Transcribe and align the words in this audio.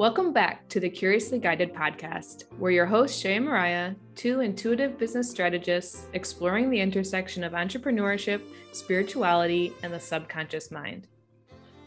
Welcome 0.00 0.32
back 0.32 0.66
to 0.70 0.80
the 0.80 0.88
Curiously 0.88 1.38
Guided 1.38 1.74
podcast. 1.74 2.44
We're 2.58 2.70
your 2.70 2.86
hosts, 2.86 3.20
Shay 3.20 3.36
and 3.36 3.44
Mariah, 3.44 3.94
two 4.14 4.40
intuitive 4.40 4.96
business 4.96 5.30
strategists 5.30 6.06
exploring 6.14 6.70
the 6.70 6.80
intersection 6.80 7.44
of 7.44 7.52
entrepreneurship, 7.52 8.40
spirituality, 8.72 9.74
and 9.82 9.92
the 9.92 10.00
subconscious 10.00 10.70
mind. 10.70 11.06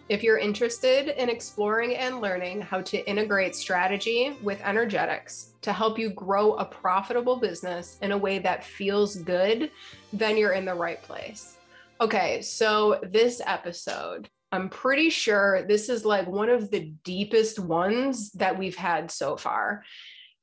If 0.09 0.21
you're 0.21 0.37
interested 0.37 1.19
in 1.19 1.27
exploring 1.27 1.95
and 1.95 2.21
learning 2.21 2.61
how 2.61 2.81
to 2.81 3.03
integrate 3.09 3.55
strategy 3.55 4.37
with 4.43 4.61
energetics 4.61 5.55
to 5.63 5.73
help 5.73 5.97
you 5.97 6.11
grow 6.11 6.53
a 6.57 6.65
profitable 6.65 7.37
business 7.37 7.97
in 8.03 8.11
a 8.11 8.17
way 8.17 8.37
that 8.37 8.63
feels 8.63 9.15
good, 9.15 9.71
then 10.13 10.37
you're 10.37 10.53
in 10.53 10.65
the 10.65 10.75
right 10.75 11.01
place. 11.01 11.57
Okay, 11.99 12.43
so 12.43 12.99
this 13.01 13.41
episode 13.43 14.29
I'm 14.53 14.69
pretty 14.69 15.09
sure 15.09 15.63
this 15.67 15.89
is 15.89 16.05
like 16.05 16.27
one 16.27 16.49
of 16.49 16.69
the 16.69 16.93
deepest 17.03 17.57
ones 17.57 18.31
that 18.33 18.59
we've 18.59 18.75
had 18.75 19.09
so 19.09 19.35
far. 19.35 19.83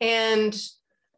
And 0.00 0.52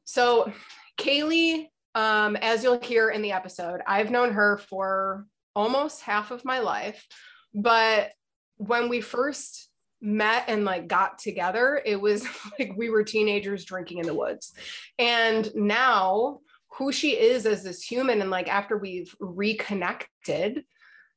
so, 0.05 0.53
Kaylee, 0.99 1.69
um, 1.95 2.37
as 2.37 2.63
you'll 2.63 2.81
hear 2.81 3.09
in 3.09 3.23
the 3.23 3.33
episode, 3.33 3.81
I've 3.87 4.11
known 4.11 4.35
her 4.35 4.59
for 4.59 5.27
almost 5.57 6.03
half 6.03 6.33
of 6.33 6.45
my 6.45 6.59
life. 6.59 7.07
But 7.55 8.11
when 8.57 8.91
we 8.91 9.01
first 9.01 9.71
met 10.03 10.45
and 10.49 10.67
like 10.67 10.87
got 10.87 11.19
together, 11.19 11.81
it 11.83 11.99
was 11.99 12.27
like 12.59 12.75
we 12.77 12.91
were 12.91 13.05
teenagers 13.05 13.65
drinking 13.65 14.01
in 14.01 14.07
the 14.07 14.15
woods. 14.15 14.53
And 14.99 15.51
now, 15.55 16.41
who 16.77 16.93
she 16.93 17.13
is 17.13 17.47
as 17.47 17.65
this 17.65 17.83
human, 17.83 18.21
and 18.21 18.31
like 18.31 18.49
after 18.49 18.77
we've 18.77 19.15
reconnected, 19.19 20.65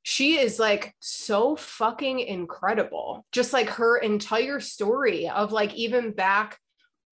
she 0.07 0.37
is 0.37 0.59
like 0.59 0.93
so 0.99 1.55
fucking 1.55 2.19
incredible. 2.19 3.25
Just 3.31 3.53
like 3.53 3.67
her 3.71 3.97
entire 3.97 4.59
story 4.59 5.27
of 5.27 5.51
like 5.51 5.73
even 5.73 6.11
back 6.11 6.59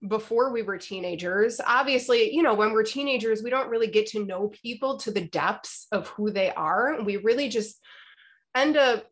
before 0.08 0.54
we 0.54 0.62
were 0.62 0.78
teenagers. 0.78 1.59
Obviously, 1.66 2.32
you 2.36 2.44
know, 2.44 2.54
when 2.54 2.72
we're 2.72 2.84
teenagers, 2.84 3.42
we 3.42 3.50
don't 3.50 3.72
really 3.72 3.88
get 3.88 4.06
to 4.09 4.23
know 4.23 4.50
people 4.50 5.00
to 5.00 5.09
the 5.09 5.26
depths 5.26 5.88
of 5.92 6.08
who 6.09 6.30
they 6.30 6.52
are. 6.52 7.02
We 7.02 7.17
really 7.17 7.50
just 7.50 7.80
end 8.54 8.78
up 8.78 9.08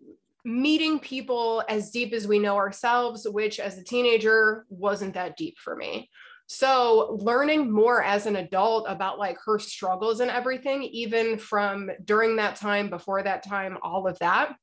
meeting 0.45 0.99
people 0.99 1.63
as 1.67 1.89
deep 1.89 2.13
as 2.13 2.27
we 2.27 2.37
know 2.37 2.57
ourselves, 2.57 3.27
which 3.27 3.59
as 3.59 3.79
a 3.79 3.83
teenager 3.83 4.67
wasn't 4.69 5.15
that 5.15 5.37
deep 5.37 5.57
for 5.57 5.75
me. 5.75 6.07
So, 6.53 7.17
learning 7.21 7.71
more 7.71 8.03
as 8.03 8.25
an 8.25 8.35
adult 8.35 8.83
about 8.89 9.17
like 9.17 9.37
her 9.45 9.57
struggles 9.57 10.19
and 10.19 10.29
everything, 10.29 10.83
even 10.83 11.37
from 11.37 11.89
during 12.03 12.35
that 12.35 12.57
time, 12.57 12.89
before 12.89 13.23
that 13.23 13.41
time, 13.41 13.77
all 13.81 14.05
of 14.05 14.19
that. 14.19 14.57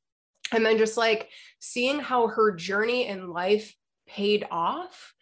And 0.52 0.66
then 0.66 0.76
just 0.76 0.98
like 0.98 1.30
seeing 1.60 1.98
how 1.98 2.26
her 2.26 2.54
journey 2.54 3.06
in 3.06 3.30
life 3.30 3.74
paid 4.06 4.46
off 4.50 5.14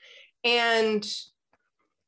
and 0.42 1.08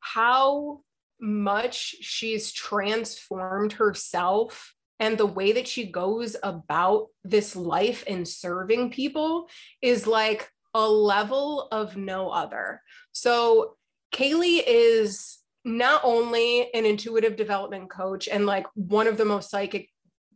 how 0.00 0.80
much 1.20 1.94
she's 2.00 2.50
transformed 2.50 3.74
herself 3.74 4.74
and 4.98 5.16
the 5.16 5.24
way 5.24 5.52
that 5.52 5.68
she 5.68 5.86
goes 5.86 6.34
about 6.42 7.06
this 7.22 7.54
life 7.54 8.02
and 8.08 8.26
serving 8.26 8.90
people 8.90 9.48
is 9.80 10.08
like 10.08 10.50
a 10.74 10.88
level 10.88 11.68
of 11.70 11.96
no 11.96 12.30
other. 12.30 12.82
So, 13.12 13.76
Kaylee 14.12 14.62
is 14.66 15.38
not 15.64 16.00
only 16.04 16.72
an 16.72 16.86
intuitive 16.86 17.36
development 17.36 17.90
coach 17.90 18.28
and 18.28 18.46
like 18.46 18.66
one 18.74 19.06
of 19.06 19.16
the 19.16 19.24
most 19.24 19.50
psychic 19.50 19.90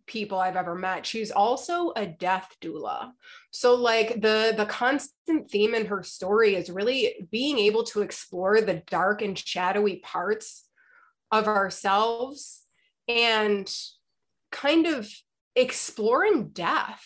people 0.07 0.39
I've 0.39 0.57
ever 0.57 0.75
met. 0.75 1.07
She's 1.07 1.31
also 1.31 1.93
a 1.97 2.07
death 2.07 2.55
doula. 2.61 3.13
So 3.51 3.75
like 3.75 4.21
the 4.21 4.53
the 4.57 4.67
constant 4.67 5.51
theme 5.51 5.75
in 5.75 5.87
her 5.87 6.03
story 6.03 6.55
is 6.55 6.71
really 6.71 7.27
being 7.31 7.59
able 7.59 7.85
to 7.85 8.03
explore 8.03 8.61
the 8.61 8.83
dark 8.89 9.23
and 9.23 9.39
shadowy 9.39 9.97
parts 9.97 10.65
of 11.31 11.49
ourselves 11.49 12.63
and 13.09 13.73
kind 14.51 14.87
of 14.87 15.09
exploring 15.57 16.49
death 16.49 17.05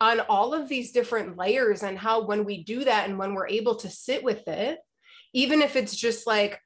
on 0.00 0.20
all 0.20 0.54
of 0.54 0.68
these 0.68 0.92
different 0.92 1.36
layers 1.36 1.82
and 1.82 1.98
how 1.98 2.24
when 2.24 2.44
we 2.44 2.62
do 2.62 2.84
that 2.84 3.08
and 3.08 3.18
when 3.18 3.34
we're 3.34 3.48
able 3.48 3.74
to 3.76 3.90
sit 3.90 4.22
with 4.22 4.46
it 4.48 4.78
even 5.36 5.60
if 5.60 5.76
it's 5.76 5.94
just 5.94 6.26
like 6.26 6.58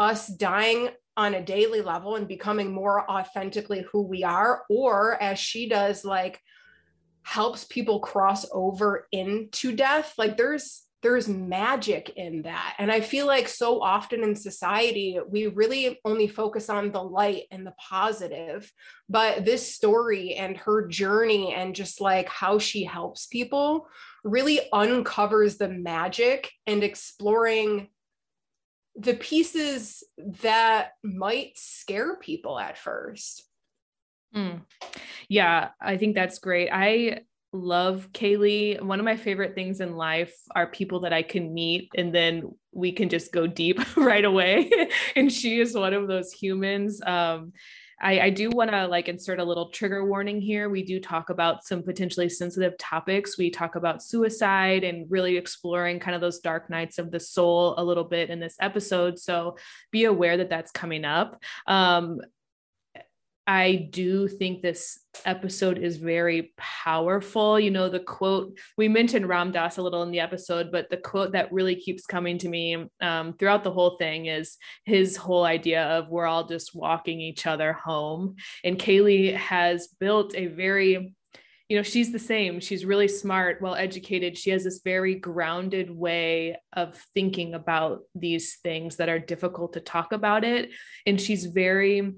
us 0.00 0.26
dying 0.26 0.88
on 1.16 1.34
a 1.34 1.42
daily 1.42 1.80
level 1.80 2.16
and 2.16 2.26
becoming 2.26 2.74
more 2.74 3.08
authentically 3.08 3.86
who 3.90 4.02
we 4.02 4.24
are 4.24 4.64
or 4.68 5.22
as 5.22 5.38
she 5.38 5.68
does 5.68 6.04
like 6.04 6.40
helps 7.22 7.64
people 7.64 8.00
cross 8.00 8.44
over 8.52 9.06
into 9.12 9.74
death 9.74 10.12
like 10.18 10.36
there's 10.36 10.82
there's 11.02 11.28
magic 11.28 12.10
in 12.16 12.42
that. 12.42 12.74
And 12.78 12.90
i 12.90 13.00
feel 13.00 13.26
like 13.26 13.48
so 13.48 13.80
often 13.80 14.24
in 14.24 14.34
society 14.34 15.20
we 15.28 15.46
really 15.46 16.00
only 16.04 16.26
focus 16.26 16.68
on 16.68 16.90
the 16.90 17.02
light 17.02 17.44
and 17.52 17.64
the 17.64 17.74
positive. 17.78 18.70
But 19.08 19.44
this 19.44 19.72
story 19.72 20.34
and 20.34 20.56
her 20.56 20.88
journey 20.88 21.54
and 21.54 21.76
just 21.76 22.00
like 22.00 22.28
how 22.28 22.58
she 22.58 22.82
helps 22.82 23.26
people 23.26 23.88
really 24.24 24.60
uncovers 24.72 25.58
the 25.58 25.68
magic 25.68 26.50
and 26.66 26.82
exploring 26.82 27.88
the 28.96 29.14
pieces 29.14 30.02
that 30.42 30.92
might 31.02 31.52
scare 31.56 32.16
people 32.16 32.58
at 32.58 32.78
first. 32.78 33.44
Mm. 34.34 34.62
Yeah, 35.28 35.70
I 35.80 35.96
think 35.96 36.14
that's 36.14 36.38
great. 36.38 36.70
I 36.72 37.20
love 37.52 38.08
Kaylee. 38.12 38.80
One 38.80 38.98
of 38.98 39.04
my 39.04 39.16
favorite 39.16 39.54
things 39.54 39.80
in 39.80 39.96
life 39.96 40.34
are 40.54 40.66
people 40.66 41.00
that 41.00 41.12
I 41.12 41.22
can 41.22 41.54
meet 41.54 41.90
and 41.96 42.14
then 42.14 42.54
we 42.72 42.92
can 42.92 43.08
just 43.08 43.32
go 43.32 43.46
deep 43.46 43.80
right 43.96 44.24
away. 44.24 44.70
and 45.16 45.32
she 45.32 45.60
is 45.60 45.74
one 45.74 45.94
of 45.94 46.08
those 46.08 46.32
humans. 46.32 47.00
Um, 47.04 47.52
I, 48.00 48.20
I 48.20 48.30
do 48.30 48.50
want 48.50 48.70
to 48.70 48.86
like 48.86 49.08
insert 49.08 49.38
a 49.38 49.44
little 49.44 49.70
trigger 49.70 50.04
warning 50.04 50.40
here. 50.40 50.68
We 50.68 50.84
do 50.84 51.00
talk 51.00 51.30
about 51.30 51.64
some 51.64 51.82
potentially 51.82 52.28
sensitive 52.28 52.76
topics. 52.78 53.38
We 53.38 53.50
talk 53.50 53.74
about 53.74 54.02
suicide 54.02 54.84
and 54.84 55.10
really 55.10 55.36
exploring 55.36 55.98
kind 55.98 56.14
of 56.14 56.20
those 56.20 56.40
dark 56.40 56.68
nights 56.68 56.98
of 56.98 57.10
the 57.10 57.20
soul 57.20 57.74
a 57.78 57.84
little 57.84 58.04
bit 58.04 58.28
in 58.28 58.38
this 58.38 58.56
episode. 58.60 59.18
So 59.18 59.56
be 59.90 60.04
aware 60.04 60.36
that 60.36 60.50
that's 60.50 60.72
coming 60.72 61.04
up. 61.04 61.42
Um, 61.66 62.20
I 63.46 63.88
do 63.90 64.26
think 64.26 64.60
this 64.60 64.98
episode 65.24 65.78
is 65.78 65.98
very 65.98 66.52
powerful. 66.56 67.60
You 67.60 67.70
know, 67.70 67.88
the 67.88 68.00
quote 68.00 68.58
we 68.76 68.88
mentioned 68.88 69.28
Ram 69.28 69.52
Dass 69.52 69.78
a 69.78 69.82
little 69.82 70.02
in 70.02 70.10
the 70.10 70.18
episode, 70.18 70.72
but 70.72 70.90
the 70.90 70.96
quote 70.96 71.32
that 71.32 71.52
really 71.52 71.76
keeps 71.76 72.06
coming 72.06 72.38
to 72.38 72.48
me 72.48 72.88
um, 73.00 73.34
throughout 73.34 73.62
the 73.62 73.70
whole 73.70 73.96
thing 73.98 74.26
is 74.26 74.56
his 74.84 75.16
whole 75.16 75.44
idea 75.44 75.84
of 75.84 76.08
we're 76.08 76.26
all 76.26 76.48
just 76.48 76.74
walking 76.74 77.20
each 77.20 77.46
other 77.46 77.72
home. 77.72 78.34
And 78.64 78.78
Kaylee 78.78 79.36
has 79.36 79.88
built 80.00 80.34
a 80.34 80.46
very 80.46 81.14
you 81.68 81.76
know 81.76 81.82
she's 81.82 82.12
the 82.12 82.18
same 82.18 82.60
she's 82.60 82.84
really 82.84 83.08
smart 83.08 83.60
well 83.60 83.74
educated 83.74 84.38
she 84.38 84.50
has 84.50 84.62
this 84.62 84.82
very 84.84 85.16
grounded 85.16 85.90
way 85.90 86.56
of 86.72 86.96
thinking 87.12 87.54
about 87.54 88.02
these 88.14 88.58
things 88.62 88.96
that 88.96 89.08
are 89.08 89.18
difficult 89.18 89.72
to 89.72 89.80
talk 89.80 90.12
about 90.12 90.44
it 90.44 90.70
and 91.06 91.20
she's 91.20 91.46
very 91.46 92.12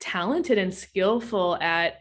talented 0.00 0.58
and 0.58 0.74
skillful 0.74 1.56
at 1.60 2.00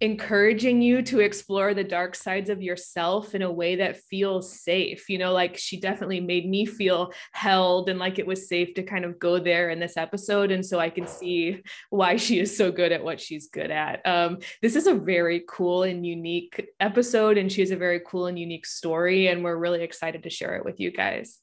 encouraging 0.00 0.82
you 0.82 1.00
to 1.00 1.20
explore 1.20 1.72
the 1.72 1.84
dark 1.84 2.14
sides 2.14 2.50
of 2.50 2.60
yourself 2.60 3.34
in 3.34 3.42
a 3.42 3.50
way 3.50 3.76
that 3.76 3.96
feels 3.96 4.60
safe. 4.60 5.08
You 5.08 5.18
know, 5.18 5.32
like 5.32 5.56
she 5.56 5.80
definitely 5.80 6.20
made 6.20 6.48
me 6.48 6.66
feel 6.66 7.12
held 7.32 7.88
and 7.88 7.98
like 7.98 8.18
it 8.18 8.26
was 8.26 8.48
safe 8.48 8.74
to 8.74 8.82
kind 8.82 9.04
of 9.04 9.18
go 9.18 9.38
there 9.38 9.70
in 9.70 9.78
this 9.78 9.96
episode. 9.96 10.50
And 10.50 10.66
so 10.66 10.78
I 10.78 10.90
can 10.90 11.06
see 11.06 11.62
why 11.90 12.16
she 12.16 12.40
is 12.40 12.54
so 12.54 12.72
good 12.72 12.92
at 12.92 13.04
what 13.04 13.20
she's 13.20 13.48
good 13.48 13.70
at. 13.70 14.02
Um, 14.04 14.38
this 14.60 14.76
is 14.76 14.86
a 14.86 14.94
very 14.94 15.44
cool 15.48 15.84
and 15.84 16.04
unique 16.04 16.68
episode, 16.80 17.38
and 17.38 17.50
she 17.50 17.60
has 17.62 17.70
a 17.70 17.76
very 17.76 18.00
cool 18.06 18.26
and 18.26 18.38
unique 18.38 18.66
story. 18.66 19.28
And 19.28 19.44
we're 19.44 19.56
really 19.56 19.82
excited 19.82 20.24
to 20.24 20.30
share 20.30 20.56
it 20.56 20.64
with 20.64 20.80
you 20.80 20.90
guys. 20.90 21.38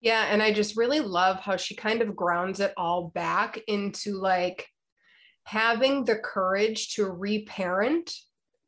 Yeah. 0.00 0.26
And 0.30 0.42
I 0.42 0.52
just 0.52 0.76
really 0.76 1.00
love 1.00 1.40
how 1.40 1.56
she 1.56 1.74
kind 1.74 2.02
of 2.02 2.14
grounds 2.14 2.60
it 2.60 2.72
all 2.76 3.08
back 3.08 3.58
into 3.66 4.14
like, 4.14 4.68
having 5.48 6.04
the 6.04 6.16
courage 6.16 6.94
to 6.94 7.06
reparent 7.06 8.12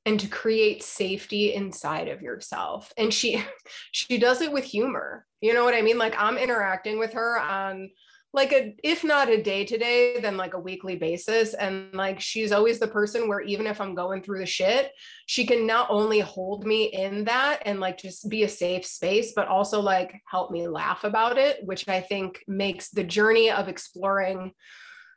and 0.07 0.19
to 0.19 0.27
create 0.27 0.83
safety 0.83 1.53
inside 1.53 2.09
of 2.09 2.23
yourself. 2.23 2.91
And 2.97 3.13
she 3.13 3.45
she 3.93 4.17
does 4.17 4.41
it 4.41 4.51
with 4.51 4.65
humor. 4.65 5.27
You 5.43 5.53
know 5.53 5.65
what 5.65 5.75
i 5.75 5.83
mean? 5.83 5.99
Like 5.99 6.15
i'm 6.17 6.39
interacting 6.39 6.99
with 6.99 7.13
her 7.13 7.39
on 7.39 7.91
like 8.33 8.53
a 8.53 8.75
if 8.83 9.05
not 9.05 9.29
a 9.29 9.43
day 9.43 9.65
to 9.67 9.77
day 9.77 10.21
then 10.21 10.39
like 10.39 10.55
a 10.55 10.59
weekly 10.59 10.97
basis. 10.97 11.53
And 11.53 11.93
like 11.93 12.19
she's 12.19 12.51
always 12.51 12.79
the 12.79 12.89
person 12.89 13.29
where 13.29 13.43
even 13.43 13.67
if 13.67 13.79
i'm 13.79 13.95
going 13.95 14.23
through 14.23 14.39
the 14.39 14.47
shit 14.47 14.91
she 15.27 15.45
can 15.45 15.67
not 15.67 15.89
only 15.91 16.21
hold 16.21 16.65
me 16.65 16.85
in 16.85 17.25
that 17.25 17.61
and 17.67 17.79
like 17.79 17.99
just 17.99 18.31
be 18.31 18.45
a 18.45 18.49
safe 18.49 18.87
space 18.87 19.35
but 19.37 19.49
also 19.49 19.81
like 19.81 20.15
help 20.27 20.51
me 20.51 20.67
laugh 20.67 21.05
about 21.05 21.37
it 21.37 21.59
which 21.65 21.87
i 21.89 22.01
think 22.01 22.43
makes 22.49 22.89
the 22.89 23.05
journey 23.05 23.51
of 23.51 23.69
exploring 23.69 24.53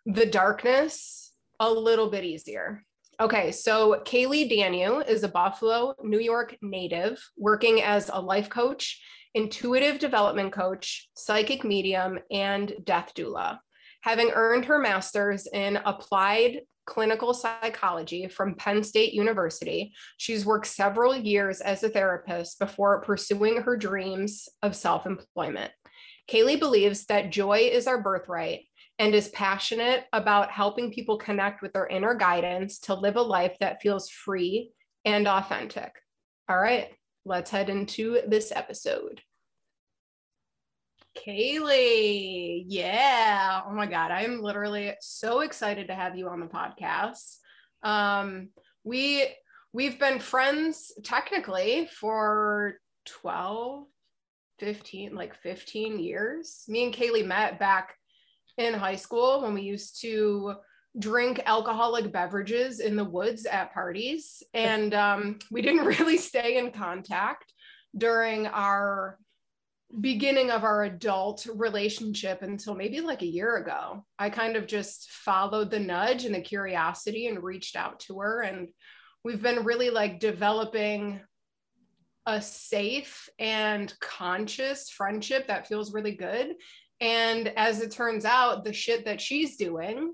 the 0.06 0.26
darkness 0.26 1.23
a 1.72 1.80
little 1.80 2.10
bit 2.10 2.24
easier. 2.24 2.84
Okay, 3.20 3.52
so 3.52 4.02
Kaylee 4.06 4.50
Danu 4.50 5.00
is 5.00 5.24
a 5.24 5.30
Buffalo, 5.30 5.94
New 6.04 6.20
York 6.20 6.58
native 6.62 7.20
working 7.38 7.82
as 7.82 8.10
a 8.12 8.20
life 8.20 8.50
coach 8.50 9.00
intuitive 9.36 10.00
development 10.00 10.54
coach, 10.54 11.10
psychic 11.16 11.64
medium, 11.64 12.20
and 12.32 12.74
death 12.84 13.14
doula. 13.16 13.60
Having 14.02 14.32
earned 14.32 14.66
her 14.66 14.80
master's 14.80 15.48
in 15.48 15.78
applied 15.78 16.62
clinical 16.86 17.34
psychology 17.34 18.28
from 18.28 18.56
Penn 18.56 18.84
State 18.84 19.14
University, 19.14 19.94
she's 20.18 20.46
worked 20.46 20.68
several 20.68 21.16
years 21.16 21.62
as 21.62 21.84
a 21.84 21.90
therapist 21.90 22.60
before 22.60 23.02
pursuing 23.02 23.62
her 23.62 23.78
dreams 23.78 24.50
of 24.62 24.76
self 24.76 25.06
employment. 25.06 25.72
Kaylee 26.30 26.60
believes 26.60 27.06
that 27.06 27.32
joy 27.32 27.70
is 27.72 27.88
our 27.88 28.02
birthright 28.02 28.66
and 29.04 29.14
is 29.14 29.28
passionate 29.30 30.06
about 30.14 30.50
helping 30.50 30.90
people 30.90 31.18
connect 31.18 31.62
with 31.62 31.74
their 31.74 31.88
inner 31.88 32.16
guidance 32.16 32.80
to 32.80 32.94
live 32.94 33.18
a 33.18 33.22
life 33.22 33.54
that 33.60 33.82
feels 33.82 34.10
free 34.10 34.72
and 35.04 35.28
authentic. 35.28 35.92
All 36.48 36.58
right, 36.58 36.88
let's 37.26 37.52
head 37.52 37.70
into 37.70 38.22
this 38.26 38.54
episode. 38.56 39.20
Kaylee, 41.18 42.64
yeah. 42.66 43.64
Oh 43.68 43.74
my 43.74 43.88
God, 43.88 44.12
I'm 44.12 44.42
literally 44.42 44.94
so 45.02 45.42
excited 45.42 45.88
to 45.88 45.96
have 45.96 46.18
you 46.18 46.30
on 46.30 46.40
the 46.40 46.46
podcast. 46.46 47.40
Um, 47.84 48.52
we 48.86 49.28
we've 49.74 50.00
been 50.00 50.20
friends 50.20 50.94
technically 51.04 51.90
for 52.00 52.76
12, 53.08 53.84
15, 54.60 55.14
like 55.14 55.36
15 55.36 56.00
years. 56.00 56.64
Me 56.70 56.86
and 56.86 56.94
Kaylee 56.94 57.26
met 57.26 57.60
back 57.60 57.98
in 58.58 58.74
high 58.74 58.96
school 58.96 59.42
when 59.42 59.54
we 59.54 59.62
used 59.62 60.02
to 60.02 60.56
drink 61.00 61.42
alcoholic 61.46 62.12
beverages 62.12 62.80
in 62.80 62.96
the 62.96 63.04
woods 63.04 63.46
at 63.46 63.74
parties. 63.74 64.44
And 64.54 64.94
um, 64.94 65.40
we 65.52 65.62
didn't 65.62 65.86
really 66.00 66.18
stay 66.18 66.58
in 66.58 66.72
contact 66.72 67.54
during 67.98 68.48
our 68.48 69.18
beginning 70.02 70.50
of 70.50 70.64
our 70.64 70.84
adult 70.84 71.46
relationship 71.54 72.42
until 72.42 72.74
maybe 72.74 73.00
like 73.02 73.22
a 73.22 73.28
year 73.28 73.58
ago. 73.58 74.06
I 74.18 74.30
kind 74.30 74.56
of 74.56 74.66
just 74.66 75.12
followed 75.12 75.70
the 75.70 75.80
nudge 75.80 76.26
and 76.26 76.34
the 76.34 76.42
curiosity 76.42 77.28
and 77.28 77.44
reached 77.44 77.76
out 77.76 78.00
to 78.02 78.20
her. 78.20 78.42
And 78.42 78.70
we've 79.24 79.42
been 79.42 79.64
really 79.64 79.90
like 79.90 80.20
developing 80.20 81.22
a 82.26 82.42
safe 82.42 83.28
and 83.38 83.94
conscious 84.00 84.90
friendship 84.90 85.48
that 85.48 85.68
feels 85.68 85.94
really 85.94 86.16
good. 86.16 86.56
And 87.04 87.50
as 87.58 87.82
it 87.82 87.92
turns 87.92 88.24
out, 88.24 88.64
the 88.64 88.72
shit 88.72 89.04
that 89.06 89.20
she's 89.20 89.58
doing 89.58 90.14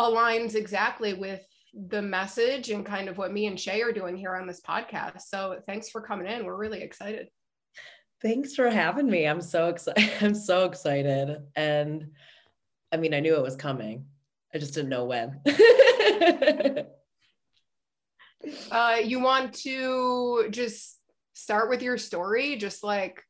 aligns 0.00 0.54
exactly 0.54 1.12
with 1.12 1.42
the 1.74 2.00
message 2.00 2.70
and 2.70 2.86
kind 2.86 3.10
of 3.10 3.18
what 3.18 3.30
me 3.30 3.46
and 3.46 3.60
Shay 3.60 3.82
are 3.82 3.92
doing 3.92 4.16
here 4.16 4.34
on 4.34 4.46
this 4.46 4.62
podcast. 4.66 5.20
So 5.28 5.60
thanks 5.66 5.90
for 5.90 6.00
coming 6.00 6.26
in. 6.26 6.46
We're 6.46 6.56
really 6.56 6.80
excited. 6.80 7.28
Thanks 8.22 8.54
for 8.54 8.70
having 8.70 9.10
me. 9.10 9.26
I'm 9.26 9.42
so 9.42 9.68
excited. 9.68 10.10
I'm 10.22 10.34
so 10.34 10.64
excited. 10.64 11.42
And 11.54 12.06
I 12.90 12.96
mean, 12.96 13.12
I 13.12 13.20
knew 13.20 13.36
it 13.36 13.42
was 13.42 13.56
coming. 13.56 14.06
I 14.54 14.58
just 14.58 14.72
didn't 14.72 14.88
know 14.88 15.04
when. 15.04 15.42
uh, 18.70 18.96
you 19.04 19.20
want 19.20 19.52
to 19.56 20.48
just 20.50 20.98
start 21.34 21.68
with 21.68 21.82
your 21.82 21.98
story? 21.98 22.56
Just 22.56 22.82
like, 22.82 23.22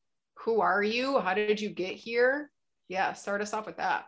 who 0.46 0.60
are 0.60 0.82
you? 0.82 1.18
How 1.18 1.34
did 1.34 1.60
you 1.60 1.70
get 1.70 1.96
here? 1.96 2.52
Yeah, 2.88 3.12
start 3.14 3.42
us 3.42 3.52
off 3.52 3.66
with 3.66 3.78
that. 3.78 4.06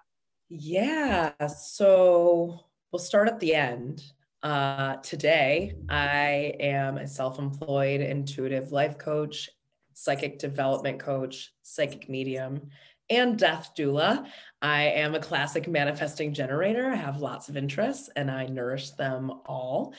Yeah. 0.49 1.33
So 1.49 2.61
we'll 2.93 3.01
start 3.01 3.29
at 3.29 3.41
the 3.41 3.57
end. 3.57 4.05
Uh, 4.45 4.97
today, 4.99 5.75
I 5.89 6.55
am 6.61 6.97
a 6.97 7.09
self 7.09 7.41
employed 7.41 8.01
intuitive 8.01 8.71
life 8.71 8.99
coach, 8.99 9.51
psychic 9.95 10.39
development 10.39 11.01
coach, 11.01 11.53
psychic 11.63 12.09
medium, 12.09 12.69
and 13.11 13.37
death 13.37 13.73
doula. 13.77 14.25
I 14.63 14.83
am 14.83 15.17
a 15.17 15.21
classic 15.21 15.67
manifesting 15.67 16.33
generator. 16.33 16.89
I 16.89 16.95
have 16.95 17.21
lots 17.21 17.49
of 17.49 17.57
interests 17.57 18.11
and 18.15 18.31
I 18.31 18.47
nourish 18.47 18.91
them 18.91 19.33
all. 19.45 19.93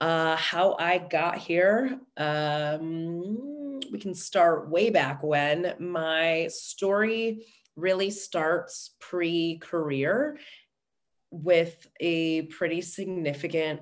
Uh, 0.00 0.36
how 0.36 0.76
I 0.78 0.98
got 0.98 1.38
here, 1.38 1.98
um, 2.18 3.80
we 3.90 3.98
can 3.98 4.14
start 4.14 4.68
way 4.68 4.90
back 4.90 5.22
when. 5.22 5.74
My 5.78 6.48
story 6.50 7.46
really 7.76 8.10
starts 8.10 8.94
pre 9.00 9.58
career 9.58 10.38
with 11.30 11.86
a 12.00 12.42
pretty 12.42 12.80
significant 12.80 13.80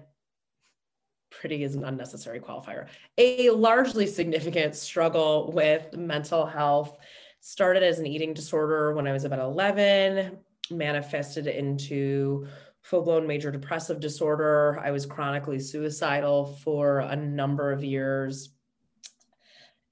pretty 1.30 1.64
is 1.64 1.74
an 1.74 1.84
unnecessary 1.84 2.38
qualifier 2.38 2.86
a 3.18 3.50
largely 3.50 4.06
significant 4.06 4.74
struggle 4.74 5.50
with 5.52 5.92
mental 5.96 6.46
health 6.46 6.96
started 7.40 7.82
as 7.82 7.98
an 7.98 8.06
eating 8.06 8.32
disorder 8.32 8.94
when 8.94 9.06
i 9.06 9.12
was 9.12 9.24
about 9.24 9.40
11 9.40 10.38
manifested 10.70 11.46
into 11.46 12.46
full-blown 12.84 13.26
major 13.26 13.50
depressive 13.50 14.00
disorder 14.00 14.80
i 14.82 14.90
was 14.90 15.04
chronically 15.04 15.58
suicidal 15.58 16.56
for 16.62 17.00
a 17.00 17.16
number 17.16 17.72
of 17.72 17.82
years 17.82 18.54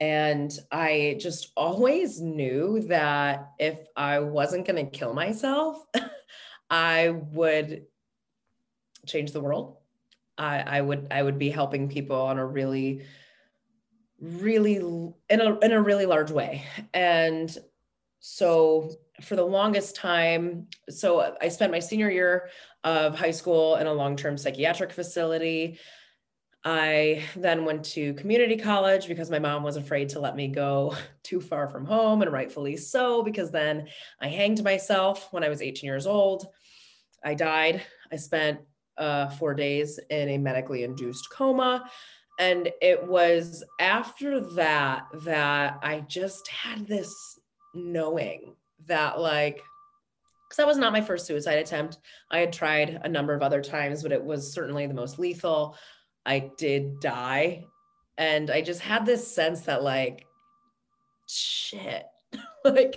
and 0.02 0.50
I 0.72 1.16
just 1.20 1.52
always 1.56 2.20
knew 2.20 2.80
that 2.88 3.52
if 3.60 3.78
I 3.94 4.18
wasn't 4.18 4.66
going 4.66 4.84
to 4.84 4.90
kill 4.90 5.14
myself, 5.14 5.80
I 6.70 7.10
would 7.10 7.84
change 9.06 9.30
the 9.30 9.40
world. 9.40 9.76
I, 10.36 10.58
I 10.58 10.80
would 10.80 11.06
I 11.12 11.22
would 11.22 11.38
be 11.38 11.50
helping 11.50 11.88
people 11.88 12.20
on 12.20 12.40
a 12.40 12.44
really, 12.44 13.04
really 14.20 14.78
in 15.30 15.40
a 15.40 15.58
in 15.60 15.70
a 15.70 15.80
really 15.80 16.06
large 16.06 16.32
way. 16.32 16.64
And 16.92 17.56
so 18.18 18.90
for 19.22 19.36
the 19.36 19.44
longest 19.44 19.96
time, 19.96 20.66
so 20.88 21.36
I 21.40 21.48
spent 21.48 21.72
my 21.72 21.78
senior 21.78 22.10
year 22.10 22.48
of 22.84 23.18
high 23.18 23.30
school 23.30 23.76
in 23.76 23.86
a 23.86 23.92
long-term 23.92 24.36
psychiatric 24.36 24.92
facility. 24.92 25.78
I 26.64 27.24
then 27.34 27.64
went 27.64 27.84
to 27.86 28.14
community 28.14 28.56
college 28.56 29.08
because 29.08 29.30
my 29.30 29.38
mom 29.38 29.62
was 29.62 29.76
afraid 29.76 30.10
to 30.10 30.20
let 30.20 30.36
me 30.36 30.48
go 30.48 30.94
too 31.22 31.40
far 31.40 31.68
from 31.68 31.86
home, 31.86 32.22
and 32.22 32.32
rightfully 32.32 32.76
so, 32.76 33.22
because 33.22 33.50
then 33.50 33.88
I 34.20 34.28
hanged 34.28 34.62
myself 34.62 35.28
when 35.32 35.44
I 35.44 35.48
was 35.48 35.62
18 35.62 35.86
years 35.86 36.06
old. 36.06 36.46
I 37.24 37.34
died. 37.34 37.82
I 38.10 38.16
spent 38.16 38.60
uh, 38.98 39.28
four 39.30 39.54
days 39.54 39.98
in 40.10 40.28
a 40.30 40.38
medically 40.38 40.84
induced 40.84 41.30
coma. 41.30 41.88
And 42.38 42.70
it 42.80 43.06
was 43.06 43.62
after 43.78 44.40
that 44.54 45.06
that 45.24 45.78
I 45.82 46.00
just 46.00 46.48
had 46.48 46.86
this 46.86 47.38
knowing 47.74 48.54
that, 48.86 49.20
like, 49.20 49.62
because 50.48 50.58
that 50.58 50.66
was 50.66 50.76
not 50.76 50.92
my 50.92 51.00
first 51.00 51.26
suicide 51.26 51.58
attempt. 51.58 51.98
I 52.30 52.38
had 52.40 52.52
tried 52.52 53.00
a 53.04 53.08
number 53.08 53.32
of 53.32 53.42
other 53.42 53.62
times, 53.62 54.02
but 54.02 54.12
it 54.12 54.22
was 54.22 54.52
certainly 54.52 54.86
the 54.86 54.92
most 54.94 55.18
lethal. 55.18 55.76
I 56.26 56.50
did 56.58 57.00
die. 57.00 57.64
And 58.18 58.50
I 58.50 58.60
just 58.60 58.80
had 58.80 59.06
this 59.06 59.26
sense 59.26 59.62
that, 59.62 59.82
like, 59.82 60.26
shit, 61.26 62.04
like, 62.64 62.96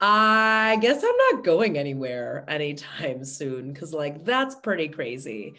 I 0.00 0.76
guess 0.80 1.04
I'm 1.04 1.36
not 1.36 1.44
going 1.44 1.78
anywhere 1.78 2.44
anytime 2.48 3.24
soon. 3.26 3.72
Cause, 3.74 3.92
like, 3.92 4.24
that's 4.24 4.56
pretty 4.56 4.88
crazy. 4.88 5.54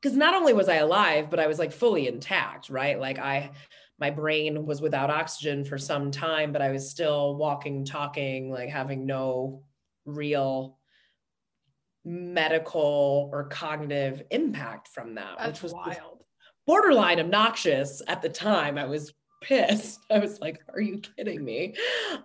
Because 0.00 0.16
not 0.16 0.34
only 0.34 0.52
was 0.52 0.68
I 0.68 0.76
alive, 0.76 1.28
but 1.28 1.40
I 1.40 1.48
was 1.48 1.58
like 1.58 1.72
fully 1.72 2.06
intact, 2.06 2.70
right? 2.70 3.00
Like, 3.00 3.18
I, 3.18 3.50
my 3.98 4.10
brain 4.10 4.64
was 4.64 4.80
without 4.80 5.10
oxygen 5.10 5.64
for 5.64 5.78
some 5.78 6.10
time, 6.10 6.52
but 6.52 6.62
I 6.62 6.70
was 6.70 6.88
still 6.88 7.36
walking, 7.36 7.84
talking, 7.84 8.50
like 8.50 8.68
having 8.68 9.06
no 9.06 9.62
real 10.04 10.78
medical 12.04 13.28
or 13.32 13.44
cognitive 13.48 14.22
impact 14.30 14.88
from 14.88 15.16
that, 15.16 15.36
That's 15.38 15.60
which 15.60 15.62
was 15.64 15.72
wild 15.74 16.18
borderline 16.68 17.18
obnoxious 17.18 18.02
at 18.08 18.20
the 18.20 18.28
time. 18.28 18.76
I 18.76 18.84
was 18.84 19.14
pissed. 19.40 20.00
I 20.10 20.18
was 20.18 20.38
like, 20.38 20.60
are 20.72 20.80
you 20.80 20.98
kidding 20.98 21.42
me? 21.42 21.74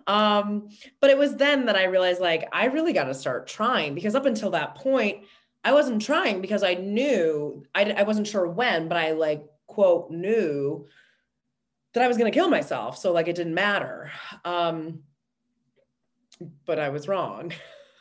Um, 0.06 0.68
but 1.00 1.10
it 1.10 1.18
was 1.18 1.34
then 1.34 1.64
that 1.66 1.76
I 1.76 1.84
realized 1.84 2.20
like 2.20 2.46
I 2.52 2.66
really 2.66 2.92
got 2.92 3.04
to 3.04 3.14
start 3.14 3.48
trying 3.48 3.94
because 3.94 4.14
up 4.14 4.26
until 4.26 4.50
that 4.50 4.76
point, 4.76 5.24
I 5.64 5.72
wasn't 5.72 6.02
trying 6.02 6.42
because 6.42 6.62
I 6.62 6.74
knew 6.74 7.64
I, 7.74 7.84
I 7.92 8.02
wasn't 8.02 8.26
sure 8.26 8.46
when, 8.46 8.86
but 8.86 8.98
I 8.98 9.12
like 9.12 9.46
quote 9.66 10.10
knew 10.10 10.86
that 11.94 12.02
I 12.02 12.08
was 12.08 12.16
going 12.18 12.30
to 12.30 12.36
kill 12.36 12.48
myself. 12.48 12.98
So 12.98 13.12
like 13.12 13.28
it 13.28 13.36
didn't 13.36 13.54
matter. 13.54 14.10
Um, 14.44 15.00
but 16.66 16.78
I 16.78 16.90
was 16.90 17.08
wrong. 17.08 17.52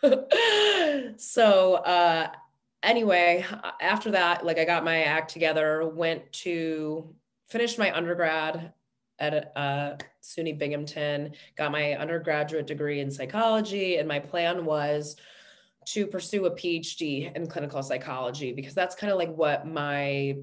so 1.17 1.75
uh, 1.75 2.27
anyway, 2.81 3.45
after 3.79 4.11
that, 4.11 4.45
like 4.45 4.57
I 4.57 4.65
got 4.65 4.83
my 4.83 5.03
act 5.03 5.31
together, 5.31 5.87
went 5.87 6.31
to 6.33 7.15
finish 7.47 7.77
my 7.77 7.95
undergrad 7.95 8.73
at 9.19 9.53
uh, 9.55 9.95
SUNY 10.23 10.57
Binghamton, 10.57 11.33
got 11.55 11.71
my 11.71 11.93
undergraduate 11.93 12.65
degree 12.65 12.99
in 12.99 13.11
psychology, 13.11 13.97
and 13.97 14.07
my 14.07 14.19
plan 14.19 14.65
was 14.65 15.15
to 15.85 16.07
pursue 16.07 16.45
a 16.45 16.51
PhD 16.51 17.33
in 17.35 17.47
clinical 17.47 17.83
psychology 17.83 18.53
because 18.53 18.73
that's 18.73 18.95
kind 18.95 19.11
of 19.11 19.19
like 19.19 19.33
what 19.35 19.67
my 19.67 20.37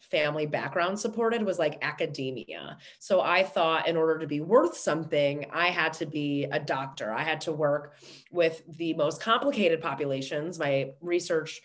family 0.00 0.46
background 0.46 0.98
supported 0.98 1.42
was 1.42 1.58
like 1.58 1.78
academia. 1.82 2.78
So 2.98 3.20
I 3.20 3.42
thought 3.42 3.88
in 3.88 3.96
order 3.96 4.18
to 4.18 4.26
be 4.26 4.40
worth 4.40 4.76
something, 4.76 5.46
I 5.52 5.68
had 5.68 5.92
to 5.94 6.06
be 6.06 6.44
a 6.44 6.60
doctor. 6.60 7.12
I 7.12 7.22
had 7.22 7.40
to 7.42 7.52
work 7.52 7.94
with 8.30 8.62
the 8.76 8.94
most 8.94 9.20
complicated 9.20 9.80
populations. 9.80 10.58
My 10.58 10.92
research 11.00 11.60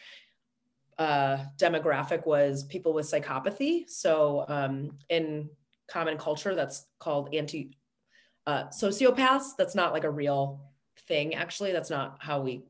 uh, 0.98 1.38
demographic 1.58 2.26
was 2.26 2.64
people 2.64 2.94
with 2.94 3.10
psychopathy. 3.10 3.90
So 3.90 4.46
um, 4.48 4.98
in 5.10 5.50
common 5.88 6.18
culture, 6.18 6.56
that's 6.56 6.86
called 7.00 7.34
anti 7.34 7.72
uh, 8.48 8.66
sociopaths. 8.66 9.50
That's 9.58 9.76
not 9.76 9.94
like 9.94 10.04
a 10.04 10.10
real 10.10 10.62
thing, 11.08 11.36
actually. 11.36 11.72
That's 11.72 11.90
not 11.90 12.18
how 12.20 12.42
we 12.42 12.64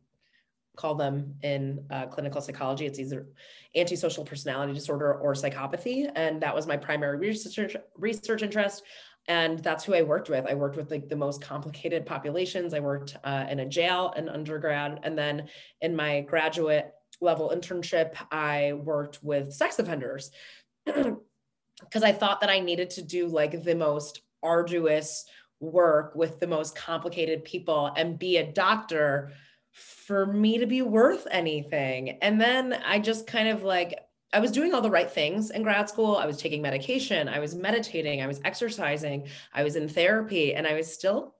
call 0.81 0.95
them 0.95 1.35
in 1.43 1.85
uh, 1.91 2.07
clinical 2.07 2.41
psychology. 2.41 2.87
It's 2.87 2.97
either 2.97 3.27
antisocial 3.75 4.25
personality 4.25 4.73
disorder 4.73 5.13
or 5.13 5.33
psychopathy. 5.33 6.11
And 6.15 6.41
that 6.41 6.55
was 6.55 6.65
my 6.65 6.75
primary 6.75 7.17
research, 7.17 7.75
research 7.95 8.41
interest. 8.41 8.83
And 9.27 9.59
that's 9.59 9.83
who 9.83 9.93
I 9.93 10.01
worked 10.01 10.29
with. 10.29 10.47
I 10.47 10.55
worked 10.55 10.77
with 10.77 10.89
like 10.89 11.07
the 11.07 11.15
most 11.15 11.41
complicated 11.41 12.05
populations. 12.07 12.73
I 12.73 12.79
worked 12.79 13.15
uh, 13.23 13.45
in 13.49 13.59
a 13.59 13.65
jail 13.67 14.13
in 14.17 14.27
undergrad. 14.27 14.99
And 15.03 15.15
then 15.15 15.47
in 15.81 15.95
my 15.95 16.21
graduate 16.21 16.91
level 17.21 17.53
internship, 17.55 18.15
I 18.31 18.73
worked 18.73 19.23
with 19.23 19.53
sex 19.53 19.77
offenders 19.77 20.31
because 20.85 22.03
I 22.03 22.11
thought 22.11 22.41
that 22.41 22.49
I 22.49 22.59
needed 22.59 22.89
to 22.91 23.03
do 23.03 23.27
like 23.27 23.63
the 23.63 23.75
most 23.75 24.21
arduous 24.41 25.25
work 25.59 26.15
with 26.15 26.39
the 26.39 26.47
most 26.47 26.75
complicated 26.75 27.45
people 27.45 27.91
and 27.95 28.17
be 28.17 28.37
a 28.37 28.51
doctor 28.51 29.31
for 29.71 30.25
me 30.25 30.57
to 30.57 30.65
be 30.65 30.81
worth 30.81 31.27
anything. 31.31 32.17
And 32.21 32.39
then 32.39 32.73
I 32.85 32.99
just 32.99 33.27
kind 33.27 33.47
of 33.47 33.63
like, 33.63 33.99
I 34.33 34.39
was 34.39 34.51
doing 34.51 34.73
all 34.73 34.81
the 34.81 34.89
right 34.89 35.09
things 35.09 35.51
in 35.51 35.63
grad 35.63 35.89
school. 35.89 36.15
I 36.15 36.25
was 36.25 36.37
taking 36.37 36.61
medication, 36.61 37.27
I 37.27 37.39
was 37.39 37.55
meditating, 37.55 38.21
I 38.21 38.27
was 38.27 38.39
exercising, 38.45 39.27
I 39.53 39.63
was 39.63 39.75
in 39.75 39.89
therapy, 39.89 40.53
and 40.53 40.65
I 40.65 40.73
was 40.73 40.91
still 40.91 41.35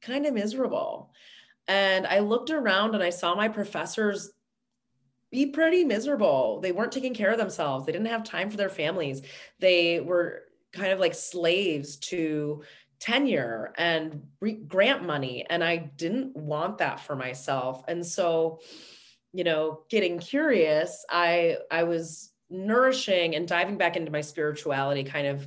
kind 0.00 0.26
of 0.26 0.34
miserable. 0.34 1.12
And 1.68 2.06
I 2.06 2.20
looked 2.20 2.50
around 2.50 2.94
and 2.94 3.02
I 3.02 3.10
saw 3.10 3.34
my 3.34 3.48
professors 3.48 4.32
be 5.30 5.46
pretty 5.46 5.84
miserable. 5.84 6.60
They 6.60 6.72
weren't 6.72 6.90
taking 6.90 7.14
care 7.14 7.30
of 7.30 7.38
themselves. 7.38 7.86
They 7.86 7.92
didn't 7.92 8.08
have 8.08 8.24
time 8.24 8.50
for 8.50 8.56
their 8.56 8.68
families. 8.68 9.22
They 9.60 10.00
were 10.00 10.42
kind 10.72 10.92
of 10.92 10.98
like 10.98 11.14
slaves 11.14 11.96
to 11.96 12.64
tenure 13.00 13.72
and 13.78 14.22
re- 14.40 14.52
grant 14.52 15.02
money 15.04 15.46
and 15.48 15.64
i 15.64 15.76
didn't 15.76 16.36
want 16.36 16.78
that 16.78 17.00
for 17.00 17.16
myself. 17.16 17.82
And 17.88 18.04
so 18.04 18.60
you 19.32 19.44
know 19.44 19.82
getting 19.88 20.18
curious 20.18 21.04
i 21.08 21.56
i 21.70 21.84
was 21.84 22.32
nourishing 22.50 23.36
and 23.36 23.46
diving 23.46 23.78
back 23.78 23.96
into 23.96 24.10
my 24.10 24.20
spirituality 24.20 25.04
kind 25.04 25.26
of 25.26 25.46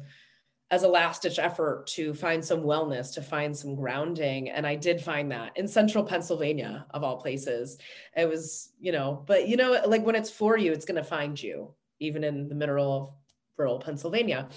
as 0.71 0.83
a 0.83 0.87
last 0.87 1.21
ditch 1.21 1.37
effort 1.37 1.85
to 1.85 2.13
find 2.13 2.43
some 2.43 2.61
wellness 2.61 3.13
to 3.13 3.21
find 3.21 3.55
some 3.55 3.75
grounding. 3.75 4.49
And 4.49 4.65
i 4.65 4.75
did 4.75 5.01
find 5.01 5.31
that 5.31 5.55
in 5.57 5.67
central 5.67 6.03
pennsylvania 6.03 6.85
of 6.91 7.03
all 7.03 7.17
places. 7.17 7.77
It 8.15 8.27
was 8.27 8.71
you 8.79 8.91
know 8.91 9.23
but 9.27 9.47
you 9.47 9.57
know 9.57 9.79
like 9.85 10.03
when 10.03 10.15
it's 10.15 10.31
for 10.31 10.57
you 10.57 10.71
it's 10.71 10.85
going 10.85 11.03
to 11.03 11.03
find 11.03 11.41
you 11.41 11.73
even 11.99 12.23
in 12.23 12.47
the 12.47 12.55
middle 12.55 12.91
of 12.97 13.11
rural 13.57 13.79
pennsylvania. 13.79 14.49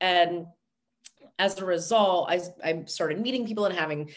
And 0.00 0.46
as 1.38 1.58
a 1.58 1.64
result, 1.64 2.30
I, 2.30 2.40
I 2.62 2.84
started 2.86 3.20
meeting 3.20 3.46
people 3.46 3.66
and 3.66 3.74
having 3.74 4.10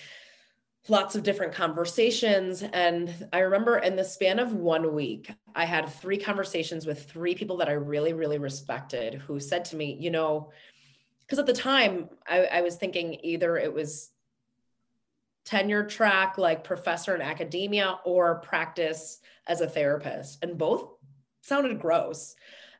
lots 0.90 1.16
of 1.16 1.24
different 1.24 1.54
conversations. 1.54 2.64
And 2.64 3.14
I 3.34 3.40
remember 3.40 3.78
in 3.78 3.96
the 3.96 4.04
span 4.04 4.40
of 4.40 4.54
one 4.54 4.94
week, 4.94 5.32
I 5.56 5.66
had 5.66 5.90
three 5.90 6.18
conversations 6.18 6.86
with 6.86 7.10
three 7.10 7.36
people 7.36 7.58
that 7.58 7.70
I 7.70 7.74
really, 7.74 8.14
really 8.14 8.38
respected 8.38 9.16
who 9.16 9.40
said 9.40 9.66
to 9.66 9.76
me, 9.76 9.98
you 10.00 10.12
know, 10.12 10.52
because 11.22 11.40
at 11.40 11.46
the 11.46 11.54
time 11.54 12.10
I, 12.28 12.46
I 12.46 12.62
was 12.62 12.76
thinking 12.76 13.18
either 13.24 13.58
it 13.58 13.74
was 13.74 14.12
tenure 15.44 15.86
track, 15.86 16.38
like 16.38 16.64
professor 16.64 17.16
in 17.16 17.22
academia, 17.22 18.00
or 18.06 18.36
practice 18.36 19.20
as 19.48 19.62
a 19.62 19.68
therapist. 19.68 20.44
And 20.44 20.58
both 20.58 20.90
sounded 21.42 21.80
gross 21.80 22.36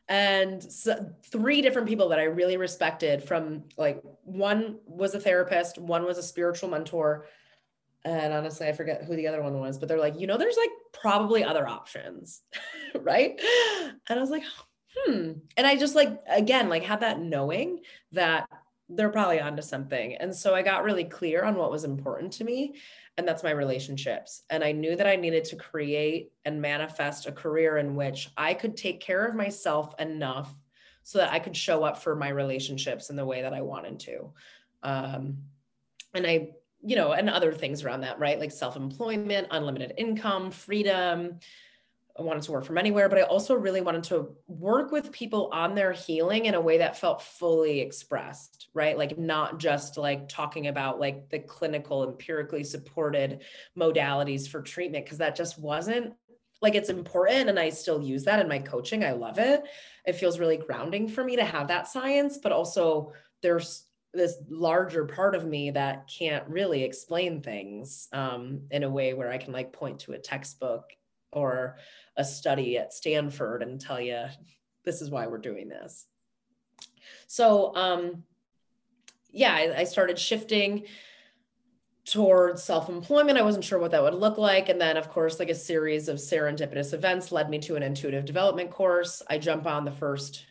and 0.10 0.64
so 0.64 1.14
three 1.32 1.62
different 1.62 1.88
people 1.88 2.10
that 2.10 2.20
I 2.20 2.24
really 2.24 2.58
respected 2.58 3.24
from 3.24 3.64
like 3.78 4.02
one 4.24 4.80
was 4.86 5.16
a 5.16 5.20
therapist, 5.20 5.78
one 5.78 6.06
was 6.06 6.18
a 6.18 6.24
spiritual 6.24 6.70
mentor, 6.70 7.28
and 8.06 8.34
honestly, 8.34 8.68
I 8.68 8.74
forget 8.74 9.04
who 9.04 9.16
the 9.16 9.28
other 9.28 9.44
one 9.44 9.60
was, 9.60 9.78
but 9.78 9.90
they're 9.90 10.00
like, 10.00 10.18
you 10.20 10.28
know, 10.28 10.38
there's 10.38 10.58
like 10.58 10.70
probably 10.94 11.44
other 11.44 11.68
options, 11.68 12.42
right? 12.96 13.40
And 14.10 14.18
I 14.18 14.22
was 14.22 14.30
like, 14.30 14.44
hmm. 14.96 15.32
And 15.58 15.68
I 15.68 15.76
just 15.76 15.96
like 15.96 16.18
again, 16.30 16.70
like 16.70 16.84
had 16.84 17.02
that 17.02 17.20
knowing 17.20 17.82
that 18.14 18.48
they're 18.90 19.10
probably 19.10 19.42
onto 19.42 19.62
something. 19.62 20.16
And 20.16 20.34
so 20.34 20.56
I 20.56 20.62
got 20.62 20.84
really 20.84 21.04
clear 21.04 21.44
on 21.44 21.56
what 21.56 21.72
was 21.72 21.84
important 21.84 22.32
to 22.34 22.46
me 22.46 22.76
and 23.18 23.28
that's 23.28 23.44
my 23.44 23.52
relationships. 23.52 24.44
And 24.50 24.64
I 24.64 24.72
knew 24.72 24.96
that 24.96 25.08
I 25.08 25.16
needed 25.16 25.44
to 25.46 25.56
create 25.56 26.32
and 26.46 26.62
manifest 26.62 27.26
a 27.26 27.32
career 27.32 27.78
in 27.78 27.96
which 27.96 28.30
I 28.38 28.54
could 28.54 28.78
take 28.78 29.00
care 29.00 29.26
of 29.26 29.36
myself 29.36 29.96
enough 30.00 30.54
so 31.04 31.18
that 31.18 31.32
I 31.32 31.40
could 31.40 31.58
show 31.58 31.84
up 31.84 31.98
for 31.98 32.16
my 32.16 32.30
relationships 32.30 33.10
in 33.10 33.16
the 33.16 33.26
way 33.26 33.42
that 33.42 33.54
I 33.54 33.62
wanted 33.62 34.00
to. 34.02 34.34
Um, 34.84 35.38
and 36.14 36.28
I, 36.28 36.50
you 36.84 36.96
know, 36.96 37.14
and 37.14 37.30
other 37.30 37.54
things 37.54 37.84
around 37.84 38.02
that, 38.02 38.20
right? 38.20 38.40
Like 38.40 38.52
self 38.52 38.76
employment, 38.76 39.48
unlimited 39.50 39.94
income, 39.98 40.52
freedom, 40.52 41.40
I 42.18 42.24
wanted 42.24 42.44
to 42.44 42.52
work 42.52 42.66
from 42.66 42.78
anywhere, 42.78 43.10
but 43.10 43.20
I 43.20 43.24
also 43.24 43.54
really 43.54 43.82
wanted 43.82 44.04
to 44.06 44.30
work 44.48 44.92
with 44.92 45.12
people 45.12 45.50
on 45.54 45.76
their 45.76 45.92
healing 45.92 46.46
in 46.46 46.56
a 46.56 46.62
way 46.62 46.80
that 46.80 46.98
felt 46.98 47.22
fully 47.22 47.80
expressed, 47.80 48.70
right? 48.74 48.98
Like 48.98 49.18
not 49.18 49.60
just 49.60 49.98
like 49.98 50.28
talking 50.28 50.68
about 50.68 51.00
like 51.00 51.30
the 51.30 51.40
clinical, 51.40 52.04
empirically 52.04 52.64
supported 52.64 53.44
modalities 53.78 54.48
for 54.48 54.62
treatment, 54.62 55.06
because 55.06 55.20
that 55.20 55.36
just 55.36 55.60
wasn't 55.60 56.14
like 56.62 56.74
it's 56.74 56.90
important. 56.90 57.50
And 57.50 57.60
I 57.60 57.70
still 57.70 58.02
use 58.02 58.24
that 58.24 58.40
in 58.40 58.48
my 58.48 58.60
coaching. 58.60 59.04
I 59.04 59.12
love 59.12 59.38
it. 59.38 59.64
It 60.06 60.14
feels 60.14 60.40
really 60.40 60.58
grounding 60.58 61.08
for 61.08 61.24
me 61.24 61.36
to 61.36 61.46
have 61.46 61.68
that 61.68 61.88
science, 61.88 62.40
but 62.42 62.52
also 62.52 63.14
there's 63.44 63.86
this 64.14 64.38
larger 64.50 65.06
part 65.06 65.36
of 65.36 65.46
me 65.46 65.70
that 65.70 66.10
can't 66.18 66.48
really 66.48 66.84
explain 66.84 67.42
things 67.42 68.08
um, 68.12 68.62
in 68.72 68.84
a 68.84 68.90
way 68.90 69.14
where 69.14 69.32
I 69.32 69.38
can 69.38 69.54
like 69.54 69.72
point 69.72 70.00
to 70.00 70.14
a 70.14 70.18
textbook 70.18 70.86
or 71.32 71.78
a 72.16 72.24
study 72.24 72.78
at 72.78 72.94
Stanford 72.94 73.62
and 73.62 73.80
tell 73.80 74.02
you 74.02 74.26
this 74.84 75.02
is 75.02 75.10
why 75.10 75.28
we're 75.28 75.38
doing 75.38 75.70
this. 75.70 76.06
So, 77.28 77.76
um, 77.76 78.24
yeah, 79.32 79.54
I, 79.54 79.80
I 79.80 79.84
started 79.84 80.18
shifting 80.18 80.86
towards 82.06 82.64
self-employment. 82.64 83.38
I 83.38 83.42
wasn't 83.44 83.66
sure 83.66 83.80
what 83.80 83.92
that 83.92 84.02
would 84.02 84.14
look 84.14 84.38
like. 84.38 84.70
And 84.70 84.80
then 84.80 84.96
of 84.96 85.10
course, 85.10 85.40
like 85.40 85.50
a 85.50 85.56
series 85.56 86.08
of 86.08 86.18
serendipitous 86.18 86.94
events 86.94 87.34
led 87.34 87.50
me 87.50 87.60
to 87.60 87.76
an 87.76 87.84
intuitive 87.84 88.24
development 88.24 88.72
course. 88.72 89.22
I 89.30 89.38
jump 89.38 89.68
on 89.68 89.84
the 89.84 89.92
first 89.92 90.46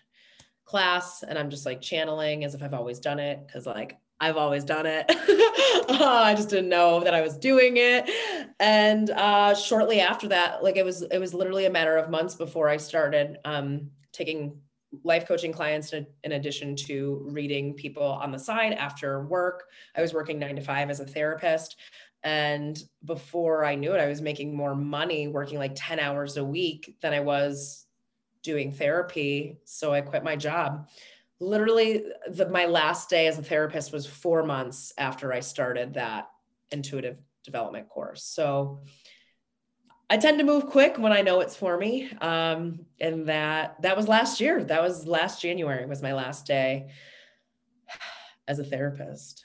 class 0.66 1.22
and 1.22 1.38
I'm 1.38 1.48
just 1.48 1.64
like 1.64 1.80
channeling 1.80 2.44
as 2.44 2.54
if 2.54 2.62
I've 2.62 2.74
always 2.74 3.00
done 3.00 3.18
it. 3.18 3.40
Cause 3.50 3.64
like 3.64 3.96
I've 4.20 4.36
always 4.36 4.64
done 4.64 4.86
it. 4.86 5.04
uh, 5.90 6.04
I 6.04 6.34
just 6.34 6.48
didn't 6.48 6.70
know 6.70 7.00
that 7.00 7.14
I 7.14 7.20
was 7.20 7.36
doing 7.36 7.76
it. 7.76 8.08
And 8.58 9.10
uh, 9.10 9.54
shortly 9.54 10.00
after 10.00 10.28
that, 10.28 10.62
like 10.62 10.76
it 10.76 10.84
was, 10.84 11.02
it 11.02 11.18
was 11.18 11.34
literally 11.34 11.66
a 11.66 11.70
matter 11.70 11.96
of 11.96 12.10
months 12.10 12.34
before 12.34 12.68
I 12.68 12.78
started 12.78 13.38
um, 13.44 13.90
taking 14.12 14.58
life 15.04 15.26
coaching 15.26 15.52
clients 15.52 15.92
in, 15.92 16.06
in 16.24 16.32
addition 16.32 16.74
to 16.76 17.26
reading 17.30 17.74
people 17.74 18.04
on 18.04 18.30
the 18.30 18.38
side 18.38 18.72
after 18.72 19.24
work. 19.24 19.64
I 19.94 20.00
was 20.00 20.14
working 20.14 20.38
nine 20.38 20.56
to 20.56 20.62
five 20.62 20.88
as 20.88 21.00
a 21.00 21.06
therapist. 21.06 21.76
And 22.22 22.82
before 23.04 23.64
I 23.64 23.74
knew 23.74 23.92
it, 23.92 24.00
I 24.00 24.08
was 24.08 24.22
making 24.22 24.56
more 24.56 24.74
money 24.74 25.28
working 25.28 25.58
like 25.58 25.72
10 25.74 26.00
hours 26.00 26.38
a 26.38 26.44
week 26.44 26.96
than 27.02 27.12
I 27.12 27.20
was 27.20 27.86
doing 28.42 28.72
therapy. 28.72 29.58
So 29.64 29.92
I 29.92 30.00
quit 30.00 30.24
my 30.24 30.36
job 30.36 30.88
literally 31.40 32.04
the, 32.28 32.48
my 32.48 32.66
last 32.66 33.10
day 33.10 33.26
as 33.26 33.38
a 33.38 33.42
therapist 33.42 33.92
was 33.92 34.06
four 34.06 34.42
months 34.42 34.92
after 34.96 35.32
I 35.32 35.40
started 35.40 35.94
that 35.94 36.30
intuitive 36.70 37.18
development 37.44 37.88
course. 37.88 38.24
So 38.24 38.80
I 40.08 40.16
tend 40.16 40.38
to 40.38 40.44
move 40.44 40.66
quick 40.66 40.98
when 40.98 41.12
I 41.12 41.22
know 41.22 41.40
it's 41.40 41.56
for 41.56 41.76
me. 41.76 42.10
Um, 42.20 42.86
and 43.00 43.28
that 43.28 43.82
that 43.82 43.96
was 43.96 44.08
last 44.08 44.40
year. 44.40 44.62
That 44.62 44.82
was 44.82 45.06
last 45.06 45.42
January 45.42 45.84
was 45.86 46.02
my 46.02 46.14
last 46.14 46.46
day 46.46 46.90
as 48.48 48.58
a 48.58 48.64
therapist. 48.64 49.44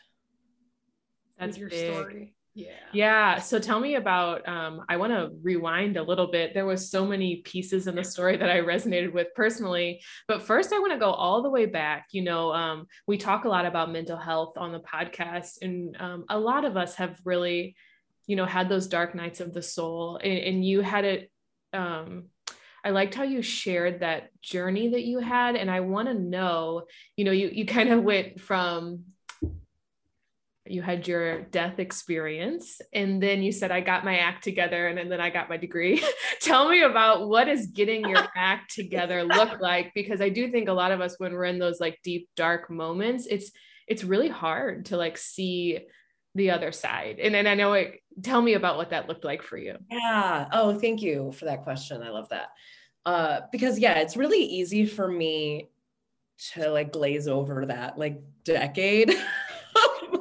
That's 1.40 1.58
your 1.58 1.70
big. 1.70 1.94
story. 1.94 2.36
Yeah. 2.54 2.68
Yeah. 2.92 3.40
So 3.40 3.60
tell 3.60 3.80
me 3.80 3.96
about, 3.96 4.48
um, 4.48 4.82
I 4.90 4.98
want 4.98 5.14
to 5.14 5.30
rewind 5.42 5.96
a 5.96 6.04
little 6.04 6.28
bit. 6.28 6.54
There 6.54 6.66
was 6.66 6.92
so 6.92 7.06
many 7.06 7.38
pieces 7.38 7.88
in 7.88 7.96
the 7.96 8.04
story 8.04 8.36
that 8.36 8.50
I 8.50 8.60
resonated 8.60 9.14
with 9.14 9.28
personally, 9.36 10.02
but 10.28 10.42
first 10.42 10.74
I 10.74 10.80
want 10.80 10.92
to 10.92 11.00
go 11.00 11.12
all 11.12 11.42
the 11.42 11.50
way 11.50 11.66
back. 11.66 12.08
You 12.12 12.24
know, 12.24 12.52
um, 12.52 12.88
we 13.08 13.18
talk 13.18 13.46
a 13.46 13.50
lot 13.50 13.66
about 13.66 13.92
mental 13.92 14.18
health 14.18 14.58
on 14.58 14.74
the 14.74 14.82
podcast 14.82 15.62
and 15.62 15.96
um, 16.00 16.26
a 16.30 16.38
lot 16.38 16.66
of 16.66 16.76
us 16.76 16.96
have 16.96 17.18
really, 17.24 17.76
you 18.28 18.36
know, 18.36 18.46
had 18.46 18.68
those 18.68 18.88
dark 18.88 19.16
nights 19.16 19.40
of 19.40 19.54
the 19.54 19.62
soul 19.62 20.20
and, 20.22 20.40
and 20.40 20.66
you 20.66 20.82
had 20.82 21.06
it, 21.06 21.32
um, 21.72 22.26
I 22.84 22.90
liked 22.90 23.16
how 23.16 23.24
you 23.24 23.42
shared 23.42 24.00
that 24.00 24.30
journey 24.42 24.90
that 24.90 25.04
you 25.04 25.20
had. 25.20 25.56
And 25.56 25.70
I 25.70 25.82
want 25.82 26.08
to 26.08 26.16
know, 26.16 26.84
you 27.16 27.26
know, 27.26 27.32
you, 27.32 27.50
you 27.54 27.66
kind 27.66 27.90
of 27.90 28.04
went 28.04 28.42
from 28.42 29.04
you 30.68 30.82
had 30.82 31.08
your 31.08 31.42
death 31.42 31.80
experience 31.80 32.80
and 32.94 33.22
then 33.22 33.42
you 33.42 33.52
said 33.52 33.72
i 33.72 33.82
got 33.82 34.06
my 34.06 34.20
act 34.20 34.44
together 34.44 34.88
and 34.88 35.12
then 35.12 35.20
i 35.20 35.30
got 35.30 35.50
my 35.50 35.58
degree. 35.58 36.04
Tell 36.42 36.70
me 36.70 36.82
about 36.84 37.28
what 37.28 37.48
is 37.48 37.68
getting 37.68 38.08
your 38.08 38.28
act 38.36 38.74
together 38.74 39.24
look 39.24 39.60
like 39.60 39.92
because 39.96 40.22
i 40.22 40.30
do 40.30 40.52
think 40.52 40.70
a 40.70 40.74
lot 40.74 40.92
of 40.92 41.02
us 41.02 41.16
when 41.18 41.34
we're 41.34 41.46
in 41.46 41.60
those 41.60 41.80
like 41.80 41.98
deep 42.04 42.30
dark 42.36 42.70
moments 42.70 43.26
it's 43.26 43.52
it's 43.88 44.04
really 44.04 44.30
hard 44.30 44.86
to 44.86 44.98
like 44.98 45.18
see 45.18 45.80
the 46.36 46.52
other 46.52 46.72
side 46.72 47.20
and 47.20 47.34
then 47.34 47.48
i 47.48 47.56
know 47.56 47.74
it 47.74 48.02
tell 48.24 48.42
me 48.42 48.54
about 48.54 48.78
what 48.78 48.90
that 48.90 49.08
looked 49.08 49.24
like 49.24 49.42
for 49.42 49.58
you. 49.58 49.78
Yeah. 49.90 50.48
Oh 50.52 50.78
thank 50.78 51.02
you 51.02 51.32
for 51.32 51.46
that 51.46 51.64
question. 51.64 52.04
I 52.04 52.10
love 52.10 52.30
that. 52.30 52.50
Uh 53.06 53.42
because 53.52 53.80
yeah 53.80 54.00
it's 54.00 54.18
really 54.18 54.44
easy 54.44 54.86
for 54.86 55.08
me 55.08 55.70
to 56.54 56.70
like 56.70 56.92
glaze 56.92 57.28
over 57.28 57.66
that 57.68 57.98
like 57.98 58.22
decade 58.44 59.14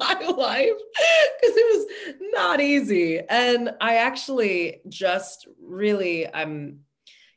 my 0.09 0.15
life 0.15 0.79
because 1.41 1.57
it 1.57 1.77
was 1.77 1.87
not 2.33 2.61
easy. 2.61 3.21
And 3.21 3.75
I 3.81 3.97
actually 3.97 4.81
just 4.89 5.47
really, 5.63 6.33
I'm, 6.33 6.81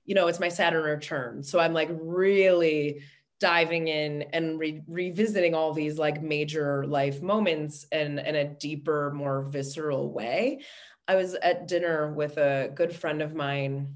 you 0.05 0.15
know, 0.15 0.27
it's 0.27 0.39
my 0.39 0.49
Saturn 0.49 0.83
return. 0.83 1.43
So 1.43 1.59
I'm 1.59 1.73
like 1.73 1.89
really 1.91 3.01
diving 3.39 3.89
in 3.89 4.21
and 4.33 4.57
re- 4.57 4.83
revisiting 4.87 5.53
all 5.53 5.73
these 5.73 5.97
like 5.97 6.21
major 6.21 6.85
life 6.85 7.21
moments 7.21 7.85
in, 7.91 8.19
in 8.19 8.35
a 8.35 8.45
deeper, 8.45 9.11
more 9.13 9.41
visceral 9.43 10.13
way. 10.13 10.61
I 11.07 11.15
was 11.15 11.33
at 11.33 11.67
dinner 11.67 12.13
with 12.13 12.37
a 12.37 12.71
good 12.73 12.95
friend 12.95 13.21
of 13.21 13.35
mine 13.35 13.95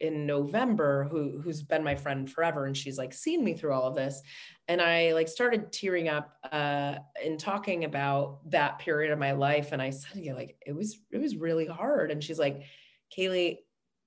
in 0.00 0.26
November 0.26 1.08
who 1.10 1.40
who's 1.40 1.62
been 1.62 1.82
my 1.82 1.94
friend 1.94 2.30
forever 2.30 2.66
and 2.66 2.76
she's 2.76 2.98
like 2.98 3.14
seen 3.14 3.42
me 3.42 3.54
through 3.54 3.72
all 3.72 3.84
of 3.84 3.94
this 3.94 4.20
and 4.68 4.80
I 4.80 5.12
like 5.12 5.28
started 5.28 5.72
tearing 5.72 6.08
up 6.08 6.36
uh 6.50 6.96
in 7.24 7.38
talking 7.38 7.84
about 7.84 8.50
that 8.50 8.78
period 8.78 9.12
of 9.12 9.18
my 9.18 9.32
life 9.32 9.72
and 9.72 9.80
I 9.80 9.90
said 9.90 10.22
yeah 10.22 10.34
like 10.34 10.56
it 10.66 10.72
was 10.74 10.98
it 11.10 11.18
was 11.18 11.36
really 11.36 11.66
hard. 11.66 12.10
And 12.10 12.22
she's 12.22 12.38
like 12.38 12.62
Kaylee 13.16 13.58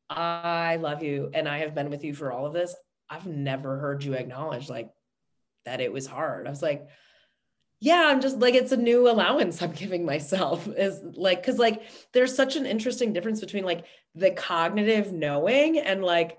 I 0.10 0.78
love 0.78 1.04
you 1.04 1.30
and 1.34 1.48
I 1.48 1.60
have 1.60 1.76
been 1.76 1.90
with 1.90 2.04
you 2.04 2.14
for 2.14 2.32
all 2.32 2.46
of 2.46 2.54
this. 2.54 2.76
I've 3.10 3.28
never 3.28 3.78
heard 3.78 4.04
you 4.04 4.14
acknowledge 4.14 4.70
like 4.70 4.90
that 5.66 5.82
it 5.82 5.94
was 5.94 6.08
hard. 6.08 6.48
I 6.48 6.50
was 6.50 6.62
like 6.62 6.88
yeah 7.82 8.08
i'm 8.08 8.20
just 8.20 8.40
like 8.40 8.54
it's 8.54 8.72
a 8.72 8.78
new 8.78 9.10
allowance 9.10 9.62
i'm 9.62 9.72
giving 9.72 10.06
myself 10.06 10.68
is 10.78 11.02
like 11.16 11.42
because 11.42 11.58
like 11.58 11.84
there's 12.14 12.36
such 12.36 12.56
an 12.56 12.66
interesting 12.66 13.14
difference 13.14 13.40
between 13.40 13.64
like 13.64 13.86
the 14.16 14.32
cognitive 14.32 15.14
knowing 15.14 15.80
and 15.80 16.04
like 16.04 16.38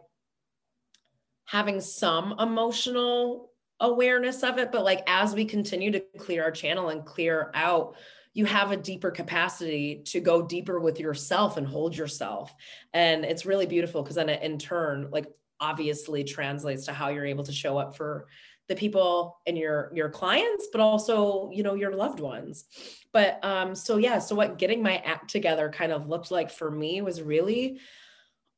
having 1.47 1.81
some 1.81 2.35
emotional 2.39 3.50
awareness 3.81 4.43
of 4.43 4.59
it 4.59 4.71
but 4.71 4.85
like 4.85 5.03
as 5.07 5.35
we 5.35 5.45
continue 5.45 5.91
to 5.91 6.01
clear 6.19 6.43
our 6.43 6.51
channel 6.51 6.91
and 6.91 7.05
clear 7.05 7.51
out 7.55 7.97
you 8.33 8.45
have 8.45 8.71
a 8.71 8.77
deeper 8.77 9.11
capacity 9.11 10.03
to 10.07 10.21
go 10.21 10.43
deeper 10.43 10.79
with 10.79 11.01
yourself 11.01 11.57
and 11.57 11.67
hold 11.67 11.97
yourself. 11.97 12.55
And 12.93 13.25
it's 13.25 13.47
really 13.47 13.67
beautiful 13.67 14.03
because 14.03 14.17
then 14.17 14.29
it 14.29 14.43
in 14.43 14.59
turn 14.59 15.09
like 15.11 15.27
obviously 15.59 16.25
translates 16.25 16.87
to 16.87 16.93
how 16.93 17.09
you're 17.09 17.27
able 17.27 17.45
to 17.45 17.53
show 17.53 17.77
up 17.77 17.97
for 17.97 18.29
the 18.69 18.77
people 18.77 19.39
and 19.49 19.59
your 19.59 19.91
your 19.93 20.09
clients 20.09 20.69
but 20.71 20.81
also 20.81 21.51
you 21.53 21.63
know 21.65 21.75
your 21.75 21.93
loved 21.93 22.21
ones. 22.21 22.65
But 23.13 23.45
um 23.45 23.75
so 23.75 23.97
yeah 23.97 24.21
so 24.21 24.37
what 24.37 24.59
getting 24.59 24.83
my 24.83 24.99
act 24.99 25.31
together 25.31 25.69
kind 25.69 25.91
of 25.91 26.09
looked 26.09 26.31
like 26.31 26.53
for 26.53 26.71
me 26.71 27.03
was 27.03 27.21
really 27.21 27.81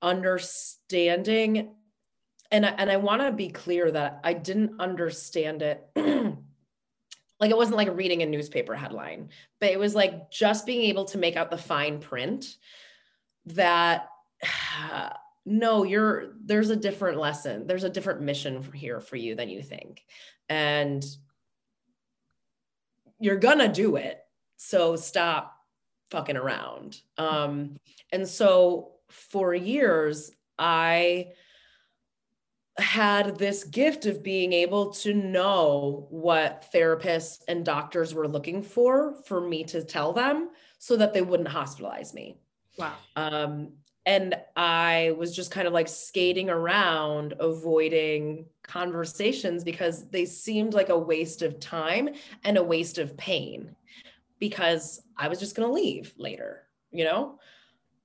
understanding 0.03 1.75
and 2.53 2.67
I, 2.67 2.69
and 2.79 2.91
I 2.91 2.99
want 2.99 3.23
to 3.23 3.33
be 3.33 3.49
clear 3.49 3.91
that 3.91 4.21
I 4.23 4.35
didn't 4.35 4.81
understand 4.81 5.63
it. 5.63 5.85
Like 7.41 7.51
it 7.51 7.57
wasn't 7.57 7.77
like 7.77 7.97
reading 7.97 8.23
a 8.23 8.27
newspaper 8.27 8.77
headline 8.77 9.31
but 9.59 9.71
it 9.71 9.79
was 9.79 9.97
like 9.97 10.31
just 10.31 10.65
being 10.65 10.83
able 10.83 11.07
to 11.07 11.19
make 11.19 11.35
out 11.35 11.51
the 11.51 11.59
fine 11.59 11.99
print 11.99 12.57
that 13.47 14.09
no 15.45 15.83
you're 15.83 16.35
there's 16.45 16.71
a 16.71 16.77
different 16.77 17.19
lesson. 17.19 17.67
There's 17.67 17.83
a 17.83 17.91
different 17.91 18.21
mission 18.21 18.63
here 18.73 19.01
for 19.01 19.17
you 19.17 19.35
than 19.35 19.49
you 19.49 19.61
think. 19.61 20.05
And 20.49 21.05
you're 23.19 23.39
gonna 23.39 23.73
do 23.73 23.97
it 23.97 24.21
so 24.57 24.95
stop 24.95 25.57
fucking 26.13 26.37
around. 26.37 27.01
Um 27.19 27.77
and 28.13 28.29
so 28.29 28.93
for 29.09 29.53
years 29.53 30.31
i 30.61 31.27
had 32.79 33.39
this 33.39 33.65
gift 33.65 34.07
of 34.07 34.23
being 34.23 34.53
able 34.53 34.91
to 34.91 35.13
know 35.13 36.07
what 36.11 36.67
therapists 36.73 37.41
and 37.47 37.65
doctors 37.65 38.15
were 38.15 38.29
looking 38.29 38.63
for 38.63 39.15
for 39.27 39.41
me 39.41 39.63
to 39.63 39.85
tell 39.85 40.13
them 40.13 40.51
so 40.79 40.97
that 40.97 41.13
they 41.13 41.23
wouldn't 41.23 41.49
hospitalize 41.49 42.15
me 42.15 42.39
wow 42.79 42.95
um 43.17 43.73
and 44.05 44.35
I 44.57 45.15
was 45.17 45.35
just 45.35 45.53
kind 45.53 45.69
of 45.69 45.73
like 45.73 45.87
skating 45.87 46.51
around, 46.51 47.35
avoiding 47.39 48.47
conversations 48.63 49.63
because 49.63 50.09
they 50.11 50.25
seemed 50.25 50.75
like 50.75 50.89
a 50.89 50.99
waste 50.99 51.43
of 51.43 51.61
time 51.61 52.11
and 52.43 52.59
a 52.59 52.65
waste 52.65 52.99
of 52.99 53.17
pain 53.17 53.77
because 54.41 55.01
I 55.17 55.29
was 55.29 55.39
just 55.39 55.55
going 55.55 55.69
to 55.69 55.73
leave 55.73 56.13
later, 56.17 56.63
you 56.91 57.05
know? 57.05 57.39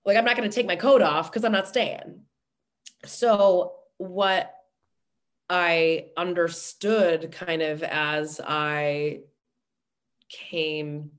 Like, 0.06 0.18
I'm 0.18 0.26
not 0.26 0.38
going 0.38 0.50
to 0.50 0.56
take 0.56 0.68
my 0.68 0.76
coat 0.76 1.02
off 1.02 1.32
because 1.32 1.44
I'm 1.44 1.52
not 1.52 1.68
staying. 1.68 2.22
So, 3.04 3.74
what 3.98 4.54
I 5.50 6.08
understood 6.18 7.32
kind 7.32 7.62
of 7.62 7.84
as 7.84 8.42
I 8.46 9.22
came 10.30 11.12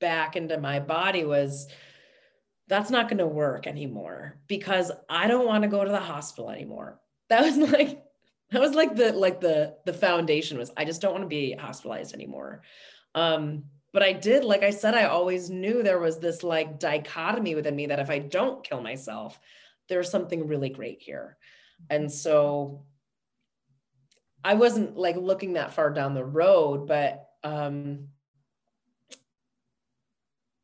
back 0.00 0.36
into 0.36 0.58
my 0.58 0.80
body 0.80 1.24
was 1.24 1.68
that's 2.66 2.90
not 2.90 3.08
going 3.08 3.18
to 3.18 3.26
work 3.26 3.66
anymore 3.66 4.38
because 4.46 4.90
I 5.08 5.26
don't 5.28 5.46
want 5.46 5.62
to 5.62 5.68
go 5.68 5.84
to 5.84 5.90
the 5.90 6.00
hospital 6.00 6.50
anymore. 6.50 7.00
That 7.30 7.40
was 7.40 7.56
like 7.56 8.04
that 8.50 8.60
was 8.60 8.74
like 8.74 8.96
the 8.96 9.14
like 9.14 9.40
the 9.40 9.76
the 9.86 9.94
foundation 9.94 10.58
was 10.58 10.70
I 10.76 10.84
just 10.84 11.00
don't 11.00 11.12
want 11.12 11.24
to 11.24 11.28
be 11.28 11.52
hospitalized 11.54 12.12
anymore. 12.12 12.60
Um 13.14 13.64
but 13.94 14.02
I 14.02 14.12
did 14.12 14.44
like 14.44 14.62
I 14.62 14.68
said 14.68 14.94
I 14.94 15.04
always 15.04 15.48
knew 15.48 15.82
there 15.82 15.98
was 15.98 16.18
this 16.18 16.42
like 16.42 16.78
dichotomy 16.78 17.54
within 17.54 17.74
me 17.74 17.86
that 17.86 17.98
if 17.98 18.10
I 18.10 18.18
don't 18.18 18.62
kill 18.62 18.82
myself 18.82 19.40
there's 19.88 20.10
something 20.10 20.46
really 20.46 20.68
great 20.68 21.00
here. 21.00 21.38
And 21.88 22.12
so 22.12 22.84
I 24.44 24.54
wasn't 24.54 24.96
like 24.96 25.16
looking 25.16 25.54
that 25.54 25.72
far 25.72 25.90
down 25.90 26.14
the 26.14 26.24
road 26.24 26.86
but 26.86 27.30
um 27.42 28.08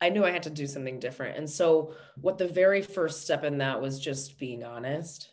I 0.01 0.09
knew 0.09 0.25
I 0.25 0.31
had 0.31 0.45
to 0.45 0.51
do 0.51 0.67
something 0.67 0.99
different. 0.99 1.37
And 1.37 1.49
so, 1.49 1.95
what 2.21 2.39
the 2.39 2.49
very 2.49 2.81
first 2.81 3.23
step 3.23 3.45
in 3.45 3.59
that 3.59 3.83
was 3.83 4.01
just 4.01 4.39
being 4.39 4.65
honest, 4.65 5.31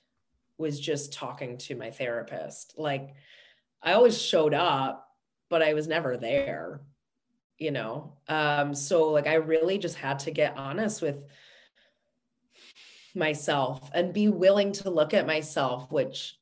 was 0.58 0.80
just 0.80 1.14
talking 1.14 1.58
to 1.58 1.76
my 1.76 1.92
therapist. 1.92 2.74
Like, 2.78 3.14
I 3.82 3.94
always 3.94 4.20
showed 4.20 4.54
up, 4.54 5.08
but 5.50 5.62
I 5.62 5.74
was 5.74 5.88
never 5.88 6.18
there, 6.18 6.82
you 7.58 7.72
know? 7.72 8.14
Um, 8.28 8.74
so, 8.74 9.12
like, 9.12 9.28
I 9.28 9.36
really 9.36 9.78
just 9.78 9.96
had 9.96 10.20
to 10.20 10.32
get 10.32 10.58
honest 10.58 11.02
with 11.02 11.24
myself 13.16 13.90
and 13.94 14.14
be 14.14 14.28
willing 14.28 14.74
to 14.74 14.90
look 14.90 15.14
at 15.14 15.28
myself, 15.28 15.92
which 15.92 16.38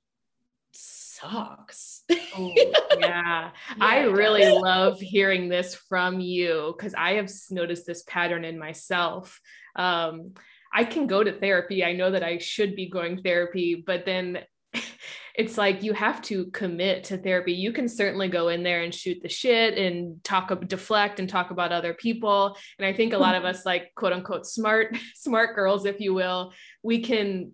sucks. 1.15 2.03
oh, 2.11 2.51
yeah. 2.55 2.71
yeah. 2.99 3.49
I 3.79 4.01
really 4.03 4.49
love 4.49 4.99
hearing 4.99 5.49
this 5.49 5.75
from 5.75 6.19
you 6.19 6.73
because 6.77 6.93
I 6.93 7.13
have 7.13 7.29
noticed 7.49 7.85
this 7.85 8.03
pattern 8.03 8.43
in 8.43 8.59
myself. 8.59 9.39
Um, 9.75 10.33
I 10.73 10.83
can 10.83 11.07
go 11.07 11.23
to 11.23 11.31
therapy. 11.31 11.83
I 11.83 11.93
know 11.93 12.11
that 12.11 12.23
I 12.23 12.37
should 12.37 12.75
be 12.75 12.89
going 12.89 13.21
therapy, 13.21 13.81
but 13.85 14.05
then 14.05 14.39
it's 15.35 15.57
like 15.57 15.83
you 15.83 15.93
have 15.93 16.21
to 16.23 16.47
commit 16.47 17.05
to 17.05 17.17
therapy. 17.17 17.53
You 17.53 17.71
can 17.71 17.87
certainly 17.87 18.27
go 18.27 18.49
in 18.49 18.63
there 18.63 18.83
and 18.83 18.93
shoot 18.93 19.21
the 19.21 19.29
shit 19.29 19.77
and 19.77 20.23
talk 20.23 20.51
deflect 20.67 21.19
and 21.19 21.29
talk 21.29 21.51
about 21.51 21.71
other 21.71 21.93
people. 21.93 22.57
And 22.77 22.85
I 22.85 22.93
think 22.93 23.13
a 23.13 23.17
lot 23.17 23.35
of 23.35 23.45
us 23.45 23.65
like 23.65 23.93
quote 23.95 24.13
unquote 24.13 24.45
smart 24.45 24.97
smart 25.15 25.55
girls 25.55 25.85
if 25.85 25.99
you 25.99 26.13
will, 26.13 26.53
we 26.83 26.99
can 27.01 27.53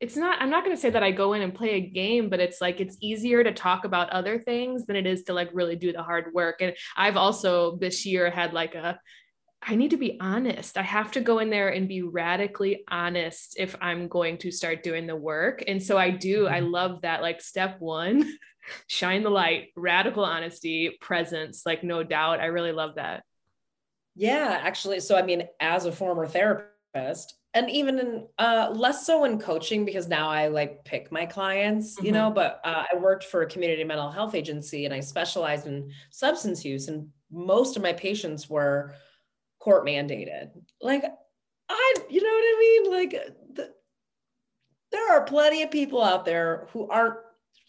it's 0.00 0.16
not 0.16 0.40
i'm 0.40 0.50
not 0.50 0.64
going 0.64 0.74
to 0.74 0.80
say 0.80 0.90
that 0.90 1.02
i 1.02 1.10
go 1.10 1.32
in 1.32 1.42
and 1.42 1.54
play 1.54 1.70
a 1.70 1.80
game 1.80 2.28
but 2.28 2.40
it's 2.40 2.60
like 2.60 2.80
it's 2.80 2.96
easier 3.00 3.42
to 3.42 3.52
talk 3.52 3.84
about 3.84 4.10
other 4.10 4.38
things 4.38 4.86
than 4.86 4.96
it 4.96 5.06
is 5.06 5.24
to 5.24 5.32
like 5.32 5.50
really 5.52 5.76
do 5.76 5.92
the 5.92 6.02
hard 6.02 6.32
work. 6.32 6.60
And 6.60 6.74
i've 6.96 7.16
also 7.16 7.76
this 7.76 8.06
year 8.06 8.30
had 8.30 8.52
like 8.52 8.74
a 8.74 8.98
i 9.60 9.74
need 9.74 9.90
to 9.90 9.96
be 9.96 10.16
honest. 10.20 10.78
I 10.78 10.82
have 10.82 11.10
to 11.12 11.20
go 11.20 11.40
in 11.40 11.50
there 11.50 11.70
and 11.70 11.88
be 11.88 12.02
radically 12.02 12.84
honest 12.88 13.56
if 13.58 13.74
i'm 13.80 14.08
going 14.08 14.38
to 14.38 14.52
start 14.52 14.84
doing 14.84 15.06
the 15.06 15.16
work. 15.16 15.64
And 15.66 15.82
so 15.82 15.98
i 15.98 16.10
do 16.10 16.46
i 16.46 16.60
mm-hmm. 16.60 16.70
love 16.70 17.02
that 17.02 17.22
like 17.22 17.40
step 17.40 17.80
one 17.80 18.30
shine 18.86 19.22
the 19.22 19.30
light 19.30 19.68
radical 19.76 20.24
honesty 20.24 20.96
presence 21.00 21.62
like 21.66 21.82
no 21.82 22.02
doubt. 22.02 22.40
I 22.40 22.46
really 22.46 22.72
love 22.72 22.96
that. 22.96 23.24
Yeah 24.14 24.60
actually 24.62 25.00
so 25.00 25.16
i 25.16 25.22
mean 25.22 25.44
as 25.60 25.86
a 25.86 25.92
former 25.92 26.26
therapist 26.26 27.37
and 27.54 27.70
even 27.70 27.98
in 27.98 28.28
uh 28.38 28.70
less 28.74 29.06
so 29.06 29.24
in 29.24 29.38
coaching 29.38 29.84
because 29.84 30.06
now 30.08 30.28
I 30.28 30.48
like 30.48 30.84
pick 30.84 31.10
my 31.10 31.26
clients, 31.26 31.96
you 31.98 32.10
Mhm. 32.10 32.14
know, 32.14 32.30
but 32.30 32.60
uh, 32.64 32.84
I 32.92 32.96
worked 32.96 33.24
for 33.24 33.42
a 33.42 33.46
community 33.48 33.84
mental 33.84 34.10
health 34.10 34.34
agency 34.34 34.84
and 34.84 34.92
I 34.94 35.00
specialized 35.00 35.66
in 35.66 35.90
substance 36.10 36.64
use 36.64 36.88
and 36.88 37.08
most 37.30 37.76
of 37.76 37.82
my 37.82 37.92
patients 37.92 38.48
were 38.50 38.94
court 39.60 39.84
mandated. 39.86 40.50
Like 40.82 41.04
I 41.68 41.94
you 42.10 42.22
know 42.22 42.28
what 42.28 42.44
I 42.44 42.56
mean? 42.60 42.90
Like 42.92 43.10
the, 43.54 43.74
there 44.90 45.10
are 45.12 45.24
plenty 45.24 45.62
of 45.62 45.70
people 45.70 46.02
out 46.02 46.24
there 46.24 46.68
who 46.72 46.88
aren't 46.88 47.16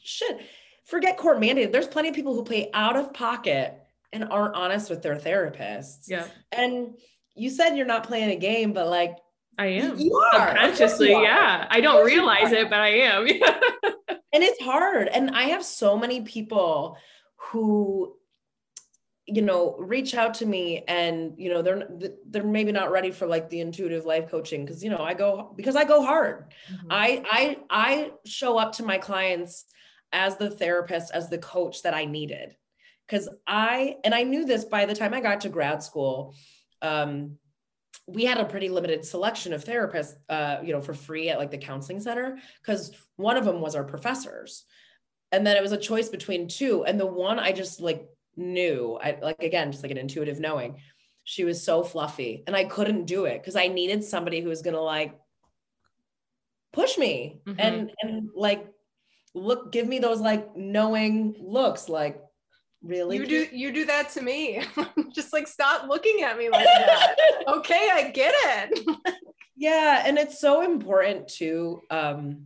shit. 0.04 0.42
Forget 0.86 1.18
court 1.18 1.40
mandated. 1.40 1.72
There's 1.72 1.88
plenty 1.88 2.10
of 2.10 2.16
people 2.16 2.34
who 2.34 2.44
pay 2.44 2.70
out 2.74 2.96
of 2.96 3.14
pocket 3.14 3.80
and 4.12 4.24
aren't 4.26 4.56
honest 4.56 4.90
with 4.90 5.02
their 5.04 5.16
therapists. 5.18 6.08
Yeah, 6.08 6.28
And 6.52 6.98
you 7.36 7.50
said 7.50 7.76
you're 7.76 7.86
not 7.86 8.06
playing 8.08 8.32
a 8.32 8.36
game, 8.36 8.74
but 8.74 8.88
like 8.88 9.18
I 9.60 9.68
am. 9.68 10.00
you 10.00 10.16
are 10.34 10.48
Subconsciously, 10.50 11.10
you 11.10 11.18
are. 11.18 11.24
yeah. 11.24 11.68
I 11.70 11.82
don't 11.82 12.06
realize 12.06 12.52
it, 12.52 12.70
but 12.70 12.80
I 12.80 12.90
am. 13.02 13.28
And 14.32 14.44
it's 14.44 14.62
hard 14.62 15.08
and 15.08 15.32
i 15.32 15.46
have 15.46 15.66
so 15.66 15.98
many 15.98 16.22
people 16.22 16.98
who 17.36 18.16
you 19.26 19.42
know 19.42 19.76
reach 19.80 20.14
out 20.14 20.36
to 20.36 20.46
me 20.46 20.84
and 20.88 21.34
you 21.38 21.50
know 21.50 21.62
they're 21.62 21.88
they're 22.30 22.44
maybe 22.44 22.72
not 22.72 22.92
ready 22.92 23.12
for 23.12 23.26
like 23.28 23.50
the 23.50 23.60
intuitive 23.60 24.06
life 24.06 24.30
coaching 24.30 24.66
because 24.66 24.84
you 24.84 24.90
know 24.90 25.00
i 25.00 25.14
go 25.14 25.54
because 25.56 25.76
i 25.76 25.84
go 25.84 26.04
hard 26.04 26.54
i 26.90 27.24
i 27.32 27.58
i 27.70 28.12
show 28.26 28.58
up 28.58 28.74
to 28.74 28.84
my 28.84 28.98
clients 28.98 29.66
as 30.14 30.38
the 30.38 30.50
therapist 30.50 31.12
as 31.12 31.30
the 31.30 31.38
coach 31.40 31.82
that 31.84 31.94
i 31.94 32.06
needed 32.06 32.56
because 33.08 33.30
i 33.48 33.96
and 34.04 34.14
i 34.14 34.24
knew 34.24 34.46
this 34.46 34.64
by 34.66 34.86
the 34.86 34.96
time 34.96 35.14
i 35.14 35.22
got 35.22 35.42
to 35.42 35.50
grad 35.50 35.82
school 35.82 36.36
um 36.82 37.38
we 38.14 38.26
had 38.26 38.38
a 38.40 38.46
pretty 38.46 38.70
limited 38.70 39.06
selection 39.06 39.54
of 39.54 39.64
therapists 39.64 40.16
uh 40.30 40.58
you 40.64 40.74
know 40.74 40.82
for 40.82 40.94
free 40.94 41.30
at 41.30 41.38
like 41.38 41.52
the 41.52 41.58
counseling 41.58 42.00
center 42.00 42.38
because 42.62 42.92
one 43.18 43.38
of 43.38 43.46
them 43.46 43.62
was 43.62 43.76
our 43.76 43.84
professors 43.84 44.66
and 45.32 45.46
then 45.46 45.56
it 45.56 45.62
was 45.62 45.72
a 45.72 45.78
choice 45.78 46.10
between 46.10 46.48
two 46.48 46.84
and 46.86 47.00
the 47.00 47.06
one 47.06 47.40
i 47.40 47.52
just 47.52 47.82
like 47.82 48.08
knew 48.36 48.98
i 49.04 49.18
like 49.22 49.42
again 49.44 49.72
just 49.72 49.84
like 49.84 49.92
an 49.92 49.98
intuitive 49.98 50.40
knowing 50.40 50.78
she 51.24 51.44
was 51.44 51.62
so 51.64 51.84
fluffy 51.84 52.44
and 52.48 52.56
i 52.56 52.64
couldn't 52.64 53.06
do 53.06 53.26
it 53.26 53.40
because 53.42 53.56
i 53.56 53.68
needed 53.68 54.04
somebody 54.04 54.42
who 54.42 54.50
was 54.50 54.62
gonna 54.62 54.82
like 54.82 55.18
push 56.74 56.98
me 56.98 57.42
Mhm. 57.46 57.56
and 57.60 57.92
and 58.02 58.30
like 58.36 58.66
look 59.34 59.72
give 59.72 59.88
me 59.88 60.00
those 60.00 60.22
like 60.22 60.56
knowing 60.56 61.36
looks 61.40 61.90
like 61.90 62.22
really 62.82 63.18
You 63.18 63.26
do 63.26 63.48
you 63.52 63.72
do 63.72 63.86
that 63.86 64.10
to 64.12 64.22
me. 64.22 64.64
Just 65.14 65.34
like 65.34 65.48
stop 65.48 65.88
looking 65.88 66.22
at 66.24 66.38
me 66.38 66.50
like 66.50 66.66
that. 66.66 67.16
okay, 67.48 67.90
I 67.92 68.10
get 68.12 68.34
it. 68.36 68.88
yeah 69.56 70.04
and 70.06 70.18
it's 70.18 70.40
so 70.40 70.62
important 70.62 71.28
to 71.28 71.82
um 71.90 72.46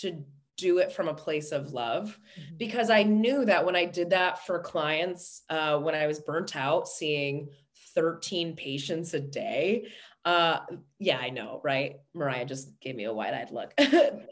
to 0.00 0.22
do 0.58 0.76
it 0.78 0.92
from 0.92 1.08
a 1.08 1.14
place 1.14 1.52
of 1.52 1.72
love 1.72 2.18
Mhm. 2.38 2.58
because 2.58 2.90
I 2.90 3.02
knew 3.02 3.46
that 3.46 3.64
when 3.64 3.74
I 3.74 3.86
did 3.86 4.10
that 4.10 4.44
for 4.44 4.58
clients, 4.60 5.42
uh, 5.48 5.78
when 5.78 5.94
I 5.94 6.06
was 6.06 6.20
burnt 6.20 6.54
out, 6.54 6.86
seeing 6.86 7.48
13 7.94 8.54
patients 8.56 9.14
a 9.14 9.20
day. 9.20 9.86
Uh, 10.24 10.60
yeah, 10.98 11.18
I 11.18 11.30
know, 11.30 11.60
right? 11.64 12.00
Mariah 12.12 12.44
just 12.44 12.78
gave 12.80 12.94
me 12.94 13.04
a 13.04 13.12
wide 13.12 13.32
eyed 13.32 13.50
look. 13.50 13.72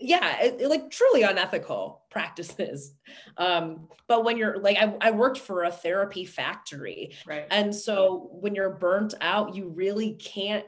yeah, 0.01 0.43
it, 0.43 0.61
it, 0.61 0.69
like 0.69 0.91
truly 0.91 1.23
unethical 1.23 2.03
practices. 2.11 2.93
Um, 3.39 3.89
but 4.07 4.23
when 4.25 4.37
you're 4.37 4.59
like, 4.59 4.77
I, 4.77 4.95
I 5.01 5.11
worked 5.13 5.39
for 5.39 5.65
a 5.65 5.71
therapy 5.71 6.27
factory. 6.27 7.13
Right. 7.27 7.47
And 7.51 7.75
so 7.75 8.29
when 8.33 8.55
you're 8.55 8.71
burnt 8.71 9.15
out, 9.23 9.55
you 9.55 9.69
really 9.69 10.13
can't 10.15 10.67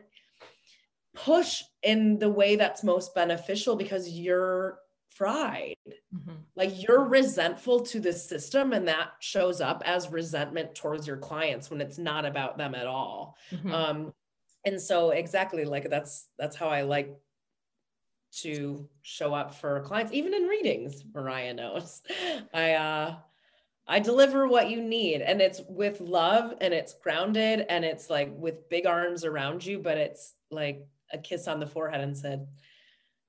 push 1.15 1.63
in 1.83 2.19
the 2.19 2.31
way 2.31 2.57
that's 2.57 2.83
most 2.83 3.15
beneficial 3.15 3.77
because 3.77 4.09
you're 4.09 4.79
fried 5.09 5.75
Mhm. 6.15 6.45
like 6.55 6.83
you're 6.83 7.05
resentful 7.05 7.81
to 7.81 7.99
the 8.01 8.13
system 8.13 8.73
and 8.73 8.87
that 8.89 9.11
shows 9.19 9.61
up 9.61 9.83
as 9.85 10.09
resentment 10.09 10.75
towards 10.75 11.07
your 11.07 11.17
clients 11.17 11.69
when 11.69 11.81
it's 11.81 11.99
not 11.99 12.25
about 12.25 12.57
them 12.57 12.75
at 12.77 12.87
all 12.87 13.37
Mhm. 13.51 13.73
um 13.73 14.15
and 14.65 14.81
so 14.81 15.11
exactly 15.11 15.65
like 15.65 15.89
that's 15.89 16.29
that's 16.39 16.57
how 16.57 16.69
i 16.69 16.83
like 16.83 17.17
to 18.33 18.89
show 19.03 19.35
up 19.35 19.55
for 19.55 19.81
clients 19.81 20.13
even 20.13 20.33
in 20.33 20.45
readings 20.45 21.03
mariah 21.15 21.53
knows. 21.53 22.03
I 22.55 22.75
uh 22.75 23.17
i 23.89 23.99
deliver 23.99 24.47
what 24.47 24.71
you 24.71 24.83
need 24.83 25.21
and 25.21 25.41
it's 25.41 25.61
with 25.69 26.01
love 26.01 26.55
and 26.61 26.73
it's 26.73 26.95
grounded 26.95 27.67
and 27.69 27.85
it's 27.85 28.09
like 28.09 28.33
with 28.37 28.69
big 28.69 28.87
arms 28.87 29.25
around 29.25 29.65
you 29.65 29.79
but 29.79 29.99
it's 29.99 30.35
like 30.51 30.87
a 31.13 31.19
kiss 31.19 31.49
on 31.49 31.59
the 31.59 31.67
forehead 31.67 32.01
and 32.01 32.17
said 32.17 32.47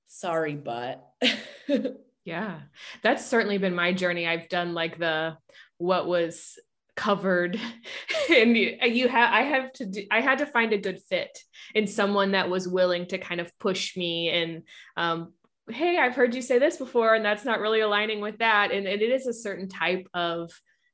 sorry 0.06 0.54
but 0.54 1.08
Yeah, 2.24 2.60
that's 3.02 3.26
certainly 3.26 3.58
been 3.58 3.74
my 3.74 3.92
journey. 3.92 4.26
I've 4.26 4.48
done 4.48 4.74
like 4.74 4.98
the 4.98 5.36
what 5.78 6.06
was 6.06 6.58
covered 6.96 7.58
and 8.30 8.56
you, 8.56 8.76
you 8.82 9.08
have 9.08 9.32
I 9.32 9.42
have 9.42 9.72
to 9.74 9.86
do, 9.86 10.04
I 10.10 10.20
had 10.20 10.38
to 10.38 10.46
find 10.46 10.72
a 10.72 10.78
good 10.78 11.00
fit 11.08 11.38
in 11.74 11.86
someone 11.86 12.32
that 12.32 12.50
was 12.50 12.68
willing 12.68 13.06
to 13.06 13.18
kind 13.18 13.40
of 13.40 13.50
push 13.58 13.96
me 13.96 14.28
and 14.28 14.62
um 14.96 15.32
hey 15.70 15.98
I've 15.98 16.14
heard 16.14 16.34
you 16.34 16.42
say 16.42 16.58
this 16.58 16.76
before 16.76 17.14
and 17.14 17.24
that's 17.24 17.44
not 17.44 17.60
really 17.60 17.80
aligning 17.80 18.20
with 18.20 18.38
that 18.38 18.72
and, 18.72 18.86
and 18.86 19.00
it 19.00 19.10
is 19.10 19.26
a 19.26 19.32
certain 19.32 19.68
type 19.68 20.06
of 20.12 20.50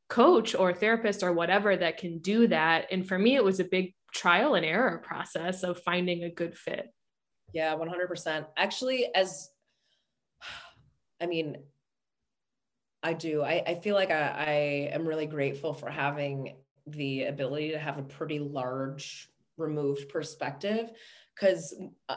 coach 0.08 0.54
or 0.54 0.72
therapist 0.72 1.22
or 1.22 1.32
whatever 1.32 1.76
that 1.76 1.98
can 1.98 2.18
do 2.18 2.46
that 2.48 2.87
and 2.92 3.06
for 3.06 3.18
me 3.18 3.34
it 3.34 3.44
was 3.44 3.58
a 3.58 3.64
big 3.64 3.94
trial 4.12 4.54
and 4.54 4.64
error 4.64 4.98
process 4.98 5.62
of 5.62 5.82
finding 5.82 6.24
a 6.24 6.30
good 6.30 6.56
fit. 6.56 6.92
Yeah, 7.52 7.74
100%. 7.76 8.46
Actually, 8.56 9.08
as 9.14 9.50
I 11.20 11.26
mean, 11.26 11.56
I 13.02 13.12
do. 13.12 13.42
I, 13.42 13.62
I 13.66 13.74
feel 13.76 13.94
like 13.94 14.11
I, 14.11 14.28
I 14.28 14.50
am 14.92 15.06
really 15.06 15.26
grateful 15.26 15.72
for 15.72 15.88
having 15.88 16.56
the 16.87 17.24
ability 17.24 17.70
to 17.70 17.78
have 17.78 17.98
a 17.98 18.02
pretty 18.02 18.38
large 18.38 19.28
removed 19.56 20.08
perspective 20.08 20.90
because 21.34 21.74
uh, 22.08 22.16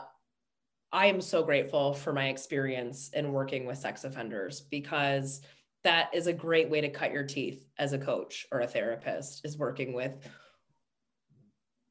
I 0.92 1.06
am 1.06 1.20
so 1.20 1.42
grateful 1.42 1.94
for 1.94 2.12
my 2.12 2.28
experience 2.28 3.10
in 3.14 3.32
working 3.32 3.66
with 3.66 3.78
sex 3.78 4.04
offenders 4.04 4.60
because 4.60 5.40
that 5.84 6.10
is 6.14 6.26
a 6.26 6.32
great 6.32 6.70
way 6.70 6.80
to 6.80 6.88
cut 6.88 7.12
your 7.12 7.24
teeth 7.24 7.64
as 7.78 7.92
a 7.92 7.98
coach 7.98 8.46
or 8.52 8.60
a 8.60 8.66
therapist 8.66 9.44
is 9.44 9.58
working 9.58 9.92
with 9.92 10.16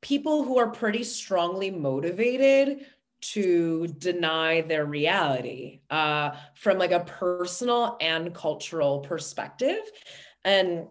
people 0.02 0.44
who 0.44 0.58
are 0.58 0.70
pretty 0.70 1.04
strongly 1.04 1.70
motivated 1.70 2.86
to 3.22 3.88
deny 3.88 4.62
their 4.62 4.86
reality 4.86 5.82
uh, 5.90 6.32
from 6.56 6.78
like 6.78 6.92
a 6.92 7.02
personal 7.02 7.98
and 8.02 8.34
cultural 8.34 9.00
perspective. 9.00 9.82
And 10.44 10.88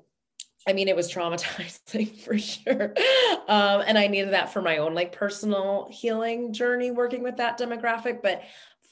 i 0.68 0.74
mean 0.74 0.88
it 0.88 0.94
was 0.94 1.10
traumatizing 1.10 2.14
for 2.24 2.36
sure. 2.38 2.92
Um, 3.48 3.82
and 3.86 3.96
i 3.96 4.06
needed 4.06 4.34
that 4.34 4.52
for 4.52 4.60
my 4.60 4.76
own 4.76 4.94
like 4.94 5.10
personal 5.10 5.88
healing 5.90 6.52
journey 6.52 6.90
working 6.90 7.22
with 7.22 7.38
that 7.38 7.58
demographic 7.58 8.20
but 8.22 8.42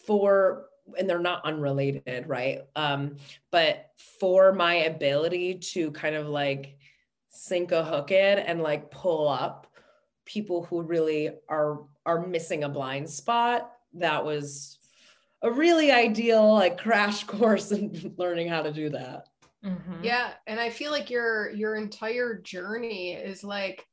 for 0.07 0.65
and 0.97 1.09
they're 1.09 1.19
not 1.19 1.45
unrelated 1.45 2.27
right? 2.27 2.61
Um, 2.77 3.17
but 3.51 3.91
for 4.21 4.53
my 4.53 4.75
ability 4.75 5.57
to 5.73 5.91
kind 5.93 6.15
of 6.15 6.29
like 6.29 6.79
sink 7.29 7.73
a 7.73 7.85
hook 7.85 8.11
in 8.11 8.39
and 8.39 8.63
like 8.63 8.91
pull 8.91 9.29
up 9.29 9.68
people 10.29 10.65
who 10.65 10.83
really 10.83 11.31
are 11.49 11.81
are 12.07 12.27
missing 12.27 12.63
a 12.63 12.69
blind 12.69 13.09
spot 13.09 13.73
that 13.95 14.25
was 14.25 14.79
a 15.43 15.51
really 15.51 15.91
ideal 15.91 16.55
like 16.55 16.79
crash 16.79 17.25
course 17.35 17.73
in 17.73 18.15
learning 18.17 18.49
how 18.49 18.63
to 18.63 18.73
do 18.73 18.91
that 18.91 19.25
Mhm. 19.65 20.05
Yeah, 20.05 20.31
and 20.47 20.61
I 20.61 20.71
feel 20.71 20.93
like 20.93 21.11
your 21.11 21.51
your 21.51 21.75
entire 21.75 22.35
journey 22.35 23.15
is 23.15 23.43
like 23.43 23.85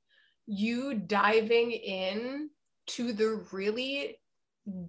you 0.45 0.93
diving 0.93 1.71
in 1.71 2.49
to 2.87 3.13
the 3.13 3.43
really 3.51 4.19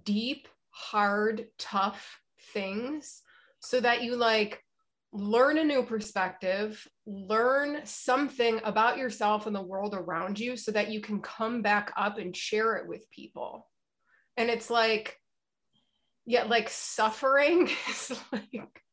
deep, 0.03 0.47
hard, 0.69 1.47
tough 1.57 2.21
things 2.53 3.23
so 3.59 3.79
that 3.79 4.03
you 4.03 4.15
like 4.15 4.63
learn 5.13 5.57
a 5.57 5.63
new 5.63 5.83
perspective, 5.83 6.85
learn 7.05 7.81
something 7.85 8.59
about 8.63 8.97
yourself 8.97 9.47
and 9.47 9.55
the 9.55 9.61
world 9.61 9.93
around 9.95 10.39
you 10.39 10.57
so 10.57 10.71
that 10.71 10.89
you 10.91 11.01
can 11.01 11.21
come 11.21 11.61
back 11.61 11.91
up 11.95 12.17
and 12.17 12.35
share 12.35 12.75
it 12.75 12.87
with 12.87 13.09
people. 13.11 13.67
And 14.35 14.49
it's 14.49 14.69
like 14.69 15.17
yeah, 16.25 16.43
like 16.43 16.69
suffering 16.69 17.69
is 17.89 18.19
like 18.31 18.83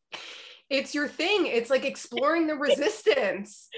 it's 0.71 0.95
your 0.95 1.09
thing. 1.09 1.47
It's 1.47 1.69
like 1.69 1.85
exploring 1.85 2.47
the 2.47 2.55
resistance. 2.55 3.69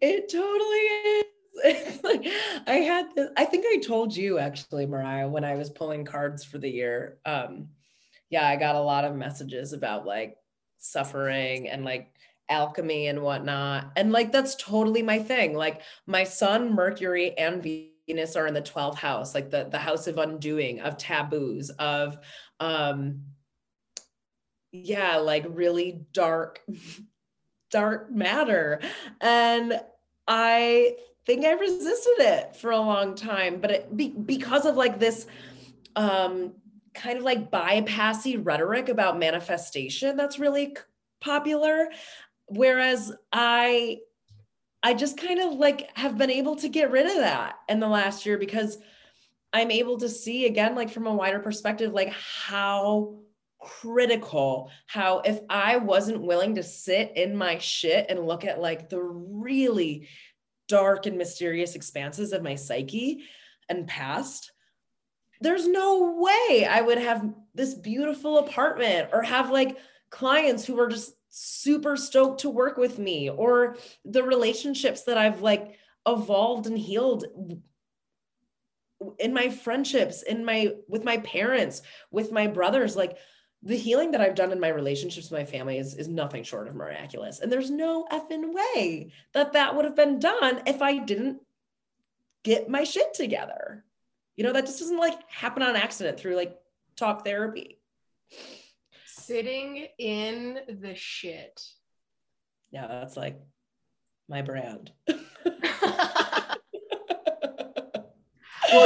it 0.00 0.28
totally 0.30 0.78
is 0.78 1.24
It's 1.64 2.04
like 2.04 2.26
i 2.66 2.74
had 2.74 3.06
this 3.16 3.30
i 3.38 3.46
think 3.46 3.64
i 3.66 3.78
told 3.78 4.14
you 4.14 4.38
actually 4.38 4.84
mariah 4.84 5.26
when 5.26 5.42
i 5.42 5.54
was 5.54 5.70
pulling 5.70 6.04
cards 6.04 6.44
for 6.44 6.58
the 6.58 6.68
year 6.68 7.16
um 7.24 7.68
yeah 8.28 8.46
i 8.46 8.56
got 8.56 8.74
a 8.76 8.80
lot 8.80 9.06
of 9.06 9.16
messages 9.16 9.72
about 9.72 10.04
like 10.04 10.36
suffering 10.86 11.68
and 11.68 11.84
like 11.84 12.12
alchemy 12.48 13.08
and 13.08 13.20
whatnot 13.20 13.90
and 13.96 14.12
like 14.12 14.30
that's 14.30 14.54
totally 14.54 15.02
my 15.02 15.18
thing 15.18 15.54
like 15.54 15.82
my 16.06 16.22
sun 16.22 16.72
mercury 16.72 17.36
and 17.36 17.62
Venus 18.06 18.36
are 18.36 18.46
in 18.46 18.54
the 18.54 18.62
12th 18.62 18.94
house, 18.96 19.34
like 19.34 19.50
the, 19.50 19.68
the 19.70 19.78
house 19.78 20.06
of 20.06 20.18
undoing, 20.18 20.80
of 20.80 20.96
taboos, 20.96 21.70
of 21.70 22.18
um 22.60 23.22
yeah, 24.72 25.16
like 25.16 25.44
really 25.48 26.06
dark, 26.12 26.60
dark 27.70 28.12
matter. 28.12 28.80
And 29.20 29.80
I 30.28 30.96
think 31.24 31.44
I 31.44 31.52
resisted 31.52 32.18
it 32.18 32.56
for 32.56 32.70
a 32.70 32.78
long 32.78 33.14
time, 33.14 33.60
but 33.60 33.70
it 33.70 33.96
be, 33.96 34.08
because 34.08 34.66
of 34.66 34.76
like 34.76 34.98
this 34.98 35.26
um 35.96 36.52
kind 36.96 37.18
of 37.18 37.24
like 37.24 37.50
bypassy 37.50 38.40
rhetoric 38.44 38.88
about 38.88 39.18
manifestation 39.18 40.16
that's 40.16 40.38
really 40.38 40.76
popular. 41.20 41.90
Whereas 42.48 43.12
i 43.32 43.98
i 44.82 44.94
just 44.94 45.18
kind 45.18 45.40
of 45.40 45.54
like 45.54 45.90
have 45.96 46.16
been 46.16 46.30
able 46.30 46.54
to 46.56 46.68
get 46.68 46.92
rid 46.92 47.06
of 47.06 47.16
that 47.16 47.56
in 47.68 47.80
the 47.80 47.88
last 47.88 48.24
year 48.24 48.38
because 48.38 48.78
i'm 49.52 49.70
able 49.70 49.98
to 49.98 50.08
see 50.08 50.46
again 50.46 50.74
like 50.74 50.90
from 50.90 51.06
a 51.06 51.14
wider 51.14 51.40
perspective 51.40 51.92
like 51.92 52.12
how 52.12 53.16
critical 53.60 54.70
how 54.86 55.18
if 55.20 55.40
i 55.50 55.76
wasn't 55.76 56.22
willing 56.22 56.54
to 56.54 56.62
sit 56.62 57.12
in 57.16 57.34
my 57.34 57.58
shit 57.58 58.06
and 58.08 58.26
look 58.26 58.44
at 58.44 58.60
like 58.60 58.88
the 58.88 59.02
really 59.02 60.08
dark 60.68 61.06
and 61.06 61.18
mysterious 61.18 61.74
expanses 61.74 62.32
of 62.32 62.42
my 62.42 62.54
psyche 62.54 63.24
and 63.68 63.88
past 63.88 64.52
there's 65.40 65.66
no 65.66 66.14
way 66.18 66.66
I 66.66 66.80
would 66.80 66.98
have 66.98 67.28
this 67.54 67.74
beautiful 67.74 68.38
apartment 68.38 69.10
or 69.12 69.22
have 69.22 69.50
like 69.50 69.78
clients 70.10 70.64
who 70.64 70.78
are 70.80 70.88
just 70.88 71.12
super 71.28 71.96
stoked 71.96 72.40
to 72.40 72.50
work 72.50 72.76
with 72.76 72.98
me 72.98 73.28
or 73.28 73.76
the 74.04 74.22
relationships 74.22 75.02
that 75.02 75.18
I've 75.18 75.42
like 75.42 75.76
evolved 76.06 76.66
and 76.66 76.78
healed 76.78 77.26
in 79.18 79.34
my 79.34 79.50
friendships 79.50 80.22
in 80.22 80.44
my 80.44 80.72
with 80.88 81.04
my 81.04 81.18
parents 81.18 81.82
with 82.10 82.32
my 82.32 82.46
brothers 82.46 82.96
like 82.96 83.18
the 83.62 83.76
healing 83.76 84.12
that 84.12 84.20
I've 84.20 84.34
done 84.34 84.52
in 84.52 84.60
my 84.60 84.68
relationships 84.68 85.30
with 85.30 85.40
my 85.40 85.44
family 85.44 85.78
is, 85.78 85.94
is 85.94 86.06
nothing 86.08 86.44
short 86.44 86.68
of 86.68 86.76
miraculous. 86.76 87.40
And 87.40 87.50
there's 87.50 87.70
no 87.70 88.06
effing 88.12 88.54
way 88.54 89.10
that 89.32 89.54
that 89.54 89.74
would 89.74 89.84
have 89.84 89.96
been 89.96 90.20
done 90.20 90.62
if 90.66 90.82
I 90.82 90.98
didn't 90.98 91.40
get 92.44 92.68
my 92.68 92.84
shit 92.84 93.12
together. 93.12 93.84
You 94.36 94.44
know, 94.44 94.52
that 94.52 94.66
just 94.66 94.78
doesn't 94.78 94.98
like 94.98 95.18
happen 95.30 95.62
on 95.62 95.76
accident 95.76 96.20
through 96.20 96.36
like 96.36 96.56
talk 96.96 97.24
therapy. 97.24 97.78
Sitting 99.06 99.86
in 99.98 100.58
the 100.80 100.94
shit. 100.94 101.62
Yeah, 102.70 102.86
that's 102.86 103.16
like 103.16 103.40
my 104.28 104.42
brand. 104.42 104.92
well, 105.08 105.18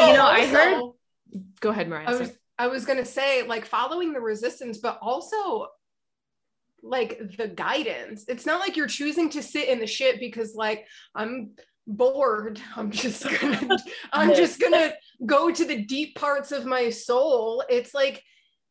you 0.09 0.15
know, 0.15 0.27
I 0.27 0.47
heard. 0.47 0.83
Go 1.61 1.71
ahead, 1.71 1.89
Mariah. 1.89 2.07
I 2.07 2.15
was, 2.15 2.33
I 2.59 2.67
was 2.69 2.85
gonna 2.85 3.05
say, 3.05 3.43
like, 3.43 3.67
following 3.67 4.13
the 4.13 4.21
resistance, 4.21 4.79
but 4.79 4.99
also 5.03 5.69
like 6.83 7.37
the 7.37 7.49
guidance. 7.49 8.25
It's 8.29 8.47
not 8.47 8.61
like 8.61 8.77
you're 8.77 8.87
choosing 8.87 9.29
to 9.31 9.43
sit 9.43 9.69
in 9.69 9.81
the 9.81 9.87
shit 9.87 10.21
because, 10.21 10.55
like, 10.55 10.87
I'm 11.15 11.51
bored. 11.97 12.61
I'm 12.77 12.91
just 12.91 13.25
gonna 13.41 13.79
I'm 14.13 14.35
just 14.35 14.61
gonna 14.61 14.93
go 15.27 15.51
to 15.51 15.65
the 15.65 15.85
deep 15.85 16.17
parts 16.17 16.53
of 16.53 16.67
my 16.67 16.91
soul. 16.91 17.63
It's 17.69 17.95
like 17.95 18.23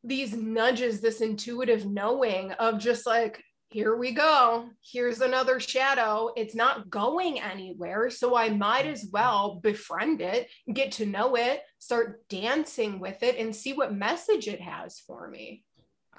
these 0.04 0.34
nudges, 0.34 1.02
this 1.02 1.22
intuitive 1.22 1.86
knowing 1.86 2.52
of 2.54 2.80
just 2.80 3.06
like, 3.06 3.44
here 3.70 3.96
we 3.96 4.14
go. 4.14 4.70
Here's 4.82 5.22
another 5.22 5.60
shadow. 5.60 6.32
It's 6.36 6.56
not 6.56 6.90
going 6.90 7.40
anywhere. 7.40 8.10
So 8.10 8.36
I 8.36 8.50
might 8.50 8.88
as 8.88 9.04
mm-hmm. 9.04 9.12
well 9.14 9.60
befriend 9.62 10.22
it, 10.22 10.50
get 10.74 10.94
to 10.94 11.06
know 11.06 11.36
it, 11.36 11.62
start 11.78 12.28
dancing 12.30 13.00
with 13.00 13.22
it, 13.22 13.38
and 13.38 13.56
see 13.56 13.74
what 13.74 13.94
message 13.94 14.48
it 14.48 14.62
has 14.62 15.00
for 15.00 15.30
me. 15.30 15.64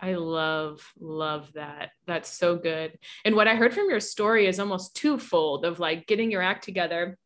I 0.00 0.14
love, 0.14 0.80
love 0.98 1.52
that. 1.54 1.90
That's 2.06 2.32
so 2.32 2.56
good. 2.56 2.98
And 3.24 3.36
what 3.36 3.48
I 3.48 3.54
heard 3.54 3.74
from 3.74 3.90
your 3.90 4.00
story 4.00 4.46
is 4.46 4.58
almost 4.58 4.96
twofold 4.96 5.64
of 5.64 5.78
like 5.78 6.06
getting 6.06 6.30
your 6.30 6.42
act 6.42 6.64
together. 6.64 7.18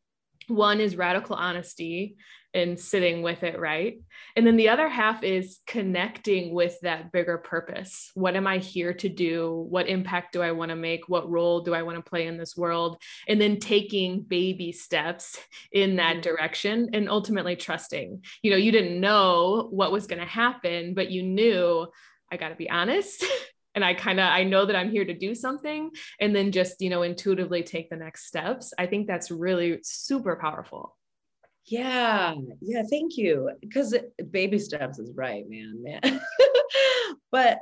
One 0.48 0.80
is 0.80 0.96
radical 0.96 1.36
honesty 1.36 2.16
and 2.54 2.78
sitting 2.78 3.22
with 3.22 3.42
it, 3.42 3.58
right? 3.58 3.98
And 4.36 4.46
then 4.46 4.56
the 4.56 4.68
other 4.68 4.88
half 4.88 5.24
is 5.24 5.58
connecting 5.66 6.54
with 6.54 6.78
that 6.82 7.10
bigger 7.10 7.36
purpose. 7.36 8.12
What 8.14 8.36
am 8.36 8.46
I 8.46 8.58
here 8.58 8.94
to 8.94 9.08
do? 9.08 9.66
What 9.68 9.88
impact 9.88 10.32
do 10.32 10.40
I 10.40 10.52
want 10.52 10.70
to 10.70 10.76
make? 10.76 11.08
What 11.08 11.28
role 11.28 11.60
do 11.60 11.74
I 11.74 11.82
want 11.82 11.96
to 11.96 12.08
play 12.08 12.28
in 12.28 12.38
this 12.38 12.56
world? 12.56 13.02
And 13.26 13.40
then 13.40 13.58
taking 13.58 14.22
baby 14.22 14.70
steps 14.70 15.36
in 15.72 15.96
that 15.96 16.14
mm-hmm. 16.14 16.20
direction 16.20 16.90
and 16.92 17.10
ultimately 17.10 17.56
trusting. 17.56 18.22
You 18.42 18.50
know, 18.52 18.56
you 18.56 18.70
didn't 18.70 19.00
know 19.00 19.68
what 19.70 19.92
was 19.92 20.06
going 20.06 20.20
to 20.20 20.26
happen, 20.26 20.94
but 20.94 21.10
you 21.10 21.24
knew 21.24 21.88
I 22.34 22.36
got 22.36 22.48
to 22.48 22.56
be 22.56 22.68
honest. 22.68 23.24
and 23.74 23.84
I 23.84 23.94
kind 23.94 24.20
of 24.20 24.26
I 24.26 24.44
know 24.44 24.66
that 24.66 24.76
I'm 24.76 24.90
here 24.90 25.04
to 25.04 25.14
do 25.14 25.34
something 25.34 25.90
and 26.20 26.34
then 26.34 26.52
just, 26.52 26.80
you 26.80 26.90
know, 26.90 27.02
intuitively 27.02 27.62
take 27.62 27.88
the 27.88 27.96
next 27.96 28.26
steps. 28.26 28.74
I 28.78 28.86
think 28.86 29.06
that's 29.06 29.30
really 29.30 29.78
super 29.82 30.36
powerful. 30.36 30.96
Yeah. 31.64 32.34
Yeah, 32.60 32.82
thank 32.90 33.16
you. 33.16 33.50
Cuz 33.72 33.94
baby 34.30 34.58
steps 34.58 34.98
is 34.98 35.12
right, 35.14 35.48
man, 35.48 35.82
man. 35.82 36.20
but 37.30 37.60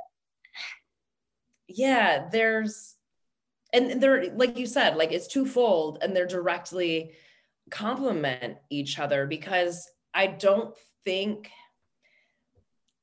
yeah, 1.67 2.27
there's 2.31 2.95
and 3.71 4.01
they're 4.01 4.35
like 4.35 4.57
you 4.57 4.65
said, 4.65 4.97
like 4.97 5.11
it's 5.11 5.27
twofold 5.27 5.99
and 6.01 6.15
they're 6.15 6.27
directly 6.27 7.13
complement 7.71 8.57
each 8.69 8.99
other 8.99 9.25
because 9.25 9.89
I 10.13 10.27
don't 10.27 10.75
think 11.05 11.49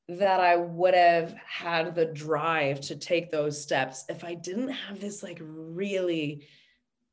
that 0.09 0.39
I 0.39 0.57
would 0.57 0.93
have 0.93 1.33
had 1.45 1.95
the 1.95 2.05
drive 2.05 2.81
to 2.81 2.95
take 2.95 3.31
those 3.31 3.61
steps 3.61 4.05
if 4.09 4.23
I 4.23 4.33
didn't 4.33 4.69
have 4.69 4.99
this 4.99 5.23
like 5.23 5.39
really 5.41 6.47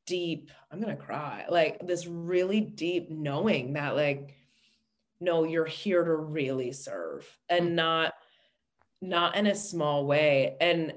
deep, 0.05 0.51
I'm 0.71 0.81
going 0.81 0.95
to 0.95 1.01
cry, 1.01 1.45
like 1.49 1.85
this 1.85 2.07
really 2.07 2.59
deep 2.61 3.09
knowing 3.09 3.73
that 3.73 3.95
like, 3.95 4.35
no, 5.21 5.43
you're 5.43 5.65
here 5.65 6.03
to 6.03 6.15
really 6.15 6.71
serve 6.71 7.27
and 7.47 7.69
mm. 7.69 7.73
not, 7.73 8.13
not 9.01 9.35
in 9.35 9.47
a 9.47 9.55
small 9.55 10.05
way. 10.05 10.57
And 10.59 10.93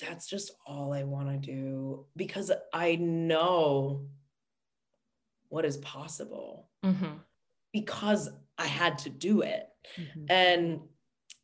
that's 0.00 0.26
just 0.26 0.52
all 0.66 0.92
I 0.92 1.02
want 1.04 1.28
to 1.28 1.36
do 1.36 2.06
because 2.16 2.50
I 2.72 2.96
know 2.96 4.06
what 5.48 5.64
is 5.64 5.76
possible 5.78 6.68
mm-hmm. 6.84 7.16
because 7.72 8.28
I 8.58 8.66
had 8.66 8.98
to 8.98 9.10
do 9.10 9.42
it. 9.42 9.68
Mm-hmm. 9.98 10.24
And 10.28 10.80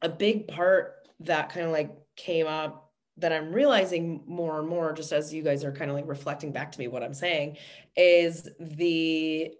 a 0.02 0.08
big 0.08 0.48
part 0.48 1.08
that 1.20 1.50
kind 1.50 1.66
of 1.66 1.72
like 1.72 1.90
came 2.16 2.46
up 2.46 2.92
that 3.18 3.32
I'm 3.32 3.52
realizing 3.52 4.22
more 4.26 4.58
and 4.58 4.68
more, 4.68 4.92
just 4.92 5.12
as 5.12 5.32
you 5.32 5.42
guys 5.42 5.64
are 5.64 5.72
kind 5.72 5.90
of 5.90 5.96
like 5.96 6.08
reflecting 6.08 6.52
back 6.52 6.72
to 6.72 6.78
me 6.78 6.88
what 6.88 7.02
I'm 7.02 7.14
saying, 7.14 7.58
is 7.96 8.48
the 8.58 9.52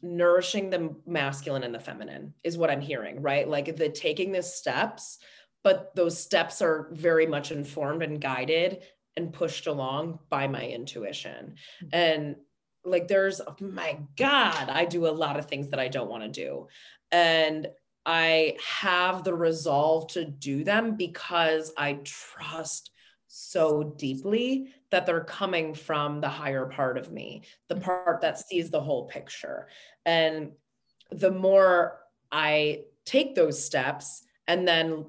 nourishing 0.00 0.70
the 0.70 0.96
masculine 1.06 1.62
and 1.62 1.74
the 1.74 1.80
feminine 1.80 2.34
is 2.42 2.58
what 2.58 2.70
I'm 2.70 2.80
hearing, 2.80 3.20
right? 3.20 3.46
Like 3.46 3.76
the 3.76 3.88
taking 3.88 4.32
the 4.32 4.42
steps, 4.42 5.18
but 5.62 5.94
those 5.94 6.18
steps 6.18 6.62
are 6.62 6.88
very 6.92 7.26
much 7.26 7.52
informed 7.52 8.02
and 8.02 8.20
guided 8.20 8.82
and 9.16 9.32
pushed 9.32 9.66
along 9.66 10.18
by 10.30 10.48
my 10.48 10.66
intuition. 10.66 11.56
Mm-hmm. 11.84 11.88
And 11.92 12.36
like 12.84 13.08
there's 13.08 13.40
oh 13.40 13.54
my 13.60 13.98
god 14.16 14.68
i 14.68 14.84
do 14.84 15.06
a 15.06 15.08
lot 15.08 15.38
of 15.38 15.46
things 15.46 15.68
that 15.68 15.78
i 15.78 15.88
don't 15.88 16.10
want 16.10 16.22
to 16.22 16.28
do 16.28 16.66
and 17.10 17.68
i 18.06 18.56
have 18.64 19.24
the 19.24 19.34
resolve 19.34 20.06
to 20.08 20.24
do 20.24 20.64
them 20.64 20.96
because 20.96 21.72
i 21.76 21.98
trust 22.04 22.90
so 23.28 23.94
deeply 23.96 24.68
that 24.90 25.06
they're 25.06 25.24
coming 25.24 25.72
from 25.72 26.20
the 26.20 26.28
higher 26.28 26.66
part 26.66 26.98
of 26.98 27.12
me 27.12 27.42
the 27.68 27.74
mm-hmm. 27.74 27.84
part 27.84 28.20
that 28.20 28.38
sees 28.38 28.70
the 28.70 28.80
whole 28.80 29.06
picture 29.06 29.68
and 30.04 30.50
the 31.10 31.30
more 31.30 31.98
i 32.30 32.80
take 33.04 33.34
those 33.34 33.62
steps 33.62 34.22
and 34.48 34.66
then 34.66 35.04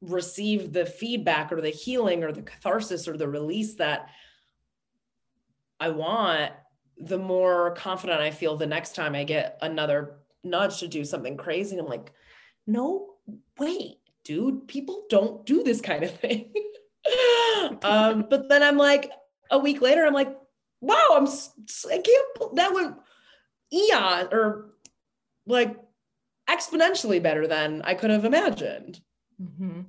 receive 0.00 0.72
the 0.72 0.86
feedback 0.86 1.52
or 1.52 1.60
the 1.60 1.70
healing 1.70 2.24
or 2.24 2.32
the 2.32 2.42
catharsis 2.42 3.06
or 3.06 3.16
the 3.16 3.28
release 3.28 3.74
that 3.74 4.08
i 5.78 5.88
want 5.88 6.52
the 7.00 7.18
more 7.18 7.72
confident 7.72 8.20
I 8.20 8.30
feel 8.30 8.56
the 8.56 8.66
next 8.66 8.94
time 8.94 9.14
I 9.14 9.24
get 9.24 9.58
another 9.62 10.18
nudge 10.44 10.80
to 10.80 10.88
do 10.88 11.04
something 11.04 11.36
crazy. 11.36 11.78
I'm 11.78 11.86
like, 11.86 12.12
no, 12.70 13.14
wait, 13.58 13.98
dude, 14.24 14.68
people 14.68 15.04
don't 15.08 15.44
do 15.44 15.62
this 15.62 15.80
kind 15.80 16.04
of 16.04 16.12
thing. 16.18 16.52
um, 17.82 18.26
but 18.28 18.48
then 18.48 18.62
I'm 18.62 18.76
like, 18.76 19.10
a 19.50 19.58
week 19.58 19.82
later, 19.82 20.06
I'm 20.06 20.14
like, 20.14 20.36
wow, 20.80 21.08
I'm, 21.14 21.26
I 21.26 21.98
can't, 21.98 22.56
that 22.56 22.72
went 22.72 22.96
eon 23.72 24.28
or 24.32 24.70
like 25.46 25.76
exponentially 26.48 27.22
better 27.22 27.46
than 27.46 27.82
I 27.82 27.94
could 27.94 28.10
have 28.10 28.24
imagined. 28.24 29.00
Mm-hmm. 29.40 29.80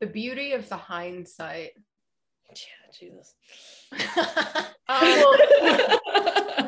The 0.00 0.06
beauty 0.06 0.52
of 0.52 0.68
the 0.68 0.76
hindsight. 0.76 1.70
Yeah, 2.50 2.92
Jesus. 2.98 3.34
um, 4.88 5.36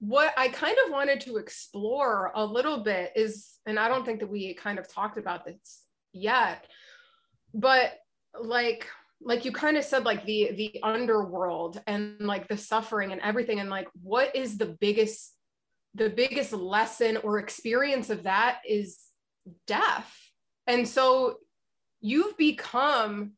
what 0.00 0.32
I 0.36 0.48
kind 0.48 0.76
of 0.84 0.92
wanted 0.92 1.20
to 1.22 1.38
explore 1.38 2.30
a 2.34 2.44
little 2.44 2.82
bit 2.82 3.12
is, 3.16 3.58
and 3.66 3.78
I 3.78 3.88
don't 3.88 4.04
think 4.04 4.20
that 4.20 4.30
we 4.30 4.54
kind 4.54 4.78
of 4.78 4.88
talked 4.88 5.18
about 5.18 5.44
this 5.44 5.82
yet, 6.12 6.64
but 7.52 7.92
like 8.40 8.86
like 9.20 9.44
you 9.44 9.50
kind 9.50 9.76
of 9.76 9.84
said 9.84 10.04
like 10.04 10.24
the 10.24 10.52
the 10.52 10.80
underworld 10.82 11.82
and 11.86 12.20
like 12.20 12.46
the 12.46 12.56
suffering 12.56 13.10
and 13.10 13.20
everything 13.20 13.58
and 13.58 13.68
like 13.68 13.88
what 14.02 14.36
is 14.36 14.58
the 14.58 14.76
biggest 14.80 15.34
the 15.94 16.10
biggest 16.10 16.52
lesson 16.52 17.16
or 17.18 17.38
experience 17.38 18.10
of 18.10 18.24
that 18.24 18.60
is 18.68 19.00
death. 19.66 20.14
And 20.66 20.86
so 20.86 21.38
you've 22.00 22.36
become 22.36 23.32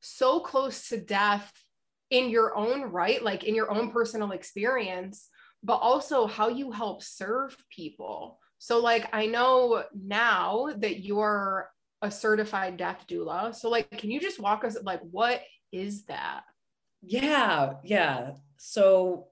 so 0.00 0.40
close 0.40 0.88
to 0.88 0.98
death 0.98 1.50
in 2.10 2.28
your 2.28 2.54
own 2.56 2.82
right 2.82 3.22
like 3.22 3.44
in 3.44 3.54
your 3.54 3.70
own 3.70 3.90
personal 3.90 4.32
experience 4.32 5.28
but 5.62 5.76
also 5.76 6.26
how 6.26 6.48
you 6.48 6.70
help 6.70 7.02
serve 7.02 7.56
people 7.70 8.38
so 8.58 8.80
like 8.80 9.08
i 9.12 9.26
know 9.26 9.82
now 9.94 10.68
that 10.76 11.00
you're 11.00 11.70
a 12.02 12.10
certified 12.10 12.76
death 12.76 13.06
doula. 13.08 13.54
So 13.54 13.70
like 13.70 13.88
can 13.90 14.10
you 14.10 14.20
just 14.20 14.40
walk 14.40 14.64
us 14.64 14.76
like 14.82 15.00
what 15.10 15.40
is 15.70 16.04
that? 16.06 16.42
Yeah, 17.00 17.74
yeah. 17.84 18.32
So 18.58 19.28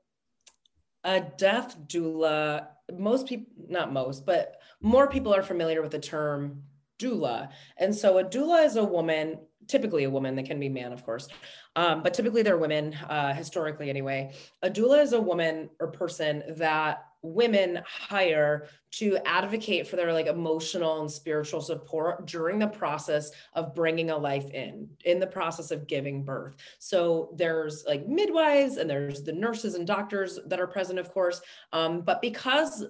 a 1.05 1.21
death 1.21 1.77
doula, 1.87 2.69
most 2.97 3.27
people 3.27 3.53
not 3.69 3.93
most, 3.93 4.25
but 4.25 4.55
more 4.81 5.09
people 5.09 5.35
are 5.35 5.43
familiar 5.43 5.83
with 5.83 5.93
the 5.93 5.99
term 5.99 6.63
doula. 6.99 7.51
And 7.77 7.95
so 7.95 8.19
a 8.19 8.25
doula 8.25 8.65
is 8.65 8.77
a 8.77 8.85
woman, 8.85 9.39
typically 9.69 10.05
a 10.05 10.11
woman, 10.11 10.35
they 10.35 10.43
can 10.43 10.59
be 10.59 10.69
man, 10.69 10.93
of 10.93 11.05
course, 11.05 11.29
um, 11.77 12.03
but 12.03 12.15
typically 12.15 12.43
they're 12.43 12.59
women, 12.59 12.95
uh, 13.09 13.33
historically 13.33 13.91
anyway. 13.91 14.33
A 14.63 14.71
doula 14.71 15.03
is 15.03 15.13
a 15.13 15.21
woman 15.21 15.71
or 15.79 15.89
person 15.89 16.43
that 16.57 17.05
women 17.23 17.81
hire 17.87 18.67
to 18.91 19.19
advocate 19.27 19.87
for 19.87 19.97
their 19.97 20.13
like 20.13 20.27
emotional 20.27 21.01
and 21.01 21.11
spiritual 21.11 21.61
support 21.61 22.27
during 22.27 22.59
the 22.59 22.67
process 22.67 23.31
of 23.55 23.75
bringing 23.75 24.11
a 24.11 24.17
life 24.17 24.49
in 24.51 24.89
in 25.05 25.21
the 25.21 25.27
process 25.27 25.71
of 25.71 25.87
giving 25.87 26.25
birth 26.25 26.57
so 26.79 27.35
there's 27.37 27.85
like 27.87 28.09
midwives 28.09 28.79
and 28.79 28.89
there's 28.89 29.23
the 29.23 29.33
nurses 29.33 29.75
and 29.75 29.87
doctors 29.87 30.39
that 30.47 30.61
are 30.61 30.67
present 30.67 30.99
of 30.99 31.13
course 31.13 31.43
um, 31.75 32.01
but 32.01 32.23
because 32.23 32.87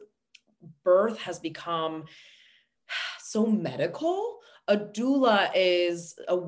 birth 0.84 1.18
has 1.18 1.40
become 1.40 2.04
so 3.20 3.44
medical 3.44 4.38
a 4.68 4.76
doula 4.76 5.50
is 5.54 6.16
a, 6.28 6.38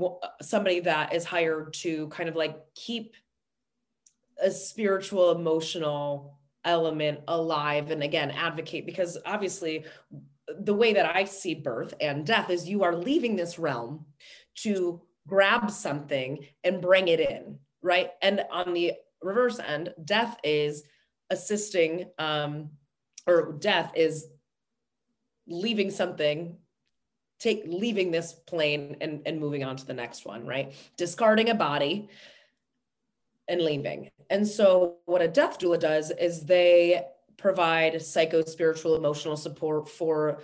somebody 0.41 0.81
that 0.81 1.15
is 1.15 1.25
hired 1.25 1.73
to 1.75 2.09
kind 2.09 2.29
of 2.29 2.37
like 2.37 2.57
keep 2.75 3.15
a 4.41 4.51
spiritual 4.51 5.33
emotional 5.33 6.39
element 6.65 7.21
alive 7.29 7.91
and 7.91 8.03
again 8.03 8.31
advocate 8.31 8.87
because 8.87 9.19
obviously 9.27 9.85
the 10.61 10.75
way 10.75 10.93
that 10.93 11.17
I 11.17 11.25
see 11.25 11.55
birth 11.55 11.95
and 12.01 12.27
death 12.27 12.51
is 12.51 12.69
you 12.69 12.83
are 12.83 12.95
leaving 12.95 13.37
this 13.37 13.59
realm 13.59 14.05
to 14.57 15.01
grab 15.27 15.71
something 15.71 16.45
and 16.65 16.83
bring 16.83 17.09
it 17.09 17.21
in, 17.21 17.59
right? 17.81 18.11
And 18.21 18.45
on 18.51 18.75
the 18.75 18.93
reverse 19.23 19.59
end, 19.59 19.95
death 20.05 20.37
is 20.43 20.83
assisting, 21.31 22.11
um, 22.19 22.71
or 23.27 23.53
death 23.59 23.93
is 23.95 24.27
leaving 25.47 25.91
something, 25.91 26.57
take 27.43 27.65
leaving 27.67 28.13
this 28.13 28.33
plane 28.33 28.97
and, 29.01 29.21
and 29.27 29.41
moving 29.41 29.65
on 29.65 29.77
to 29.77 29.85
the 29.85 29.93
next 29.93 30.25
one, 30.25 30.47
right? 30.47 30.73
Discarding 30.97 31.51
a 31.51 31.55
body 31.55 32.09
and 33.49 33.61
leaving. 33.61 34.11
And 34.31 34.47
so, 34.47 34.97
what 35.07 35.21
a 35.21 35.29
death 35.29 35.59
doula 35.59 35.81
does 35.81 36.13
is 36.13 36.45
they 36.45 37.05
provide 37.37 38.01
psycho 38.01 38.43
spiritual 38.43 38.95
emotional 38.95 39.37
support 39.37 39.89
for 39.89 40.39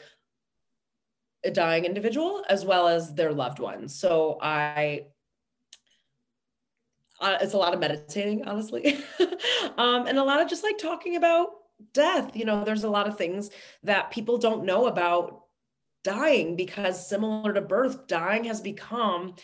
a 1.45 1.51
dying 1.53 1.85
individual 1.85 2.45
as 2.49 2.65
well 2.65 2.89
as 2.89 3.15
their 3.15 3.33
loved 3.33 3.61
ones. 3.61 3.95
So, 3.95 4.39
I 4.43 5.07
uh, 7.21 7.39
it's 7.41 7.55
a 7.55 7.59
lot 7.59 7.75
of 7.75 7.81
meditating, 7.81 8.47
honestly, 8.47 8.99
um, 9.77 10.07
and 10.07 10.19
a 10.19 10.25
lot 10.25 10.41
of 10.41 10.49
just 10.49 10.63
like 10.63 10.79
talking 10.79 11.17
about 11.17 11.49
death. 11.93 12.35
You 12.35 12.45
know, 12.45 12.65
there's 12.65 12.85
a 12.85 12.91
lot 12.91 13.09
of 13.09 13.17
things 13.17 13.51
that 13.85 14.11
people 14.11 14.39
don't 14.39 14.65
know 14.65 14.87
about 14.87 15.48
dying 16.05 16.57
because 16.57 17.09
similar 17.09 17.53
to 17.53 17.61
birth, 17.61 18.07
dying 18.07 18.45
has 18.45 18.61
become 18.61 19.35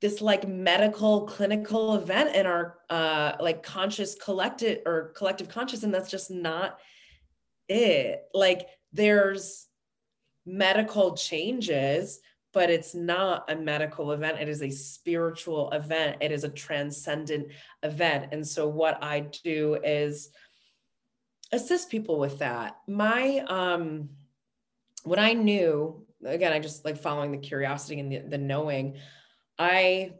this 0.00 0.20
like 0.20 0.46
medical 0.46 1.26
clinical 1.26 1.94
event 1.94 2.36
in 2.36 2.46
our 2.46 2.78
uh 2.90 3.32
like 3.40 3.62
conscious 3.62 4.14
collective 4.14 4.80
or 4.84 5.12
collective 5.16 5.48
conscious 5.48 5.82
and 5.82 5.94
that's 5.94 6.10
just 6.10 6.30
not 6.30 6.78
it. 7.68 8.22
Like 8.34 8.68
there's 8.92 9.66
medical 10.44 11.16
changes 11.16 12.20
but 12.52 12.70
it's 12.70 12.94
not 12.94 13.50
a 13.50 13.56
medical 13.56 14.12
event. 14.12 14.38
It 14.40 14.48
is 14.48 14.62
a 14.62 14.70
spiritual 14.70 15.72
event. 15.72 16.18
It 16.20 16.30
is 16.30 16.44
a 16.44 16.48
transcendent 16.48 17.48
event. 17.82 18.28
And 18.30 18.46
so 18.46 18.68
what 18.68 19.02
i 19.02 19.20
do 19.20 19.74
is 19.82 20.30
assist 21.50 21.90
people 21.90 22.18
with 22.18 22.38
that. 22.38 22.76
My 22.86 23.38
um 23.48 24.10
what 25.04 25.18
i 25.18 25.32
knew 25.32 26.04
again 26.26 26.52
i 26.52 26.58
just 26.58 26.84
like 26.84 26.98
following 26.98 27.30
the 27.30 27.38
curiosity 27.38 28.00
and 28.00 28.10
the, 28.10 28.18
the 28.18 28.38
knowing 28.38 28.96
I 29.58 30.12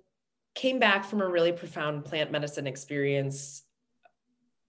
came 0.54 0.78
back 0.78 1.04
from 1.04 1.20
a 1.20 1.28
really 1.28 1.52
profound 1.52 2.04
plant 2.04 2.30
medicine 2.30 2.66
experience 2.66 3.62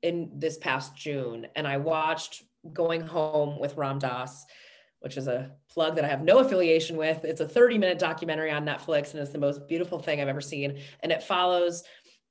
in 0.01 0.31
this 0.35 0.57
past 0.57 0.95
June, 0.95 1.47
and 1.55 1.67
I 1.67 1.77
watched 1.77 2.43
Going 2.73 3.01
Home 3.01 3.59
with 3.59 3.77
Ram 3.77 3.99
Dass, 3.99 4.45
which 4.99 5.17
is 5.17 5.27
a 5.27 5.51
plug 5.69 5.95
that 5.95 6.05
I 6.05 6.07
have 6.07 6.23
no 6.23 6.39
affiliation 6.39 6.97
with. 6.97 7.23
It's 7.23 7.41
a 7.41 7.47
30 7.47 7.77
minute 7.77 7.99
documentary 7.99 8.51
on 8.51 8.65
Netflix, 8.65 9.11
and 9.11 9.21
it's 9.21 9.31
the 9.31 9.37
most 9.37 9.67
beautiful 9.67 9.99
thing 9.99 10.19
I've 10.19 10.27
ever 10.27 10.41
seen. 10.41 10.79
And 11.01 11.11
it 11.11 11.23
follows 11.23 11.83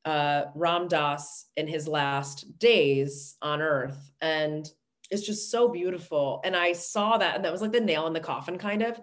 uh, 0.05 0.45
Ram 0.55 0.89
Dass 0.89 1.47
in 1.57 1.67
his 1.67 1.87
last 1.87 2.59
days 2.59 3.37
on 3.41 3.63
Earth. 3.63 4.13
And 4.21 4.69
it's 5.11 5.27
just 5.27 5.51
so 5.51 5.69
beautiful. 5.69 6.41
And 6.45 6.57
I 6.57 6.73
saw 6.73 7.19
that, 7.19 7.37
and 7.37 7.45
that 7.45 7.53
was 7.53 7.63
like 7.63 7.73
the 7.73 7.81
nail 7.81 8.07
in 8.07 8.13
the 8.13 8.21
coffin, 8.21 8.59
kind 8.59 8.83
of. 8.83 9.01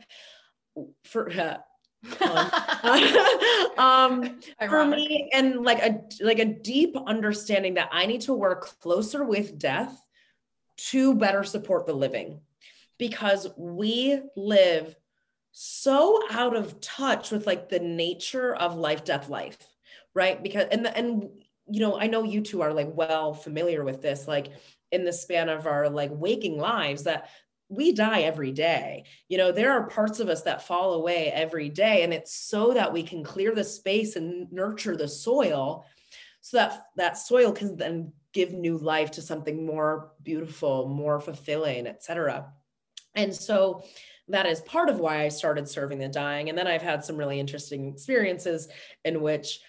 For 1.06 1.30
uh, 1.30 1.58
um, 3.78 4.40
for 4.68 4.86
me 4.86 5.30
and 5.34 5.64
like 5.64 5.80
a 5.80 6.02
like 6.22 6.40
a 6.40 6.46
deep 6.46 6.96
understanding 7.06 7.76
that 7.76 7.90
i 7.92 8.08
need 8.08 8.22
to 8.22 8.34
work 8.34 8.80
closer 8.80 9.24
with 9.24 9.60
death 9.60 10.04
to 10.78 11.14
better 11.14 11.44
support 11.44 11.86
the 11.86 11.94
living 11.94 12.42
because 12.98 13.48
we 13.56 14.20
live 14.36 14.96
so 15.52 16.22
out 16.32 16.56
of 16.56 16.80
touch 16.82 17.30
with 17.30 17.46
like 17.46 17.70
the 17.70 17.80
nature 17.80 18.56
of 18.56 18.78
life 18.78 19.04
death 19.04 19.30
life 19.30 19.60
right 20.16 20.42
because 20.42 20.66
and 20.72 20.86
the, 20.86 20.98
and 20.98 21.30
you 21.70 21.82
know 21.82 22.00
i 22.00 22.08
know 22.08 22.24
you 22.24 22.42
two 22.42 22.62
are 22.62 22.74
like 22.74 22.90
well 22.96 23.34
familiar 23.34 23.84
with 23.84 24.02
this 24.02 24.28
like 24.28 24.48
in 24.92 25.06
the 25.06 25.14
span 25.14 25.50
of 25.50 25.68
our 25.68 25.90
like 25.90 26.12
waking 26.14 26.58
lives 26.58 27.04
that 27.04 27.30
we 27.70 27.94
die 27.94 28.22
every 28.22 28.52
day. 28.52 29.06
You 29.30 29.38
know, 29.38 29.52
there 29.52 29.72
are 29.72 29.88
parts 29.88 30.20
of 30.20 30.28
us 30.28 30.42
that 30.42 30.68
fall 30.68 30.94
away 30.94 31.32
every 31.32 31.70
day. 31.70 32.04
And 32.04 32.14
it's 32.14 32.36
so 32.36 32.74
that 32.74 32.92
we 32.92 33.02
can 33.02 33.24
clear 33.24 33.56
the 33.56 33.64
space 33.64 34.18
and 34.18 34.52
nurture 34.52 34.98
the 34.98 35.08
soil 35.08 35.86
so 36.42 36.58
that 36.58 36.88
that 36.98 37.18
soil 37.18 37.54
can 37.54 37.78
then 37.78 38.12
give 38.34 38.52
new 38.52 38.78
life 38.78 39.12
to 39.12 39.22
something 39.22 39.66
more 39.66 40.12
beautiful, 40.22 40.90
more 40.90 41.20
fulfilling, 41.22 41.88
etc. 41.88 42.52
And 43.16 43.34
so 43.34 43.84
that 44.28 44.46
is 44.46 44.62
part 44.62 44.90
of 44.90 45.00
why 45.00 45.24
I 45.24 45.30
started 45.30 45.68
serving 45.68 46.00
the 46.00 46.08
dying. 46.08 46.50
And 46.50 46.58
then 46.58 46.68
I've 46.68 46.82
had 46.82 47.06
some 47.06 47.18
really 47.18 47.40
interesting 47.40 47.88
experiences 47.88 48.68
in 49.06 49.22
which 49.22 49.60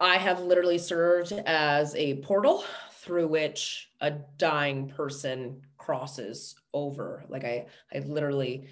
I 0.00 0.16
have 0.16 0.40
literally 0.42 0.78
served 0.78 1.32
as 1.32 1.94
a 1.96 2.16
portal 2.16 2.64
through 3.08 3.26
which 3.26 3.88
a 4.02 4.10
dying 4.10 4.86
person 4.86 5.62
crosses 5.78 6.54
over. 6.74 7.24
Like 7.30 7.42
I, 7.42 7.64
I 7.90 8.00
literally 8.00 8.68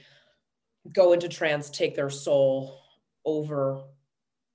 go 0.92 1.14
into 1.14 1.26
trance, 1.26 1.70
take 1.70 1.94
their 1.96 2.10
soul 2.10 2.78
over 3.24 3.80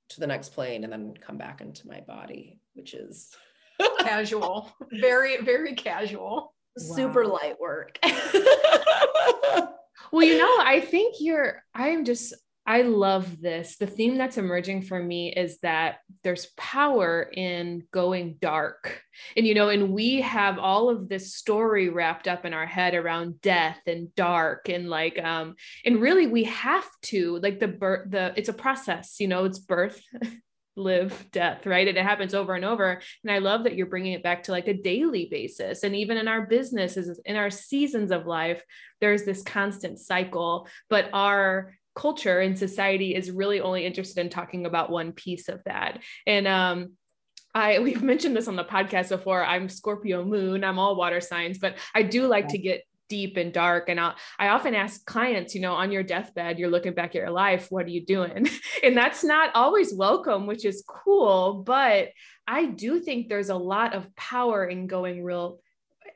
to 0.10 0.20
the 0.20 0.28
next 0.28 0.50
plane, 0.50 0.84
and 0.84 0.94
then 0.94 1.16
come 1.20 1.40
back 1.40 1.62
into 1.62 1.88
my 1.88 2.00
body, 2.02 2.60
which 2.76 2.94
is 2.94 3.36
casual, 4.02 4.72
very, 4.92 5.42
very 5.42 5.74
casual. 5.74 6.54
Super 6.78 7.26
light 7.26 7.60
work. 7.60 7.98
well, 10.12 10.24
you 10.24 10.38
know, 10.38 10.58
I 10.60 10.80
think 10.80 11.16
you're, 11.20 11.64
I'm 11.74 12.06
just, 12.06 12.36
I 12.66 12.84
love 12.84 13.42
this. 13.42 13.78
The 13.78 13.88
theme 13.88 14.18
that's 14.18 14.38
emerging 14.38 14.84
for 14.84 15.02
me 15.02 15.34
is 15.34 15.60
that 15.62 15.98
there's 16.24 16.48
power 16.58 17.24
in 17.34 17.84
going 17.92 18.38
dark. 18.40 19.02
And, 19.36 19.48
you 19.48 19.56
know, 19.56 19.70
and 19.70 19.92
we 19.92 20.22
have 20.22 20.60
all 20.60 20.90
of 20.90 21.10
this 21.10 21.36
story 21.36 21.90
wrapped 21.90 22.28
up 22.28 22.46
in 22.46 22.54
our 22.54 22.68
head 22.68 22.94
around 22.94 23.42
death 23.42 23.80
and 23.88 24.14
dark 24.16 24.70
and 24.70 24.90
like, 24.90 25.22
um, 25.24 25.56
and 25.86 26.00
really 26.00 26.28
we 26.28 26.44
have 26.46 26.88
to 27.04 27.40
like 27.40 27.60
the 27.60 27.68
birth, 27.68 28.12
the, 28.12 28.34
it's 28.36 28.50
a 28.50 28.54
process, 28.54 29.16
you 29.20 29.28
know, 29.28 29.46
it's 29.46 29.60
birth, 29.60 30.02
live 30.78 31.28
death 31.34 31.66
right 31.66 31.90
and 31.90 31.98
it 31.98 32.04
happens 32.04 32.34
over 32.34 32.56
and 32.56 32.64
over 32.64 33.02
and 33.24 33.32
i 33.32 33.40
love 33.40 33.66
that 33.66 33.76
you're 33.76 33.88
bringing 33.88 34.14
it 34.14 34.24
back 34.24 34.42
to 34.42 34.54
like 34.54 34.70
a 34.70 34.74
daily 34.74 35.28
basis 35.30 35.84
and 35.84 35.94
even 35.94 36.18
in 36.18 36.30
our 36.30 36.46
businesses 36.46 37.20
in 37.26 37.36
our 37.36 37.50
seasons 37.50 38.10
of 38.10 38.26
life 38.26 38.64
there's 39.02 39.24
this 39.24 39.44
constant 39.44 40.00
cycle 40.00 40.66
but 40.90 41.10
our 41.12 41.74
culture 41.96 42.40
and 42.40 42.58
society 42.58 43.16
is 43.16 43.32
really 43.32 43.62
only 43.62 43.86
interested 43.86 44.22
in 44.22 44.30
talking 44.30 44.66
about 44.66 44.90
one 44.90 45.12
piece 45.12 45.50
of 45.50 45.62
that 45.66 46.00
and 46.26 46.48
um 46.48 46.92
I 47.54 47.80
we've 47.86 48.02
mentioned 48.04 48.36
this 48.36 48.48
on 48.48 48.56
the 48.56 48.64
podcast 48.64 49.10
before. 49.10 49.44
I'm 49.44 49.68
Scorpio 49.68 50.24
moon. 50.24 50.64
I'm 50.64 50.80
all 50.80 50.96
water 50.96 51.20
signs, 51.20 51.58
but 51.58 51.76
I 51.94 52.04
do 52.04 52.28
like 52.28 52.48
to 52.50 52.58
get 52.58 52.84
deep 53.12 53.36
and 53.36 53.52
dark. 53.52 53.90
And 53.90 54.00
I'll, 54.00 54.16
I 54.40 54.48
often 54.48 54.74
ask 54.74 55.06
clients, 55.06 55.54
you 55.54 55.60
know, 55.60 55.74
on 55.74 55.92
your 55.92 56.02
deathbed, 56.02 56.58
you're 56.58 56.70
looking 56.70 56.94
back 56.94 57.10
at 57.10 57.16
your 57.16 57.30
life, 57.30 57.68
what 57.70 57.86
are 57.86 57.90
you 57.90 58.06
doing? 58.06 58.48
and 58.84 58.96
that's 58.96 59.22
not 59.22 59.54
always 59.54 59.94
welcome, 59.94 60.48
which 60.48 60.64
is 60.64 60.82
cool. 60.88 61.56
But 61.56 62.12
I 62.48 62.68
do 62.68 63.02
think 63.02 63.28
there's 63.28 63.50
a 63.50 63.56
lot 63.56 63.96
of 63.96 64.16
power 64.16 64.66
in 64.66 64.88
going 64.88 65.26
real 65.26 65.60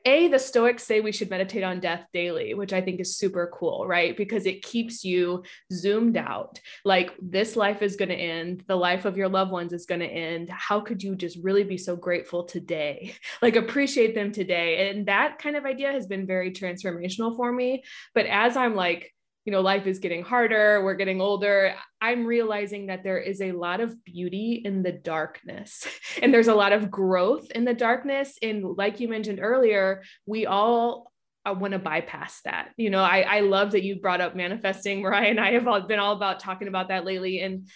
a 0.06 0.28
the 0.28 0.38
stoics 0.38 0.84
say 0.84 1.00
we 1.00 1.12
should 1.12 1.30
meditate 1.30 1.62
on 1.62 1.80
death 1.80 2.06
daily 2.12 2.54
which 2.54 2.72
i 2.72 2.80
think 2.80 3.00
is 3.00 3.16
super 3.16 3.50
cool 3.52 3.86
right? 3.86 4.16
Because 4.16 4.46
it 4.46 4.62
keeps 4.62 5.04
you 5.04 5.42
zoomed 5.72 6.16
out. 6.16 6.60
Like 6.84 7.12
this 7.20 7.56
life 7.56 7.82
is 7.82 7.96
going 7.96 8.08
to 8.08 8.14
end 8.14 8.64
the 8.66 8.76
life 8.76 9.04
of 9.04 9.16
your 9.16 9.28
loved 9.28 9.50
ones 9.50 9.72
is 9.72 9.86
going 9.86 10.00
to 10.00 10.06
end. 10.06 10.50
How 10.50 10.80
could 10.80 11.02
you 11.02 11.14
just 11.14 11.38
really 11.42 11.64
be 11.64 11.78
so 11.78 11.96
grateful 11.96 12.44
today? 12.44 13.14
Like 13.42 13.56
appreciate 13.56 14.14
them 14.14 14.32
today. 14.32 14.88
And 14.88 15.06
that 15.06 15.38
kind 15.38 15.56
of 15.56 15.64
idea 15.64 15.92
has 15.92 16.06
been 16.06 16.26
very 16.26 16.50
transformational 16.52 17.36
for 17.36 17.52
me. 17.52 17.84
But 18.14 18.26
as 18.26 18.56
i'm 18.56 18.74
like 18.74 19.12
you 19.46 19.52
know 19.52 19.62
life 19.62 19.86
is 19.86 20.00
getting 20.00 20.22
harder 20.22 20.84
we're 20.84 20.94
getting 20.94 21.20
older 21.20 21.74
i'm 22.02 22.26
realizing 22.26 22.86
that 22.86 23.02
there 23.02 23.18
is 23.18 23.40
a 23.40 23.52
lot 23.52 23.80
of 23.80 24.04
beauty 24.04 24.60
in 24.64 24.82
the 24.82 24.92
darkness 24.92 25.86
and 26.22 26.34
there's 26.34 26.48
a 26.48 26.54
lot 26.54 26.72
of 26.72 26.90
growth 26.90 27.50
in 27.52 27.64
the 27.64 27.72
darkness 27.72 28.36
and 28.42 28.76
like 28.76 29.00
you 29.00 29.08
mentioned 29.08 29.38
earlier 29.40 30.02
we 30.26 30.44
all 30.44 31.12
uh, 31.46 31.50
I 31.50 31.52
want 31.52 31.74
to 31.74 31.78
bypass 31.78 32.40
that. 32.44 32.72
You 32.76 32.90
know, 32.90 33.00
I, 33.00 33.20
I 33.20 33.40
love 33.40 33.70
that 33.70 33.84
you 33.84 34.00
brought 34.00 34.20
up 34.20 34.34
manifesting. 34.34 35.00
Mariah 35.00 35.28
and 35.28 35.38
I 35.38 35.52
have 35.52 35.68
all 35.68 35.80
been 35.80 36.00
all 36.00 36.16
about 36.16 36.40
talking 36.40 36.66
about 36.66 36.88
that 36.88 37.04
lately. 37.04 37.40
And 37.40 37.68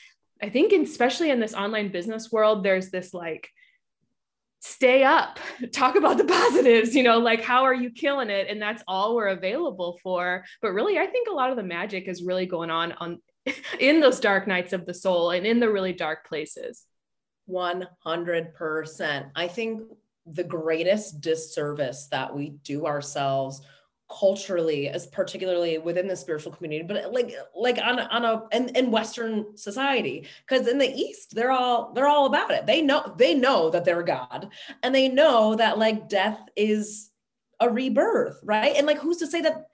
I 0.42 0.48
think, 0.48 0.72
especially 0.72 1.30
in 1.30 1.38
this 1.38 1.54
online 1.54 1.92
business 1.92 2.32
world, 2.32 2.64
there's 2.64 2.90
this 2.90 3.14
like, 3.14 3.48
stay 4.60 5.02
up 5.02 5.38
talk 5.72 5.96
about 5.96 6.18
the 6.18 6.24
positives 6.24 6.94
you 6.94 7.02
know 7.02 7.18
like 7.18 7.42
how 7.42 7.64
are 7.64 7.74
you 7.74 7.90
killing 7.90 8.30
it? 8.30 8.46
And 8.48 8.60
that's 8.60 8.82
all 8.86 9.16
we're 9.16 9.28
available 9.28 9.98
for. 10.02 10.44
But 10.62 10.72
really 10.72 10.98
i 10.98 11.06
think 11.06 11.28
a 11.28 11.34
lot 11.34 11.50
of 11.50 11.56
the 11.56 11.62
magic 11.62 12.08
is 12.08 12.22
really 12.22 12.46
going 12.46 12.70
on 12.70 12.92
on 12.92 13.20
in 13.80 14.00
those 14.00 14.20
dark 14.20 14.46
nights 14.46 14.72
of 14.72 14.86
the 14.86 14.94
soul 14.94 15.30
and 15.30 15.46
in 15.46 15.60
the 15.60 15.70
really 15.70 15.92
dark 15.92 16.26
places. 16.26 16.84
100% 17.48 19.30
i 19.34 19.48
think 19.48 19.82
the 20.26 20.44
greatest 20.44 21.20
disservice 21.20 22.06
that 22.10 22.34
we 22.34 22.50
do 22.62 22.86
ourselves 22.86 23.62
culturally 24.10 24.88
as 24.88 25.06
particularly 25.06 25.78
within 25.78 26.08
the 26.08 26.16
spiritual 26.16 26.52
community 26.52 26.82
but 26.82 27.12
like 27.12 27.32
like 27.54 27.78
on 27.78 28.00
on 28.00 28.24
a 28.24 28.42
in, 28.52 28.68
in 28.70 28.90
western 28.90 29.56
society 29.56 30.26
because 30.46 30.66
in 30.66 30.78
the 30.78 30.92
east 30.92 31.34
they're 31.34 31.52
all 31.52 31.92
they're 31.92 32.08
all 32.08 32.26
about 32.26 32.50
it. 32.50 32.66
They 32.66 32.82
know 32.82 33.14
they 33.16 33.34
know 33.34 33.70
that 33.70 33.84
they're 33.84 34.02
god 34.02 34.50
and 34.82 34.94
they 34.94 35.08
know 35.08 35.54
that 35.54 35.78
like 35.78 36.08
death 36.08 36.40
is 36.56 37.10
a 37.60 37.70
rebirth 37.70 38.40
right? 38.42 38.74
And 38.76 38.86
like 38.86 38.98
who's 38.98 39.18
to 39.18 39.26
say 39.26 39.42
that 39.42 39.66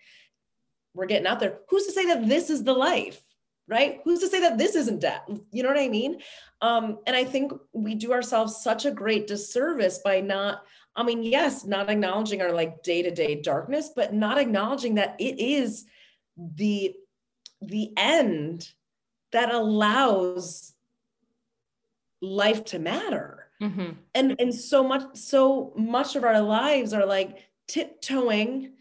we're 0.95 1.07
getting 1.07 1.27
out 1.27 1.41
there 1.41 1.59
who's 1.69 1.87
to 1.87 1.93
say 1.93 2.07
that 2.07 2.29
this 2.29 2.51
is 2.51 2.63
the 2.65 2.75
life 2.75 3.21
right? 3.69 4.01
Who's 4.05 4.21
to 4.21 4.29
say 4.29 4.41
that 4.43 4.59
this 4.59 4.77
isn't 4.77 5.01
death? 5.01 5.29
You 5.51 5.65
know 5.65 5.69
what 5.69 5.79
i 5.79 5.89
mean? 5.89 6.21
Um 6.61 6.99
and 7.07 7.17
i 7.17 7.25
think 7.25 7.53
we 7.73 7.95
do 7.95 8.13
ourselves 8.13 8.63
such 8.63 8.85
a 8.85 8.91
great 8.91 9.27
disservice 9.27 9.99
by 10.05 10.21
not 10.21 10.63
I 10.97 11.03
mean, 11.03 11.23
yes, 11.23 11.65
not 11.65 11.91
acknowledging 11.91 12.41
our 12.41 12.53
like 12.53 12.83
day-to-day 12.83 13.43
darkness, 13.43 13.91
but 13.95 14.15
not 14.15 14.39
acknowledging 14.39 14.95
that 14.95 15.17
it 15.19 15.39
is 15.39 15.85
the 16.37 16.95
the 17.61 17.93
end 17.97 18.71
that 19.33 19.53
allows 19.53 20.73
life 22.23 22.65
to 22.65 22.79
matter. 22.79 23.49
Mm-hmm. 23.61 23.93
And 24.15 24.37
and 24.39 24.55
so 24.55 24.83
much 24.83 25.17
so 25.17 25.73
much 25.77 26.17
of 26.17 26.25
our 26.25 26.41
lives 26.41 26.93
are 26.93 27.07
like 27.07 27.39
tiptoeing 27.69 28.73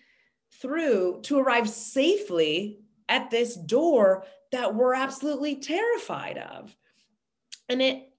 through 0.61 1.20
to 1.24 1.39
arrive 1.39 1.70
safely 1.70 2.80
at 3.09 3.30
this 3.30 3.55
door 3.55 4.26
that 4.51 4.74
we're 4.74 4.93
absolutely 4.93 5.55
terrified 5.55 6.38
of. 6.38 6.76
And 7.68 7.82
it 7.82 8.09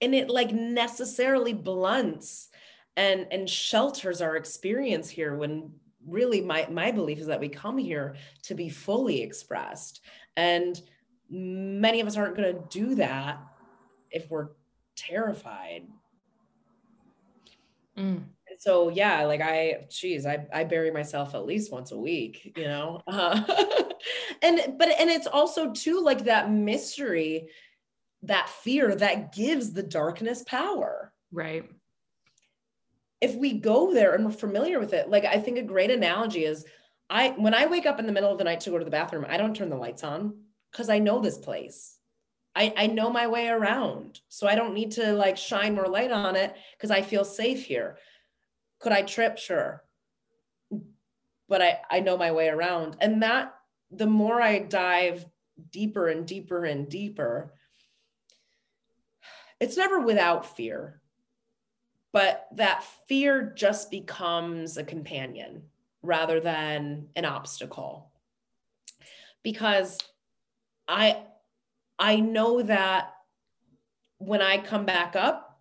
and 0.00 0.14
it 0.14 0.28
like 0.28 0.52
necessarily 0.52 1.52
blunts 1.52 2.48
and 2.96 3.26
and 3.30 3.48
shelters 3.48 4.20
our 4.20 4.36
experience 4.36 5.08
here 5.08 5.36
when 5.36 5.70
really 6.06 6.40
my 6.40 6.66
my 6.70 6.90
belief 6.90 7.18
is 7.18 7.26
that 7.26 7.40
we 7.40 7.48
come 7.48 7.78
here 7.78 8.16
to 8.42 8.54
be 8.54 8.68
fully 8.68 9.22
expressed. 9.22 10.00
And 10.36 10.80
many 11.30 12.00
of 12.00 12.06
us 12.06 12.16
aren't 12.16 12.36
going 12.36 12.54
to 12.54 12.62
do 12.68 12.94
that 12.96 13.38
if 14.10 14.30
we're 14.30 14.48
terrified. 14.96 15.84
Mm. 17.98 18.22
so 18.58 18.88
yeah 18.88 19.22
like 19.24 19.42
i 19.42 19.84
geez 19.90 20.24
I, 20.24 20.46
I 20.50 20.64
bury 20.64 20.90
myself 20.90 21.34
at 21.34 21.44
least 21.44 21.70
once 21.70 21.92
a 21.92 21.98
week 21.98 22.54
you 22.56 22.64
know? 22.64 23.02
Uh, 23.06 23.42
and 24.42 24.78
but 24.78 24.88
and 24.98 25.10
it's 25.10 25.26
also 25.26 25.72
too 25.72 26.00
like 26.00 26.24
that 26.24 26.50
mystery 26.50 27.48
that 28.22 28.48
fear 28.48 28.94
that 28.94 29.34
gives 29.34 29.72
the 29.72 29.82
darkness 29.82 30.42
power. 30.46 31.12
Right 31.32 31.68
if 33.22 33.36
we 33.36 33.52
go 33.52 33.94
there 33.94 34.14
and 34.14 34.24
we're 34.24 34.32
familiar 34.32 34.80
with 34.80 34.92
it, 34.92 35.08
like 35.08 35.24
I 35.24 35.38
think 35.38 35.56
a 35.56 35.62
great 35.62 35.92
analogy 35.92 36.44
is 36.44 36.66
I 37.08 37.30
when 37.30 37.54
I 37.54 37.66
wake 37.66 37.86
up 37.86 38.00
in 38.00 38.06
the 38.06 38.12
middle 38.12 38.32
of 38.32 38.36
the 38.36 38.44
night 38.44 38.60
to 38.60 38.70
go 38.70 38.78
to 38.78 38.84
the 38.84 38.90
bathroom, 38.90 39.24
I 39.28 39.36
don't 39.36 39.54
turn 39.54 39.70
the 39.70 39.76
lights 39.76 40.02
on 40.02 40.34
because 40.70 40.90
I 40.90 40.98
know 40.98 41.20
this 41.20 41.38
place. 41.38 41.96
I, 42.54 42.74
I 42.76 42.86
know 42.88 43.10
my 43.10 43.28
way 43.28 43.48
around. 43.48 44.20
So 44.28 44.46
I 44.46 44.56
don't 44.56 44.74
need 44.74 44.90
to 44.92 45.12
like 45.12 45.36
shine 45.36 45.74
more 45.74 45.86
light 45.86 46.10
on 46.10 46.36
it 46.36 46.54
because 46.76 46.90
I 46.90 47.00
feel 47.00 47.24
safe 47.24 47.64
here. 47.64 47.96
Could 48.80 48.92
I 48.92 49.02
trip? 49.02 49.38
Sure. 49.38 49.84
But 51.48 51.62
I, 51.62 51.78
I 51.90 52.00
know 52.00 52.18
my 52.18 52.32
way 52.32 52.48
around. 52.48 52.96
And 53.00 53.22
that 53.22 53.54
the 53.90 54.06
more 54.06 54.42
I 54.42 54.58
dive 54.58 55.24
deeper 55.70 56.08
and 56.08 56.26
deeper 56.26 56.64
and 56.64 56.88
deeper, 56.88 57.54
it's 59.60 59.76
never 59.76 60.00
without 60.00 60.56
fear 60.56 61.01
but 62.12 62.46
that 62.52 62.84
fear 63.08 63.52
just 63.56 63.90
becomes 63.90 64.76
a 64.76 64.84
companion 64.84 65.62
rather 66.02 66.40
than 66.40 67.08
an 67.16 67.24
obstacle 67.24 68.10
because 69.42 69.98
i 70.88 71.22
i 71.98 72.16
know 72.16 72.62
that 72.62 73.14
when 74.18 74.42
i 74.42 74.58
come 74.58 74.84
back 74.84 75.16
up 75.16 75.60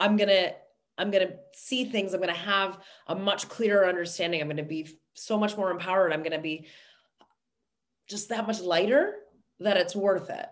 i'm 0.00 0.16
going 0.16 0.28
to 0.28 0.52
i'm 0.98 1.10
going 1.10 1.26
to 1.26 1.34
see 1.54 1.84
things 1.84 2.14
i'm 2.14 2.20
going 2.20 2.32
to 2.32 2.40
have 2.40 2.78
a 3.06 3.14
much 3.14 3.48
clearer 3.48 3.86
understanding 3.86 4.40
i'm 4.40 4.48
going 4.48 4.56
to 4.56 4.62
be 4.62 4.88
so 5.14 5.38
much 5.38 5.56
more 5.56 5.70
empowered 5.70 6.12
i'm 6.12 6.22
going 6.22 6.32
to 6.32 6.38
be 6.38 6.66
just 8.08 8.30
that 8.30 8.46
much 8.46 8.60
lighter 8.60 9.14
that 9.60 9.76
it's 9.76 9.94
worth 9.94 10.30
it 10.30 10.46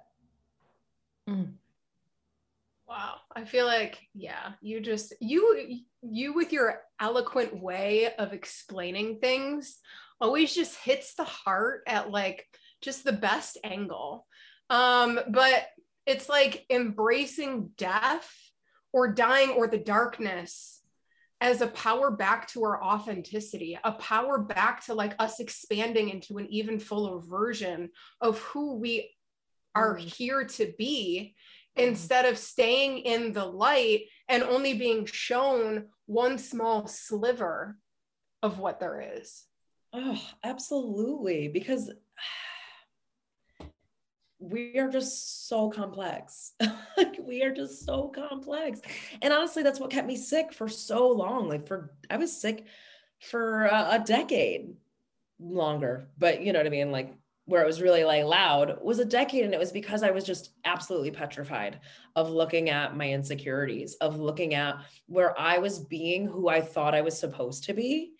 mm. 1.28 1.52
I 3.34 3.44
feel 3.44 3.66
like, 3.66 3.98
yeah, 4.14 4.52
you 4.60 4.80
just, 4.80 5.14
you, 5.20 5.80
you 6.02 6.32
with 6.34 6.52
your 6.52 6.80
eloquent 7.00 7.60
way 7.60 8.12
of 8.18 8.32
explaining 8.32 9.18
things 9.20 9.78
always 10.20 10.54
just 10.54 10.76
hits 10.76 11.14
the 11.14 11.24
heart 11.24 11.82
at 11.86 12.10
like 12.10 12.46
just 12.82 13.04
the 13.04 13.12
best 13.12 13.58
angle. 13.62 14.26
Um, 14.68 15.20
but 15.28 15.68
it's 16.06 16.28
like 16.28 16.64
embracing 16.70 17.70
death 17.76 18.30
or 18.92 19.12
dying 19.12 19.50
or 19.50 19.68
the 19.68 19.78
darkness 19.78 20.80
as 21.40 21.62
a 21.62 21.68
power 21.68 22.10
back 22.10 22.48
to 22.48 22.64
our 22.64 22.82
authenticity, 22.82 23.78
a 23.82 23.92
power 23.92 24.38
back 24.38 24.84
to 24.86 24.94
like 24.94 25.14
us 25.18 25.40
expanding 25.40 26.10
into 26.10 26.38
an 26.38 26.46
even 26.50 26.78
fuller 26.78 27.18
version 27.20 27.90
of 28.20 28.38
who 28.40 28.76
we 28.76 29.10
are 29.74 29.96
mm. 29.96 30.00
here 30.00 30.44
to 30.44 30.72
be 30.76 31.34
Mm-hmm. 31.80 31.88
instead 31.88 32.26
of 32.26 32.38
staying 32.38 32.98
in 32.98 33.32
the 33.32 33.44
light 33.44 34.02
and 34.28 34.42
only 34.42 34.74
being 34.74 35.06
shown 35.06 35.86
one 36.06 36.38
small 36.38 36.86
sliver 36.86 37.76
of 38.42 38.58
what 38.58 38.80
there 38.80 39.00
is. 39.16 39.44
Oh, 39.92 40.20
absolutely. 40.44 41.48
Because 41.48 41.90
we 44.38 44.78
are 44.78 44.88
just 44.88 45.48
so 45.48 45.70
complex. 45.70 46.52
we 47.20 47.42
are 47.42 47.52
just 47.52 47.84
so 47.84 48.08
complex. 48.08 48.80
And 49.22 49.32
honestly, 49.32 49.62
that's 49.62 49.80
what 49.80 49.90
kept 49.90 50.06
me 50.06 50.16
sick 50.16 50.52
for 50.52 50.68
so 50.68 51.08
long. 51.08 51.48
Like, 51.48 51.66
for 51.66 51.94
I 52.08 52.16
was 52.16 52.38
sick 52.38 52.66
for 53.20 53.66
a, 53.66 53.88
a 53.92 53.98
decade 54.04 54.74
longer, 55.38 56.08
but 56.18 56.42
you 56.42 56.52
know 56.52 56.58
what 56.58 56.66
I 56.66 56.70
mean? 56.70 56.92
Like, 56.92 57.14
where 57.50 57.62
it 57.62 57.66
was 57.66 57.82
really 57.82 58.04
like 58.04 58.24
loud 58.24 58.78
was 58.82 58.98
a 58.98 59.04
decade 59.04 59.44
and 59.44 59.52
it 59.52 59.60
was 59.60 59.72
because 59.72 60.02
i 60.02 60.10
was 60.10 60.24
just 60.24 60.50
absolutely 60.64 61.10
petrified 61.10 61.80
of 62.16 62.30
looking 62.30 62.70
at 62.70 62.96
my 62.96 63.10
insecurities 63.10 63.94
of 63.96 64.18
looking 64.18 64.54
at 64.54 64.76
where 65.06 65.38
i 65.38 65.58
was 65.58 65.78
being 65.78 66.26
who 66.26 66.48
i 66.48 66.60
thought 66.60 66.94
i 66.94 67.02
was 67.02 67.18
supposed 67.18 67.64
to 67.64 67.74
be 67.74 68.12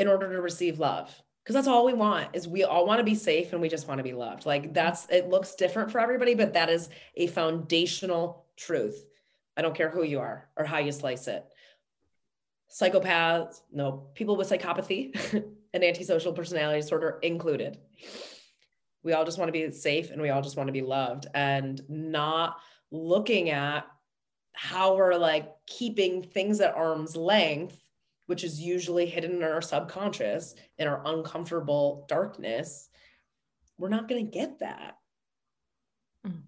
in 0.00 0.08
order 0.08 0.32
to 0.32 0.40
receive 0.40 0.78
love. 0.78 1.14
Because 1.44 1.54
that's 1.54 1.68
all 1.68 1.84
we 1.84 1.92
want 1.92 2.28
is 2.32 2.48
we 2.48 2.64
all 2.64 2.86
want 2.86 3.00
to 3.00 3.04
be 3.04 3.14
safe 3.14 3.52
and 3.52 3.60
we 3.60 3.68
just 3.68 3.86
want 3.86 3.98
to 3.98 4.04
be 4.04 4.14
loved. 4.14 4.46
Like 4.46 4.72
that's 4.72 5.06
it 5.10 5.28
looks 5.28 5.54
different 5.54 5.90
for 5.90 6.00
everybody 6.00 6.34
but 6.34 6.54
that 6.54 6.70
is 6.70 6.88
a 7.16 7.26
foundational 7.26 8.46
truth. 8.56 9.04
I 9.56 9.62
don't 9.62 9.74
care 9.74 9.90
who 9.90 10.02
you 10.02 10.20
are 10.20 10.48
or 10.56 10.64
how 10.64 10.78
you 10.78 10.92
slice 10.92 11.28
it. 11.28 11.44
Psychopaths 12.70 13.60
no 13.72 14.06
people 14.14 14.36
with 14.36 14.48
psychopathy 14.48 15.14
and 15.72 15.84
antisocial 15.84 16.32
personality 16.32 16.80
disorder 16.80 17.18
included 17.22 17.78
we 19.02 19.14
all 19.14 19.24
just 19.24 19.38
want 19.38 19.48
to 19.48 19.52
be 19.52 19.72
safe 19.72 20.10
and 20.10 20.20
we 20.20 20.28
all 20.28 20.42
just 20.42 20.56
want 20.56 20.66
to 20.66 20.72
be 20.72 20.82
loved 20.82 21.26
and 21.34 21.80
not 21.88 22.56
looking 22.90 23.50
at 23.50 23.86
how 24.52 24.96
we're 24.96 25.14
like 25.14 25.48
keeping 25.66 26.22
things 26.22 26.60
at 26.60 26.74
arm's 26.74 27.16
length 27.16 27.80
which 28.30 28.44
is 28.44 28.60
usually 28.60 29.06
hidden 29.06 29.38
in 29.38 29.42
our 29.42 29.60
subconscious 29.60 30.54
in 30.78 30.86
our 30.86 31.02
uncomfortable 31.04 32.06
darkness, 32.08 32.88
we're 33.76 33.88
not 33.88 34.08
going 34.08 34.24
to 34.24 34.30
get 34.30 34.60
that. 34.60 34.94
Mm. 36.24 36.42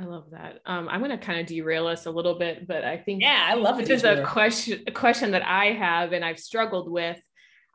I 0.00 0.04
love 0.04 0.30
that. 0.30 0.60
Um, 0.66 0.88
I'm 0.88 1.00
going 1.00 1.10
to 1.10 1.18
kind 1.18 1.40
of 1.40 1.46
derail 1.46 1.88
us 1.88 2.06
a 2.06 2.12
little 2.12 2.38
bit, 2.38 2.68
but 2.68 2.84
I 2.84 2.96
think 2.96 3.22
yeah, 3.22 3.44
I 3.44 3.54
love 3.54 3.80
it. 3.80 3.88
This 3.88 4.04
is 4.04 4.04
a 4.04 4.22
question, 4.22 4.84
a 4.86 4.92
question 4.92 5.32
that 5.32 5.44
I 5.44 5.72
have 5.72 6.12
and 6.12 6.24
I've 6.24 6.38
struggled 6.38 6.88
with. 6.88 7.18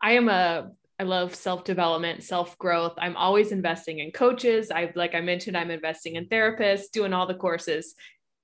I 0.01 0.13
am 0.13 0.29
a 0.29 0.71
I 0.99 1.03
love 1.03 1.33
self 1.33 1.63
development, 1.63 2.23
self 2.23 2.57
growth. 2.57 2.93
I'm 2.97 3.15
always 3.15 3.51
investing 3.51 3.99
in 3.99 4.11
coaches. 4.11 4.69
I 4.69 4.91
like 4.95 5.15
I 5.15 5.21
mentioned, 5.21 5.55
I'm 5.55 5.71
investing 5.71 6.15
in 6.15 6.27
therapists, 6.27 6.91
doing 6.91 7.13
all 7.13 7.27
the 7.27 7.35
courses 7.35 7.95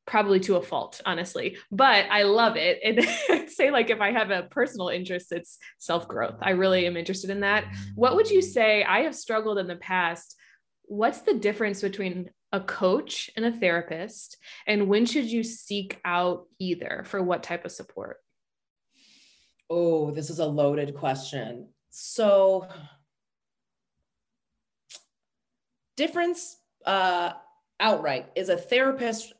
probably 0.05 0.39
to 0.39 0.55
a 0.55 0.61
fault, 0.61 1.01
honestly, 1.05 1.57
but 1.71 2.05
I 2.11 2.23
love 2.23 2.55
it. 2.57 2.79
And 2.83 3.49
say, 3.49 3.71
like, 3.71 3.89
if 3.89 4.01
I 4.01 4.11
have 4.11 4.29
a 4.29 4.43
personal 4.43 4.89
interest, 4.89 5.31
it's 5.31 5.57
self 5.79 6.07
growth. 6.07 6.37
I 6.41 6.51
really 6.51 6.85
am 6.85 6.97
interested 6.97 7.29
in 7.29 7.41
that. 7.41 7.65
What 7.95 8.15
would 8.15 8.29
you 8.29 8.41
say? 8.41 8.83
I 8.83 9.01
have 9.01 9.15
struggled 9.15 9.57
in 9.57 9.67
the 9.67 9.75
past. 9.75 10.35
What's 10.83 11.21
the 11.21 11.33
difference 11.33 11.81
between 11.81 12.29
a 12.51 12.59
coach 12.59 13.29
and 13.35 13.45
a 13.45 13.51
therapist? 13.51 14.37
And 14.67 14.87
when 14.87 15.05
should 15.05 15.25
you 15.25 15.43
seek 15.43 15.99
out 16.05 16.45
either 16.59 17.03
for 17.07 17.21
what 17.21 17.43
type 17.43 17.65
of 17.65 17.71
support? 17.71 18.17
Oh, 19.70 20.11
this 20.11 20.30
is 20.30 20.39
a 20.39 20.45
loaded 20.45 20.95
question. 20.95 21.70
So, 21.89 22.68
difference 25.97 26.57
uh, 26.86 27.34
outright 27.80 28.28
is 28.36 28.49
a 28.49 28.57
therapist 28.57 29.34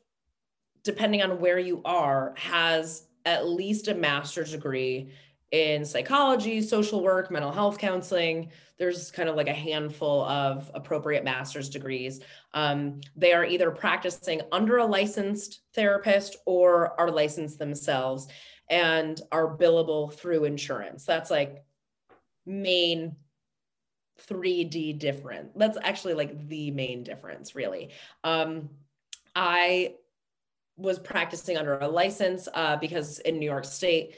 depending 0.82 1.20
on 1.20 1.40
where 1.40 1.58
you 1.58 1.82
are, 1.84 2.32
has 2.36 3.08
at 3.24 3.48
least 3.48 3.88
a 3.88 3.94
master's 3.94 4.52
degree 4.52 5.10
in 5.50 5.84
psychology, 5.84 6.62
social 6.62 7.02
work, 7.02 7.30
mental 7.30 7.50
health 7.50 7.76
counseling. 7.78 8.50
There's 8.78 9.10
kind 9.10 9.28
of 9.28 9.36
like 9.36 9.48
a 9.48 9.54
handful 9.54 10.24
of 10.24 10.70
appropriate 10.74 11.24
master's 11.24 11.68
degrees. 11.68 12.20
Um, 12.54 13.00
they 13.16 13.32
are 13.32 13.44
either 13.44 13.70
practicing 13.70 14.42
under 14.52 14.78
a 14.78 14.86
licensed 14.86 15.60
therapist 15.74 16.36
or 16.46 16.98
are 17.00 17.10
licensed 17.10 17.58
themselves 17.58 18.28
and 18.68 19.20
are 19.30 19.56
billable 19.56 20.12
through 20.12 20.44
insurance. 20.44 21.04
That's 21.04 21.30
like 21.30 21.64
main 22.44 23.16
3D 24.28 24.98
different. 24.98 25.58
That's 25.58 25.78
actually 25.82 26.14
like 26.14 26.48
the 26.48 26.70
main 26.70 27.04
difference, 27.04 27.54
really. 27.54 27.90
Um, 28.24 28.70
I 29.34 29.94
was 30.76 30.98
practicing 30.98 31.56
under 31.56 31.78
a 31.78 31.88
license 31.88 32.48
uh, 32.52 32.76
because 32.76 33.18
in 33.20 33.38
New 33.38 33.46
York 33.46 33.64
State, 33.64 34.16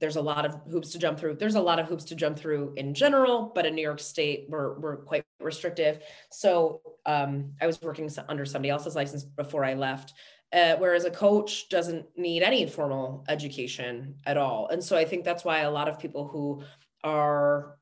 there's 0.00 0.16
a 0.16 0.22
lot 0.22 0.46
of 0.46 0.60
hoops 0.70 0.90
to 0.92 0.98
jump 0.98 1.18
through. 1.18 1.34
There's 1.34 1.56
a 1.56 1.60
lot 1.60 1.78
of 1.78 1.86
hoops 1.86 2.04
to 2.04 2.14
jump 2.14 2.38
through 2.38 2.74
in 2.76 2.94
general, 2.94 3.50
but 3.54 3.66
in 3.66 3.74
New 3.74 3.82
York 3.82 3.98
State, 3.98 4.46
we're, 4.48 4.78
we're 4.78 4.96
quite 4.98 5.24
restrictive. 5.40 6.00
So 6.30 6.80
um, 7.04 7.52
I 7.60 7.66
was 7.66 7.82
working 7.82 8.08
under 8.28 8.44
somebody 8.44 8.70
else's 8.70 8.94
license 8.94 9.24
before 9.24 9.64
I 9.64 9.74
left. 9.74 10.14
Uh, 10.50 10.76
whereas 10.76 11.04
a 11.04 11.10
coach 11.10 11.68
doesn't 11.68 12.06
need 12.16 12.42
any 12.42 12.66
formal 12.66 13.22
education 13.28 14.14
at 14.24 14.38
all. 14.38 14.68
And 14.68 14.82
so 14.82 14.96
I 14.96 15.04
think 15.04 15.24
that's 15.24 15.44
why 15.44 15.60
a 15.60 15.70
lot 15.70 15.88
of 15.88 15.98
people 15.98 16.26
who 16.26 16.62
are 17.04 17.76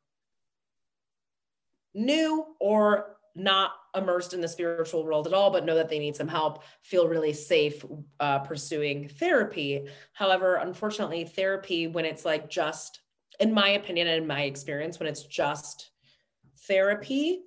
new 1.95 2.45
or 2.59 3.17
not 3.37 3.73
immersed 3.95 4.35
in 4.35 4.41
the 4.41 4.49
spiritual 4.49 5.05
world 5.05 5.27
at 5.27 5.33
all, 5.33 5.51
but 5.51 5.65
know 5.65 5.75
that 5.75 5.89
they 5.89 5.99
need 5.99 6.17
some 6.17 6.29
help, 6.29 6.65
feel 6.83 7.07
really 7.07 7.33
safe 7.33 7.85
uh, 8.19 8.41
pursuing 8.41 9.09
therapy. 9.09 9.87
However, 10.13 10.57
unfortunately, 10.57 11.25
therapy, 11.25 11.87
when 11.87 12.05
it's 12.05 12.25
like 12.25 12.49
just, 12.49 13.01
in 13.39 13.53
my 13.53 13.71
opinion 13.71 14.09
and 14.09 14.23
in 14.23 14.27
my 14.27 14.43
experience, 14.43 14.99
when 14.99 15.09
it's 15.09 15.23
just 15.23 15.91
therapy, 16.67 17.43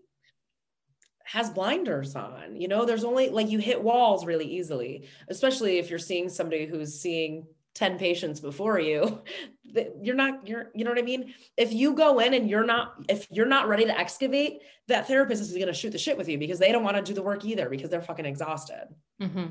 has 1.32 1.51
blinders 1.51 2.15
on. 2.15 2.59
You 2.59 2.67
know, 2.67 2.86
there's 2.86 3.03
only 3.03 3.30
like 3.30 3.49
you 3.49 3.59
hit 3.59 3.82
walls 3.82 4.25
really 4.25 4.45
easily, 4.45 5.07
especially 5.27 5.77
if 5.77 5.89
you're 5.89 5.99
seeing 5.99 6.27
somebody 6.27 6.65
who's 6.65 6.99
seeing 6.99 7.45
10 7.75 7.99
patients 7.99 8.39
before 8.39 8.80
you 8.80 9.21
you're 10.01 10.15
not 10.15 10.45
you're 10.45 10.71
you 10.73 10.84
know 10.84 10.89
what 10.89 10.97
i 10.97 11.03
mean 11.03 11.34
if 11.55 11.71
you 11.71 11.93
go 11.93 12.19
in 12.19 12.34
and 12.34 12.49
you're 12.49 12.65
not 12.65 12.95
if 13.07 13.27
you're 13.32 13.45
not 13.45 13.69
ready 13.69 13.86
to 13.86 13.97
excavate 13.97 14.59
that 14.88 15.07
therapist 15.07 15.41
is 15.41 15.53
going 15.53 15.67
to 15.67 15.73
shoot 15.73 15.91
the 15.91 15.97
shit 15.97 16.17
with 16.17 16.27
you 16.27 16.38
because 16.38 16.59
they 16.59 16.71
don't 16.71 16.84
want 16.84 16.97
to 16.97 17.03
do 17.03 17.13
the 17.13 17.21
work 17.21 17.45
either 17.45 17.69
because 17.69 17.89
they're 17.89 18.01
fucking 18.01 18.25
exhausted 18.25 18.88
mm-hmm. 19.21 19.45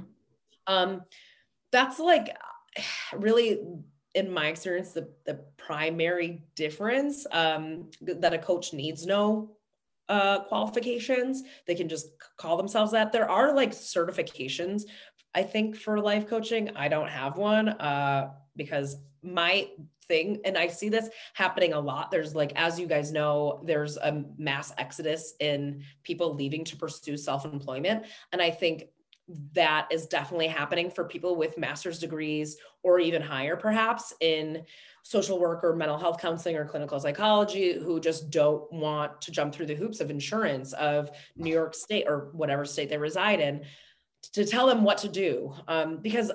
um 0.66 1.00
that's 1.70 1.98
like 2.00 2.36
really 3.16 3.60
in 4.14 4.30
my 4.30 4.48
experience 4.48 4.92
the 4.92 5.08
the 5.24 5.40
primary 5.56 6.42
difference 6.54 7.24
um 7.30 7.88
that 8.02 8.34
a 8.34 8.38
coach 8.38 8.74
needs 8.74 9.06
no 9.06 9.56
uh 10.08 10.40
qualifications 10.44 11.42
they 11.66 11.74
can 11.74 11.88
just 11.88 12.08
call 12.36 12.56
themselves 12.56 12.92
that 12.92 13.12
there 13.12 13.30
are 13.30 13.54
like 13.54 13.72
certifications 13.72 14.82
I 15.34 15.42
think 15.42 15.76
for 15.76 16.00
life 16.00 16.26
coaching, 16.26 16.70
I 16.76 16.88
don't 16.88 17.08
have 17.08 17.36
one 17.36 17.68
uh, 17.68 18.30
because 18.56 18.96
my 19.22 19.68
thing, 20.06 20.40
and 20.44 20.56
I 20.56 20.68
see 20.68 20.88
this 20.88 21.10
happening 21.34 21.74
a 21.74 21.80
lot. 21.80 22.10
There's 22.10 22.34
like, 22.34 22.52
as 22.56 22.80
you 22.80 22.86
guys 22.86 23.12
know, 23.12 23.62
there's 23.64 23.96
a 23.98 24.24
mass 24.36 24.72
exodus 24.78 25.34
in 25.38 25.82
people 26.02 26.34
leaving 26.34 26.64
to 26.64 26.76
pursue 26.76 27.16
self 27.16 27.44
employment. 27.44 28.06
And 28.32 28.40
I 28.40 28.50
think 28.50 28.84
that 29.52 29.88
is 29.90 30.06
definitely 30.06 30.48
happening 30.48 30.90
for 30.90 31.04
people 31.04 31.36
with 31.36 31.58
master's 31.58 31.98
degrees 31.98 32.56
or 32.82 32.98
even 32.98 33.20
higher, 33.20 33.56
perhaps 33.56 34.14
in 34.20 34.64
social 35.02 35.38
work 35.38 35.62
or 35.62 35.76
mental 35.76 35.98
health 35.98 36.20
counseling 36.20 36.56
or 36.56 36.64
clinical 36.64 36.98
psychology 36.98 37.72
who 37.74 38.00
just 38.00 38.30
don't 38.30 38.70
want 38.72 39.20
to 39.20 39.30
jump 39.30 39.54
through 39.54 39.66
the 39.66 39.74
hoops 39.74 40.00
of 40.00 40.10
insurance 40.10 40.72
of 40.74 41.10
New 41.36 41.52
York 41.52 41.74
State 41.74 42.06
or 42.06 42.30
whatever 42.32 42.64
state 42.64 42.88
they 42.88 42.98
reside 42.98 43.40
in 43.40 43.64
to 44.32 44.44
tell 44.44 44.66
them 44.66 44.84
what 44.84 44.98
to 44.98 45.08
do 45.08 45.54
um, 45.68 45.98
because 45.98 46.32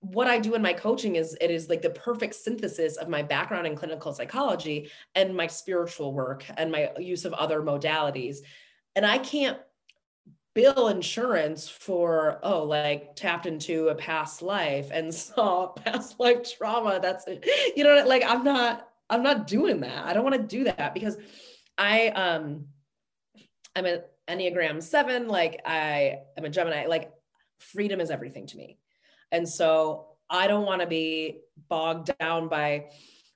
what 0.00 0.26
I 0.26 0.38
do 0.38 0.54
in 0.54 0.62
my 0.62 0.72
coaching 0.72 1.16
is 1.16 1.36
it 1.40 1.50
is 1.50 1.68
like 1.68 1.82
the 1.82 1.90
perfect 1.90 2.34
synthesis 2.34 2.96
of 2.96 3.08
my 3.08 3.22
background 3.22 3.66
in 3.66 3.74
clinical 3.74 4.12
psychology 4.12 4.90
and 5.14 5.34
my 5.34 5.46
spiritual 5.46 6.12
work 6.12 6.44
and 6.56 6.70
my 6.70 6.90
use 6.98 7.24
of 7.24 7.32
other 7.32 7.60
modalities. 7.60 8.38
And 8.94 9.04
I 9.04 9.18
can't 9.18 9.58
bill 10.56 10.88
insurance 10.88 11.68
for 11.68 12.40
oh 12.42 12.64
like 12.64 13.14
tapped 13.14 13.46
into 13.46 13.88
a 13.88 13.94
past 13.94 14.40
life 14.40 14.88
and 14.90 15.14
saw 15.26 15.68
past 15.68 16.18
life 16.18 16.56
trauma 16.56 16.98
that's 17.00 17.26
you 17.76 17.84
know 17.84 18.02
like 18.06 18.24
i'm 18.26 18.42
not 18.42 18.88
i'm 19.10 19.22
not 19.22 19.46
doing 19.46 19.80
that 19.80 20.04
i 20.06 20.12
don't 20.12 20.24
want 20.24 20.34
to 20.34 20.56
do 20.56 20.64
that 20.64 20.94
because 20.94 21.16
i 21.78 22.08
um 22.08 22.64
i'm 23.76 23.84
an 23.84 24.00
Enneagram 24.28 24.82
seven, 24.82 25.28
like 25.28 25.60
I 25.64 26.18
am 26.36 26.44
a 26.44 26.48
Gemini, 26.48 26.86
like 26.86 27.12
freedom 27.58 28.00
is 28.00 28.10
everything 28.10 28.46
to 28.48 28.56
me. 28.56 28.78
And 29.30 29.48
so 29.48 30.08
I 30.28 30.46
don't 30.46 30.66
want 30.66 30.80
to 30.80 30.86
be 30.86 31.42
bogged 31.68 32.10
down 32.18 32.48
by 32.48 32.86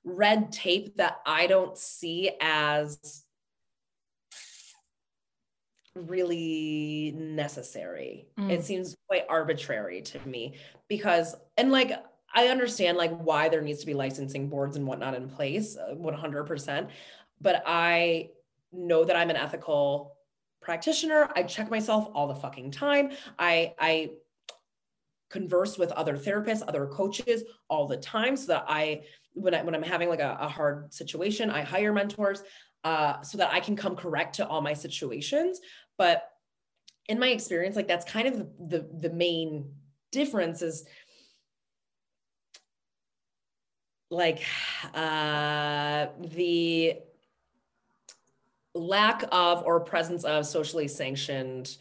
red 0.03 0.51
tape 0.51 0.97
that 0.97 1.19
I 1.25 1.47
don't 1.47 1.77
see 1.77 2.31
as 2.41 3.23
really 5.95 7.13
necessary. 7.17 8.27
Mm. 8.39 8.51
It 8.51 8.63
seems 8.63 8.95
quite 9.07 9.25
arbitrary 9.29 10.01
to 10.01 10.19
me 10.27 10.55
because, 10.87 11.35
and 11.57 11.71
like, 11.71 11.91
I 12.33 12.47
understand 12.47 12.97
like 12.97 13.15
why 13.17 13.49
there 13.49 13.61
needs 13.61 13.79
to 13.81 13.85
be 13.85 13.93
licensing 13.93 14.47
boards 14.47 14.77
and 14.77 14.87
whatnot 14.87 15.15
in 15.15 15.27
place, 15.29 15.77
100%. 15.77 16.83
Uh, 16.83 16.87
but 17.41 17.63
I 17.65 18.29
know 18.71 19.03
that 19.03 19.15
I'm 19.15 19.29
an 19.29 19.35
ethical 19.35 20.15
practitioner. 20.61 21.29
I 21.35 21.43
check 21.43 21.69
myself 21.69 22.07
all 22.13 22.27
the 22.27 22.35
fucking 22.35 22.71
time. 22.71 23.11
I 23.37 23.73
I 23.79 24.11
converse 25.29 25.77
with 25.77 25.91
other 25.93 26.17
therapists, 26.17 26.61
other 26.67 26.85
coaches 26.87 27.43
all 27.69 27.87
the 27.87 27.97
time 27.97 28.35
so 28.37 28.47
that 28.47 28.65
I 28.67 29.01
when 29.33 29.53
I 29.53 29.63
when 29.63 29.75
I'm 29.75 29.83
having 29.83 30.07
like 30.07 30.19
a, 30.19 30.37
a 30.39 30.47
hard 30.47 30.93
situation, 30.93 31.49
I 31.49 31.61
hire 31.63 31.91
mentors. 31.91 32.43
uh, 32.83 33.21
so 33.21 33.37
that 33.37 33.53
I 33.53 33.59
can 33.59 33.75
come 33.75 33.95
correct 33.95 34.35
to 34.35 34.47
all 34.47 34.61
my 34.61 34.73
situations. 34.73 35.59
But 36.01 36.31
in 37.07 37.19
my 37.19 37.27
experience, 37.27 37.75
like 37.75 37.87
that's 37.87 38.11
kind 38.11 38.27
of 38.27 38.39
the, 38.39 38.49
the, 38.79 39.07
the 39.07 39.13
main 39.13 39.71
difference 40.11 40.63
is 40.63 40.83
like 44.09 44.43
uh, 44.95 46.07
the 46.19 46.95
lack 48.73 49.25
of 49.31 49.61
or 49.63 49.81
presence 49.81 50.23
of 50.23 50.47
socially 50.47 50.87
sanctioned 50.87 51.77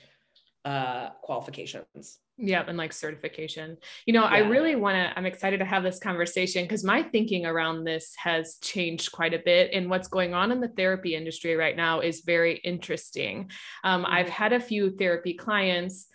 uh, 0.66 1.08
qualifications. 1.22 2.18
Yeah, 2.42 2.64
and 2.66 2.78
like 2.78 2.94
certification. 2.94 3.76
You 4.06 4.14
know, 4.14 4.22
yeah. 4.22 4.28
I 4.30 4.38
really 4.38 4.74
want 4.74 4.94
to, 4.94 5.12
I'm 5.14 5.26
excited 5.26 5.58
to 5.58 5.66
have 5.66 5.82
this 5.82 5.98
conversation 5.98 6.64
because 6.64 6.82
my 6.82 7.02
thinking 7.02 7.44
around 7.44 7.84
this 7.84 8.14
has 8.16 8.56
changed 8.62 9.12
quite 9.12 9.34
a 9.34 9.42
bit. 9.44 9.72
And 9.74 9.90
what's 9.90 10.08
going 10.08 10.32
on 10.32 10.50
in 10.50 10.58
the 10.58 10.68
therapy 10.68 11.14
industry 11.14 11.54
right 11.54 11.76
now 11.76 12.00
is 12.00 12.22
very 12.22 12.56
interesting. 12.56 13.50
Um, 13.84 14.04
mm-hmm. 14.04 14.14
I've 14.14 14.30
had 14.30 14.54
a 14.54 14.60
few 14.60 14.96
therapy 14.96 15.34
clients. 15.34 16.06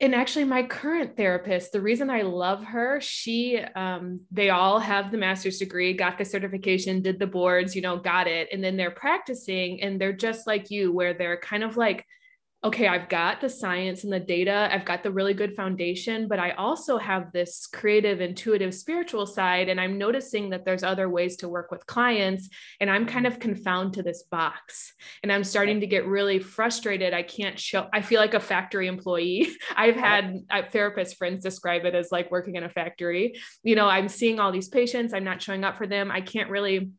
And 0.00 0.16
actually, 0.16 0.44
my 0.44 0.64
current 0.64 1.16
therapist, 1.16 1.70
the 1.70 1.80
reason 1.80 2.10
I 2.10 2.22
love 2.22 2.64
her, 2.64 3.00
she, 3.00 3.58
um, 3.58 4.22
they 4.32 4.50
all 4.50 4.80
have 4.80 5.12
the 5.12 5.18
master's 5.18 5.58
degree, 5.58 5.92
got 5.92 6.18
the 6.18 6.24
certification, 6.24 7.02
did 7.02 7.20
the 7.20 7.26
boards, 7.26 7.76
you 7.76 7.82
know, 7.82 7.98
got 7.98 8.26
it. 8.26 8.48
And 8.52 8.62
then 8.64 8.76
they're 8.76 8.90
practicing 8.90 9.80
and 9.80 10.00
they're 10.00 10.12
just 10.12 10.46
like 10.46 10.72
you, 10.72 10.92
where 10.92 11.14
they're 11.14 11.38
kind 11.38 11.62
of 11.62 11.76
like, 11.76 12.04
okay, 12.64 12.88
I've 12.88 13.08
got 13.08 13.40
the 13.40 13.48
science 13.48 14.02
and 14.02 14.12
the 14.12 14.18
data, 14.18 14.68
I've 14.72 14.84
got 14.84 15.04
the 15.04 15.12
really 15.12 15.32
good 15.32 15.54
foundation, 15.54 16.26
but 16.26 16.40
I 16.40 16.50
also 16.52 16.98
have 16.98 17.30
this 17.30 17.68
creative, 17.72 18.20
intuitive, 18.20 18.74
spiritual 18.74 19.26
side. 19.26 19.68
And 19.68 19.80
I'm 19.80 19.96
noticing 19.96 20.50
that 20.50 20.64
there's 20.64 20.82
other 20.82 21.08
ways 21.08 21.36
to 21.36 21.48
work 21.48 21.70
with 21.70 21.86
clients. 21.86 22.48
And 22.80 22.90
I'm 22.90 23.06
kind 23.06 23.28
of 23.28 23.38
confounded 23.38 23.94
to 23.94 24.02
this 24.02 24.24
box. 24.24 24.92
And 25.22 25.32
I'm 25.32 25.44
starting 25.44 25.80
to 25.80 25.86
get 25.86 26.06
really 26.06 26.40
frustrated. 26.40 27.14
I 27.14 27.22
can't 27.22 27.58
show, 27.60 27.86
I 27.92 28.02
feel 28.02 28.20
like 28.20 28.34
a 28.34 28.40
factory 28.40 28.88
employee. 28.88 29.48
I've 29.76 29.96
had 29.96 30.40
uh, 30.50 30.62
therapist 30.68 31.16
friends 31.16 31.44
describe 31.44 31.84
it 31.84 31.94
as 31.94 32.10
like 32.10 32.32
working 32.32 32.56
in 32.56 32.64
a 32.64 32.68
factory. 32.68 33.38
You 33.62 33.76
know, 33.76 33.86
I'm 33.86 34.08
seeing 34.08 34.40
all 34.40 34.50
these 34.50 34.68
patients, 34.68 35.14
I'm 35.14 35.24
not 35.24 35.40
showing 35.40 35.62
up 35.62 35.78
for 35.78 35.86
them. 35.86 36.10
I 36.10 36.22
can't 36.22 36.50
really 36.50 36.90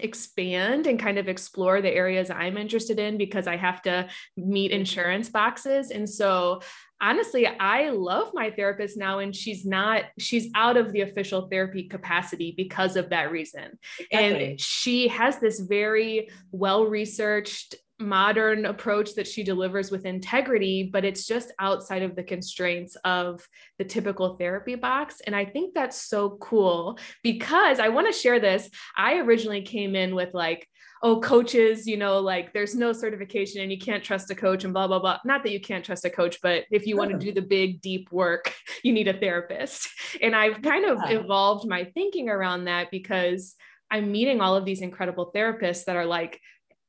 expand 0.00 0.86
and 0.86 0.98
kind 0.98 1.18
of 1.18 1.28
explore 1.28 1.80
the 1.80 1.90
areas 1.90 2.30
I'm 2.30 2.56
interested 2.56 2.98
in 2.98 3.16
because 3.18 3.46
I 3.46 3.56
have 3.56 3.82
to 3.82 4.08
meet 4.36 4.70
insurance 4.70 5.28
boxes. 5.28 5.90
And 5.90 6.08
so 6.08 6.60
honestly, 7.00 7.46
I 7.46 7.90
love 7.90 8.30
my 8.34 8.50
therapist 8.50 8.96
now, 8.96 9.18
and 9.18 9.34
she's 9.34 9.64
not, 9.64 10.04
she's 10.18 10.48
out 10.54 10.76
of 10.76 10.92
the 10.92 11.02
official 11.02 11.48
therapy 11.48 11.84
capacity 11.84 12.54
because 12.56 12.96
of 12.96 13.10
that 13.10 13.30
reason. 13.30 13.78
Exactly. 13.98 14.50
And 14.50 14.60
she 14.60 15.08
has 15.08 15.38
this 15.38 15.60
very 15.60 16.28
well 16.50 16.86
researched 16.86 17.74
modern 17.98 18.66
approach 18.66 19.14
that 19.14 19.26
she 19.26 19.42
delivers 19.42 19.90
with 19.90 20.04
integrity, 20.04 20.90
but 20.92 21.04
it's 21.04 21.26
just 21.26 21.52
outside 21.58 22.02
of 22.02 22.16
the 22.16 22.22
constraints 22.22 22.96
of 23.04 23.46
the 23.78 23.84
typical 23.84 24.36
therapy 24.36 24.74
box. 24.74 25.20
And 25.26 25.34
I 25.34 25.44
think 25.44 25.74
that's 25.74 26.00
so 26.00 26.30
cool 26.40 26.98
because 27.22 27.78
I 27.78 27.88
want 27.88 28.12
to 28.12 28.18
share 28.18 28.40
this. 28.40 28.68
I 28.96 29.18
originally 29.18 29.62
came 29.62 29.94
in 29.94 30.14
with 30.14 30.34
like, 30.34 30.68
oh, 31.02 31.20
coaches, 31.20 31.86
you 31.86 31.98
know, 31.98 32.18
like 32.18 32.52
there's 32.52 32.74
no 32.74 32.90
certification 32.92 33.60
and 33.60 33.70
you 33.70 33.78
can't 33.78 34.02
trust 34.02 34.30
a 34.30 34.34
coach 34.34 34.64
and 34.64 34.72
blah, 34.72 34.86
blah, 34.86 34.98
blah. 34.98 35.18
Not 35.24 35.42
that 35.42 35.52
you 35.52 35.60
can't 35.60 35.84
trust 35.84 36.04
a 36.06 36.10
coach, 36.10 36.38
but 36.42 36.64
if 36.70 36.86
you 36.86 36.96
want 36.96 37.10
to 37.10 37.18
do 37.18 37.30
the 37.30 37.42
big, 37.42 37.80
deep 37.82 38.10
work, 38.10 38.54
you 38.82 38.92
need 38.92 39.06
a 39.06 39.12
therapist. 39.12 39.88
And 40.22 40.34
I've 40.34 40.62
kind 40.62 40.86
of 40.86 40.98
evolved 41.04 41.68
my 41.68 41.84
thinking 41.84 42.28
around 42.30 42.64
that 42.64 42.90
because 42.90 43.54
I'm 43.90 44.10
meeting 44.10 44.40
all 44.40 44.56
of 44.56 44.64
these 44.64 44.80
incredible 44.80 45.30
therapists 45.34 45.84
that 45.84 45.96
are 45.96 46.06
like, 46.06 46.40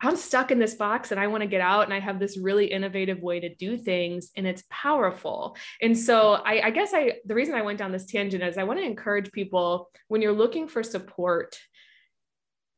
I'm 0.02 0.18
stuck 0.18 0.52
in 0.52 0.60
this 0.60 0.76
box 0.76 1.12
and 1.12 1.20
I 1.20 1.28
want 1.28 1.42
to 1.42 1.48
get 1.48 1.62
out 1.62 1.86
and 1.86 1.94
I 1.94 2.00
have 2.00 2.20
this 2.20 2.38
really 2.38 2.66
innovative 2.66 3.22
way 3.22 3.40
to 3.40 3.56
do 3.56 3.78
things 3.78 4.32
and 4.36 4.46
it's 4.46 4.64
powerful. 4.70 5.56
And 5.82 5.98
so 5.98 6.34
I, 6.34 6.68
I, 6.68 6.70
guess 6.72 6.94
I 6.94 7.14
the 7.26 7.36
reason 7.36 7.56
I 7.56 7.62
went 7.62 7.80
down 7.80 7.92
this 7.92 8.06
tangent 8.06 8.44
is 8.44 8.58
I 8.58 8.66
want 8.66 8.80
to 8.80 8.86
encourage 8.86 9.32
people 9.32 9.90
when 10.10 10.22
you're 10.22 10.34
looking 10.34 10.68
for 10.68 10.84
support, 10.84 11.58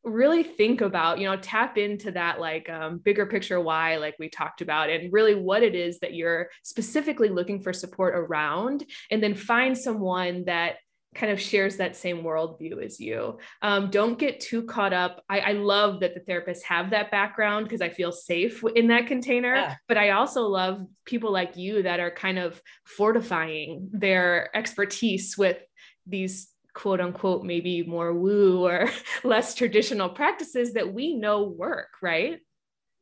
really 0.04 0.44
think 0.44 0.82
about, 0.82 1.20
you 1.20 1.28
know, 1.28 1.36
tap 1.38 1.78
into 1.78 2.12
that 2.12 2.40
like 2.40 2.70
um, 2.70 2.98
bigger 2.98 3.26
picture 3.26 3.60
why, 3.60 3.98
like 3.98 4.16
we 4.20 4.30
talked 4.30 4.62
about, 4.62 4.90
and 4.90 5.12
really 5.12 5.36
what 5.36 5.64
it 5.64 5.76
is 5.76 6.00
that 6.00 6.14
you're 6.14 6.50
specifically 6.64 7.30
looking 7.30 7.62
for 7.62 7.74
support 7.74 8.16
around, 8.16 8.86
and 9.12 9.22
then 9.22 9.36
find 9.36 9.78
someone 9.78 10.46
that 10.46 10.76
kind 11.16 11.32
of 11.32 11.42
shares 11.42 11.78
that 11.78 11.96
same 11.96 12.24
worldview 12.24 12.84
as 12.84 13.00
you. 13.00 13.40
Um, 13.62 13.90
don't 13.90 14.20
get 14.20 14.40
too 14.40 14.64
caught 14.64 14.94
up. 14.94 15.24
I, 15.30 15.40
I, 15.40 15.52
love 15.54 16.02
that 16.02 16.14
the 16.14 16.20
therapists 16.20 16.64
have 16.64 16.92
that 16.92 17.12
background 17.12 17.66
because 17.66 17.82
I 17.82 17.90
feel 17.90 18.12
safe 18.12 18.64
in 18.76 18.88
that 18.88 19.08
container. 19.08 19.56
Yeah. 19.56 19.76
But 19.88 19.98
I 19.98 20.12
also 20.12 20.44
love 20.44 20.86
people 21.06 21.32
like 21.32 21.58
you 21.58 21.84
that 21.84 22.00
are 22.00 22.12
kind 22.12 22.38
of 22.38 22.62
fortifying 22.86 23.90
their 23.92 24.56
expertise 24.56 25.38
with 25.38 25.58
these 26.06 26.50
quote 26.74 27.02
unquote 27.02 27.44
maybe 27.44 27.82
more 27.82 28.14
woo 28.14 28.64
or 28.64 28.88
less 29.24 29.56
traditional 29.56 30.10
practices 30.10 30.74
that 30.74 30.94
we 30.94 31.16
know 31.16 31.44
work, 31.44 31.96
right? 32.02 32.40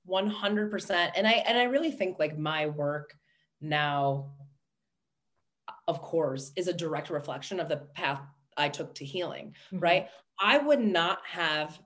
100%. 0.09 1.11
And 1.15 1.27
I 1.27 1.31
and 1.31 1.57
I 1.57 1.63
really 1.63 1.91
think 1.91 2.17
like 2.19 2.37
my 2.37 2.67
work 2.67 3.13
now 3.59 4.31
of 5.87 6.01
course, 6.01 6.51
is 6.55 6.67
a 6.67 6.73
direct 6.73 7.09
reflection 7.09 7.59
of 7.59 7.69
the 7.69 7.77
path 7.77 8.21
I 8.57 8.69
took 8.69 8.95
to 8.95 9.05
healing, 9.05 9.55
mm-hmm. 9.67 9.79
right? 9.79 10.07
I 10.39 10.57
would 10.57 10.79
not 10.79 11.19
have 11.25 11.79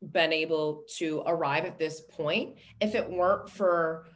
been 0.00 0.32
able 0.32 0.84
to 0.96 1.22
arrive 1.26 1.64
at 1.64 1.78
this 1.78 2.00
point 2.00 2.56
if 2.80 2.94
it 2.94 3.10
weren't 3.10 3.50
for 3.50 4.06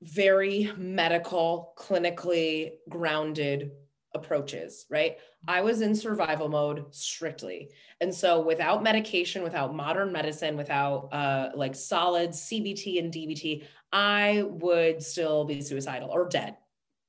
very 0.00 0.72
medical, 0.76 1.74
clinically 1.78 2.72
grounded 2.88 3.72
approaches, 4.14 4.86
right? 4.90 5.16
I 5.48 5.60
was 5.62 5.80
in 5.80 5.94
survival 5.94 6.48
mode 6.48 6.94
strictly. 6.94 7.70
And 8.00 8.14
so 8.14 8.40
without 8.40 8.82
medication, 8.82 9.42
without 9.42 9.74
modern 9.74 10.12
medicine, 10.12 10.56
without 10.56 11.08
uh, 11.12 11.50
like 11.54 11.74
solid 11.74 12.30
CBT 12.30 12.98
and 12.98 13.12
DBT, 13.12 13.64
I 13.92 14.44
would 14.46 15.02
still 15.02 15.44
be 15.44 15.60
suicidal 15.60 16.10
or 16.10 16.28
dead, 16.28 16.56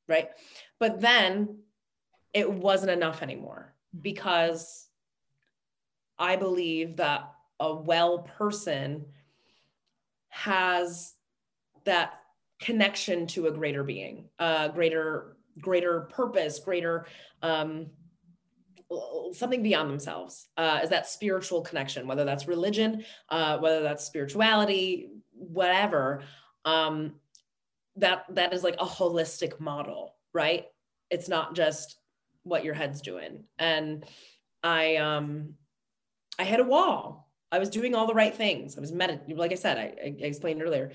right? 0.07 0.29
But 0.79 1.01
then 1.01 1.59
it 2.33 2.51
wasn't 2.51 2.91
enough 2.91 3.21
anymore 3.21 3.73
because 3.99 4.87
I 6.17 6.35
believe 6.35 6.97
that 6.97 7.31
a 7.59 7.75
well 7.75 8.19
person 8.19 9.05
has 10.29 11.13
that 11.85 12.19
connection 12.59 13.27
to 13.27 13.47
a 13.47 13.51
greater 13.51 13.83
being, 13.83 14.29
a 14.39 14.71
greater 14.73 15.37
greater 15.59 16.01
purpose, 16.01 16.59
greater 16.59 17.05
um, 17.41 17.87
something 19.33 19.63
beyond 19.63 19.89
themselves. 19.89 20.47
Uh, 20.57 20.79
is 20.83 20.89
that 20.89 21.07
spiritual 21.07 21.61
connection, 21.61 22.07
whether 22.07 22.25
that's 22.25 22.47
religion, 22.47 23.03
uh, 23.29 23.57
whether 23.59 23.81
that's 23.81 24.05
spirituality, 24.05 25.09
whatever. 25.31 26.23
Um, 26.65 27.15
that 27.97 28.25
that 28.29 28.53
is 28.53 28.63
like 28.63 28.75
a 28.79 28.85
holistic 28.85 29.59
model 29.59 30.15
right? 30.33 30.65
It's 31.09 31.29
not 31.29 31.55
just 31.55 31.97
what 32.43 32.65
your 32.65 32.73
head's 32.73 33.01
doing. 33.01 33.45
And 33.57 34.05
i 34.65 34.95
um 34.95 35.55
i 36.39 36.43
hit 36.43 36.59
a 36.59 36.63
wall. 36.63 37.29
I 37.51 37.59
was 37.59 37.69
doing 37.69 37.93
all 37.93 38.07
the 38.07 38.13
right 38.13 38.33
things. 38.33 38.77
I 38.77 38.81
was 38.81 38.91
meditating 38.91 39.37
like 39.37 39.51
i 39.51 39.55
said 39.55 39.77
I, 39.77 39.93
I 40.03 40.15
explained 40.25 40.61
earlier. 40.61 40.91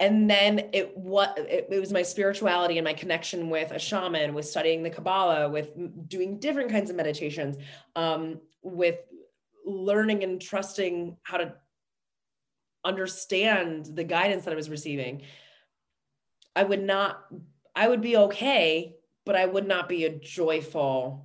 And 0.00 0.28
then 0.28 0.70
it 0.72 0.96
what 0.96 1.38
it, 1.38 1.68
it, 1.70 1.80
was 1.80 1.92
my 1.92 2.02
spirituality 2.02 2.78
and 2.78 2.84
my 2.84 2.94
connection 2.94 3.50
with 3.50 3.70
a 3.70 3.78
shaman 3.78 4.34
with 4.34 4.46
studying 4.46 4.82
the 4.82 4.90
kabbalah 4.90 5.48
with 5.48 5.70
doing 6.08 6.40
different 6.40 6.70
kinds 6.70 6.90
of 6.90 6.96
meditations 6.96 7.56
um, 7.94 8.40
with 8.62 8.98
learning 9.64 10.24
and 10.24 10.40
trusting 10.40 11.16
how 11.22 11.36
to 11.36 11.54
understand 12.84 13.86
the 13.94 14.02
guidance 14.02 14.44
that 14.44 14.50
i 14.50 14.56
was 14.56 14.68
receiving 14.68 15.22
I 16.54 16.64
would 16.64 16.82
not, 16.82 17.24
I 17.74 17.88
would 17.88 18.00
be 18.00 18.16
okay, 18.16 18.96
but 19.24 19.36
I 19.36 19.46
would 19.46 19.66
not 19.66 19.88
be 19.88 20.04
a 20.04 20.10
joyful, 20.10 21.24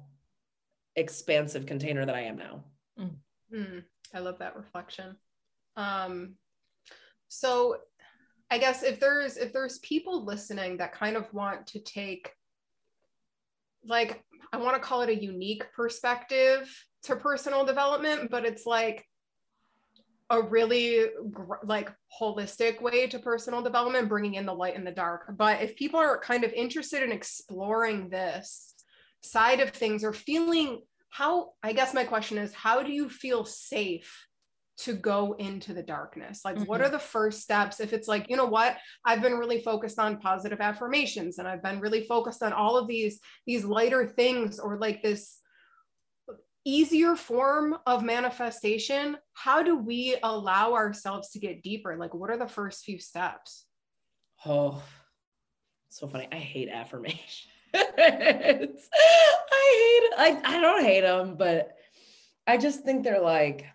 expansive 0.96 1.66
container 1.66 2.06
that 2.06 2.16
I 2.16 2.22
am 2.22 2.38
now. 2.38 2.64
Mm. 3.00 3.16
Mm, 3.54 3.84
I 4.14 4.20
love 4.20 4.40
that 4.40 4.56
reflection. 4.56 5.16
Um, 5.76 6.36
so 7.28 7.78
I 8.50 8.58
guess 8.58 8.84
if 8.84 9.00
there's 9.00 9.38
if 9.38 9.52
there's 9.52 9.80
people 9.80 10.26
listening 10.26 10.78
that 10.78 10.94
kind 10.94 11.18
of 11.18 11.32
want 11.34 11.68
to 11.68 11.80
take 11.80 12.32
like 13.86 14.24
I 14.54 14.58
want 14.58 14.76
to 14.76 14.82
call 14.82 15.02
it 15.02 15.10
a 15.10 15.24
unique 15.24 15.66
perspective 15.74 16.74
to 17.04 17.16
personal 17.16 17.66
development, 17.66 18.32
but 18.32 18.46
it's 18.46 18.66
like 18.66 19.06
a 20.30 20.42
really 20.42 21.06
like 21.64 21.92
holistic 22.20 22.82
way 22.82 23.08
to 23.08 23.20
personal 23.20 23.62
development, 23.62 24.10
bringing 24.10 24.36
in 24.36 24.46
the 24.46 24.54
light 24.54 24.76
and 24.76 24.86
the 24.86 24.92
dark. 24.92 25.34
But 25.38 25.62
if 25.62 25.76
people 25.76 26.00
are 26.00 26.20
kind 26.20 26.44
of 26.44 26.52
interested 26.54 27.02
in 27.02 27.12
exploring 27.12 28.10
this 28.10 28.76
side 29.22 29.60
of 29.60 29.70
things 29.70 30.04
or 30.04 30.14
feeling 30.14 30.82
how, 31.10 31.54
I 31.64 31.74
guess 31.74 31.94
my 31.94 32.04
question 32.04 32.38
is, 32.38 32.54
how 32.54 32.84
do 32.84 32.92
you 32.92 33.10
feel 33.10 33.46
safe 33.46 34.28
to 34.80 34.94
go 34.94 35.34
into 35.40 35.74
the 35.74 35.82
darkness? 35.82 36.42
Like, 36.46 36.60
what 36.68 36.82
Mhm. 36.82 36.86
are 36.86 36.90
the 36.90 37.00
first 37.00 37.42
steps? 37.42 37.80
If 37.80 37.94
it's 37.94 38.08
like, 38.08 38.30
you 38.30 38.36
know 38.36 38.46
what, 38.46 38.78
I've 39.04 39.22
been 39.22 39.38
really 39.38 39.62
focused 39.64 39.98
on 39.98 40.20
positive 40.20 40.62
affirmations 40.62 41.40
and 41.40 41.48
I've 41.48 41.64
been 41.64 41.80
really 41.80 42.06
focused 42.06 42.44
on 42.44 42.54
all 42.54 42.78
of 42.78 42.88
these, 42.88 43.20
these 43.48 43.66
lighter 43.66 44.08
things 44.08 44.60
or 44.60 44.78
like 44.78 45.02
this 45.02 45.40
easier 46.68 47.16
form 47.16 47.78
of 47.88 48.04
manifestation. 48.04 49.18
How 49.34 49.64
do 49.64 49.78
we 49.78 50.18
allow 50.22 50.74
ourselves 50.74 51.30
to 51.30 51.40
get 51.40 51.64
deeper? 51.64 51.96
Like, 51.96 52.14
what 52.14 52.30
are 52.30 52.38
the 52.38 52.48
first 52.48 52.84
few 52.84 53.00
steps? 53.00 53.66
Oh, 54.46 54.84
so 55.90 56.08
funny. 56.08 56.28
I 56.32 56.36
hate 56.36 56.70
affirmation. 56.70 57.52
It's- 57.74 58.90
I 58.94 60.10
hate 60.20 60.44
I 60.46 60.58
I 60.58 60.62
don't 60.62 60.84
hate 60.84 61.02
them, 61.02 61.36
but 61.38 61.76
I 62.46 62.58
just 62.58 62.84
think 62.84 63.04
they're 63.04 63.22
like 63.22 63.66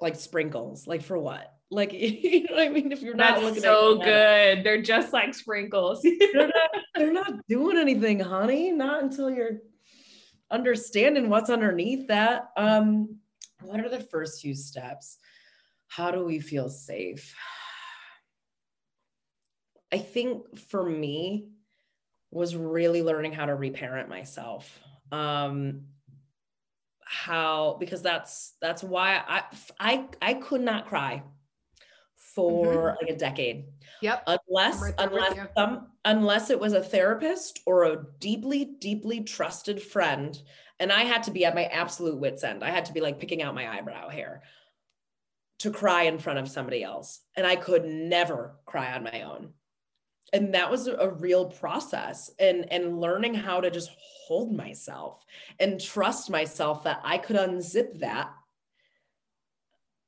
like 0.00 0.16
sprinkles. 0.16 0.86
Like 0.86 1.02
for 1.02 1.18
what? 1.18 1.50
Like 1.70 1.92
you 1.94 2.44
know 2.44 2.54
what 2.54 2.66
I 2.66 2.68
mean? 2.68 2.92
If 2.92 3.02
you're 3.02 3.14
not 3.14 3.36
That's 3.36 3.42
looking 3.42 3.62
so 3.62 4.00
at 4.00 4.04
good. 4.04 4.64
They're 4.64 4.82
just 4.82 5.12
like 5.12 5.34
sprinkles. 5.34 6.02
they're 6.32 6.48
not, 6.48 6.70
they're 6.94 7.12
not 7.12 7.32
doing 7.48 7.78
anything, 7.78 8.20
honey. 8.20 8.70
Not 8.70 9.02
until 9.02 9.30
you're 9.30 9.58
understanding 10.50 11.28
what's 11.28 11.50
underneath 11.50 12.08
that. 12.08 12.50
Um, 12.56 13.18
what 13.60 13.80
are 13.80 13.88
the 13.88 14.00
first 14.00 14.42
few 14.42 14.54
steps? 14.54 15.18
How 15.88 16.10
do 16.10 16.24
we 16.24 16.40
feel 16.40 16.68
safe? 16.68 17.34
I 19.92 19.98
think 19.98 20.58
for 20.58 20.82
me 20.82 21.50
was 22.30 22.56
really 22.56 23.02
learning 23.02 23.32
how 23.32 23.46
to 23.46 23.54
reparent 23.54 24.08
myself. 24.08 24.80
Um, 25.12 25.82
how 27.06 27.76
because 27.78 28.02
that's 28.02 28.54
that's 28.60 28.82
why 28.82 29.22
I 29.26 29.42
I 29.78 30.08
I 30.20 30.34
could 30.34 30.62
not 30.62 30.86
cry 30.86 31.22
for 32.34 32.96
like 33.00 33.10
a 33.10 33.16
decade. 33.16 33.66
Yep. 34.02 34.24
unless 34.26 34.82
right 34.82 34.94
unless 34.98 35.38
some 35.56 35.86
unless 36.04 36.50
it 36.50 36.60
was 36.60 36.74
a 36.74 36.82
therapist 36.82 37.60
or 37.64 37.84
a 37.84 38.04
deeply 38.18 38.76
deeply 38.78 39.22
trusted 39.22 39.80
friend 39.80 40.42
and 40.78 40.92
i 40.92 41.04
had 41.04 41.22
to 41.22 41.30
be 41.30 41.44
at 41.46 41.54
my 41.54 41.64
absolute 41.66 42.18
wits 42.18 42.44
end. 42.44 42.62
I 42.62 42.70
had 42.70 42.84
to 42.86 42.92
be 42.92 43.00
like 43.00 43.20
picking 43.20 43.40
out 43.40 43.54
my 43.54 43.78
eyebrow 43.78 44.08
hair 44.10 44.42
to 45.60 45.70
cry 45.70 46.02
in 46.02 46.18
front 46.18 46.38
of 46.38 46.50
somebody 46.50 46.82
else 46.82 47.20
and 47.36 47.46
i 47.46 47.56
could 47.56 47.84
never 47.84 48.56
cry 48.66 48.92
on 48.92 49.04
my 49.04 49.22
own. 49.22 49.50
And 50.32 50.54
that 50.54 50.70
was 50.70 50.88
a 50.88 51.10
real 51.10 51.46
process 51.46 52.30
and 52.38 52.70
and 52.72 53.00
learning 53.00 53.34
how 53.34 53.60
to 53.60 53.70
just 53.70 53.90
hold 54.26 54.54
myself 54.54 55.24
and 55.60 55.80
trust 55.80 56.28
myself 56.30 56.84
that 56.84 57.00
i 57.04 57.16
could 57.16 57.36
unzip 57.36 58.00
that 58.00 58.30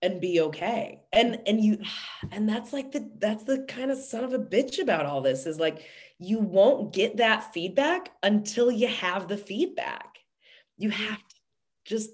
and 0.03 0.21
be 0.21 0.41
okay. 0.41 1.01
And 1.13 1.41
and 1.47 1.61
you 1.61 1.79
and 2.31 2.49
that's 2.49 2.73
like 2.73 2.93
the 2.93 3.11
that's 3.19 3.45
the 3.45 3.65
kind 3.69 3.91
of 3.91 3.99
son 3.99 4.25
of 4.25 4.33
a 4.33 4.39
bitch 4.39 4.79
about 4.79 5.07
all 5.07 5.21
this 5.21 5.47
is 5.47 5.59
like 5.59 5.85
you 6.19 6.39
won't 6.39 6.93
get 6.93 7.19
that 7.19 7.53
feedback 7.53 8.11
until 8.23 8.71
you 8.71 8.89
have 8.89 9.29
the 9.29 9.37
feedback. 9.37 10.19
You 10.79 10.91
have 10.91 11.19
to 11.19 11.35
just 11.85 12.11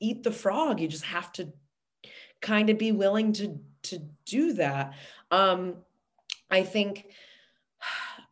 eat 0.00 0.22
the 0.22 0.32
frog. 0.32 0.80
You 0.80 0.88
just 0.88 1.04
have 1.04 1.32
to 1.32 1.52
kind 2.40 2.70
of 2.70 2.78
be 2.78 2.92
willing 2.92 3.32
to 3.34 3.58
to 3.84 3.98
do 4.26 4.54
that. 4.54 4.94
Um 5.30 5.76
i 6.50 6.62
think 6.62 7.06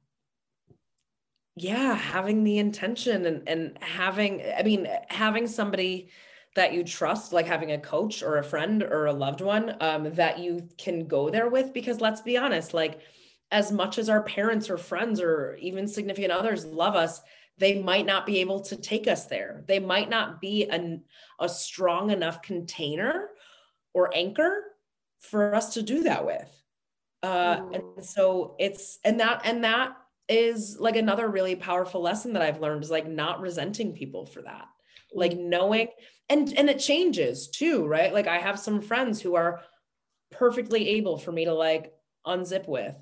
yeah 1.57 1.95
having 1.95 2.45
the 2.45 2.59
intention 2.59 3.25
and 3.25 3.49
and 3.49 3.79
having 3.81 4.43
i 4.59 4.63
mean 4.63 4.87
having 5.09 5.47
somebody 5.47 6.11
that 6.55 6.73
you 6.73 6.85
trust 6.85 7.33
like 7.33 7.47
having 7.47 7.73
a 7.73 7.79
coach 7.79 8.23
or 8.23 8.39
a 8.39 8.45
friend 8.45 8.83
or 8.83 9.07
a 9.07 9.13
loved 9.13 9.41
one 9.41 9.77
um, 9.81 10.13
that 10.15 10.39
you 10.39 10.69
can 10.79 11.07
go 11.07 11.31
there 11.31 11.49
with? 11.49 11.73
Because 11.73 12.01
let's 12.01 12.21
be 12.21 12.37
honest 12.37 12.75
like 12.75 13.01
as 13.51 13.71
much 13.71 13.99
as 13.99 14.09
our 14.09 14.23
parents 14.23 14.71
or 14.71 14.79
friends 14.79 15.21
or 15.21 15.57
even 15.61 15.87
significant 15.87 16.33
others 16.33 16.65
love 16.65 16.95
us 16.95 17.21
they 17.59 17.81
might 17.81 18.07
not 18.07 18.27
be 18.27 18.39
able 18.39 18.61
to 18.61 18.77
take 18.77 19.07
us 19.07 19.27
there. 19.27 19.63
They 19.69 19.79
might 19.79 20.09
not 20.09 20.41
be 20.41 20.69
an, 20.69 21.05
a 21.39 21.49
strong 21.49 22.11
enough 22.11 22.43
container 22.43 23.29
or 23.95 24.11
anchor 24.17 24.65
for 25.21 25.55
us 25.55 25.75
to 25.75 25.83
do 25.83 26.03
that 26.05 26.27
with. 26.27 26.63
Uh, 27.23 27.61
and 27.73 28.05
so 28.05 28.57
it's 28.59 28.99
and 29.05 29.21
that 29.21 29.43
and 29.45 29.63
that 29.63 29.97
is 30.29 30.77
like 30.81 30.97
another 30.97 31.29
really 31.29 31.55
powerful 31.55 32.01
lesson 32.01 32.33
that 32.33 32.43
i've 32.43 32.61
learned 32.61 32.83
is 32.83 32.91
like 32.91 33.07
not 33.07 33.41
resenting 33.41 33.93
people 33.93 34.25
for 34.25 34.43
that 34.43 34.67
like 35.15 35.37
knowing 35.37 35.89
and 36.29 36.53
and 36.57 36.71
it 36.71 36.79
changes 36.79 37.49
too 37.49 37.87
right? 37.87 38.13
Like 38.13 38.27
i 38.27 38.39
have 38.39 38.59
some 38.59 38.81
friends 38.81 39.21
who 39.21 39.35
are 39.35 39.61
perfectly 40.31 40.89
able 40.91 41.19
for 41.19 41.33
me 41.33 41.45
to 41.45 41.55
like 41.55 41.93
unzip 42.27 42.67
with. 42.69 42.95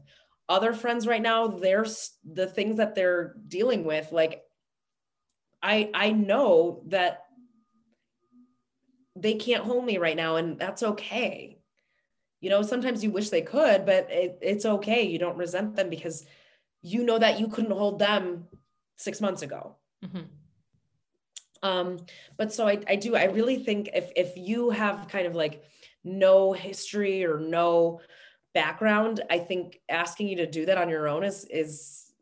Other 0.49 0.73
friends 0.73 1.07
right 1.07 1.23
now 1.23 1.47
they're 1.47 1.87
the 2.25 2.47
things 2.47 2.77
that 2.79 2.95
they're 2.95 3.35
dealing 3.47 3.85
with 3.85 4.11
like 4.11 4.43
i 5.63 5.91
i 5.95 6.11
know 6.11 6.83
that 6.87 7.25
they 9.17 9.35
can't 9.35 9.65
hold 9.65 9.85
me 9.85 9.99
right 9.99 10.17
now 10.17 10.37
and 10.37 10.59
that's 10.59 10.83
okay. 10.83 11.59
You 12.41 12.51
know 12.51 12.63
sometimes 12.63 13.05
you 13.05 13.11
wish 13.11 13.29
they 13.29 13.43
could 13.43 13.85
but 13.85 14.11
it, 14.11 14.39
it's 14.41 14.65
okay. 14.65 15.03
You 15.03 15.19
don't 15.19 15.37
resent 15.37 15.77
them 15.77 15.91
because 15.91 16.25
you 16.83 17.05
know 17.05 17.19
that 17.19 17.39
you 17.39 17.49
couldn't 17.49 17.73
hold 17.73 17.99
them 17.99 18.49
six 18.97 19.21
months 19.21 19.43
ago. 19.43 19.77
Mhm. 20.05 20.27
Um 21.63 21.99
but 22.37 22.53
so 22.53 22.67
I, 22.67 22.81
I 22.89 22.97
do 22.97 23.17
i 23.17 23.25
really 23.25 23.59
think 23.63 23.91
if 23.95 24.11
if 24.17 24.37
you 24.37 24.71
have 24.71 25.09
kind 25.09 25.27
of 25.27 25.35
like 25.35 25.65
no 26.05 26.53
history 26.53 27.25
or 27.25 27.39
no 27.39 28.01
background 28.55 29.23
i 29.31 29.39
think 29.39 29.81
asking 29.89 30.29
you 30.29 30.37
to 30.37 30.47
do 30.47 30.67
that 30.67 30.79
on 30.79 30.89
your 30.89 31.09
own 31.09 31.25
is 31.25 31.45
is 31.45 32.13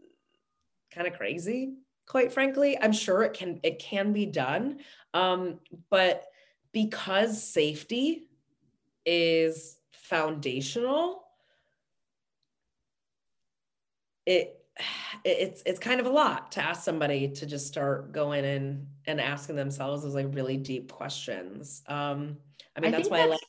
kind 0.93 1.07
of 1.07 1.15
crazy 1.15 1.75
quite 2.09 2.33
frankly. 2.33 2.77
I'm 2.81 2.93
sure 2.93 3.23
it 3.23 3.35
can 3.35 3.61
it 3.63 3.79
can 3.79 4.13
be 4.13 4.27
done. 4.27 4.79
Um 5.15 5.61
but 5.91 6.25
because 6.73 7.43
safety 7.43 8.29
is 9.07 9.77
foundational 9.93 11.23
it 14.27 14.58
it's 15.25 15.63
it's 15.67 15.79
kind 15.79 16.01
of 16.01 16.07
a 16.07 16.11
lot 16.11 16.53
to 16.53 16.63
ask 16.63 16.83
somebody 16.85 17.29
to 17.29 17.47
just 17.47 17.67
start 17.67 18.13
going 18.13 18.45
in 18.45 18.87
and 19.07 19.21
asking 19.21 19.57
themselves 19.57 20.03
those 20.03 20.15
like 20.15 20.35
really 20.35 20.57
deep 20.57 20.93
questions 20.93 21.83
um 21.89 22.37
i 22.77 22.81
mean 22.81 22.95
I 22.95 22.97
that's 22.97 23.09
why 23.09 23.19
i 23.19 23.21
that's- 23.23 23.41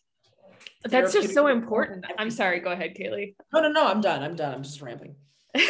like 0.84 0.92
That's 0.92 1.14
just 1.14 1.34
so 1.34 1.48
important. 1.48 2.06
I'm 2.18 2.32
sorry. 2.32 2.62
Go 2.62 2.72
ahead, 2.72 2.96
Kaylee. 2.96 3.36
no 3.54 3.62
no 3.62 3.70
no 3.70 3.88
i'm 3.88 4.02
done 4.02 4.24
i'm 4.24 4.36
done 4.36 4.54
i'm 4.54 4.64
just 4.64 4.82
rambling 4.82 5.16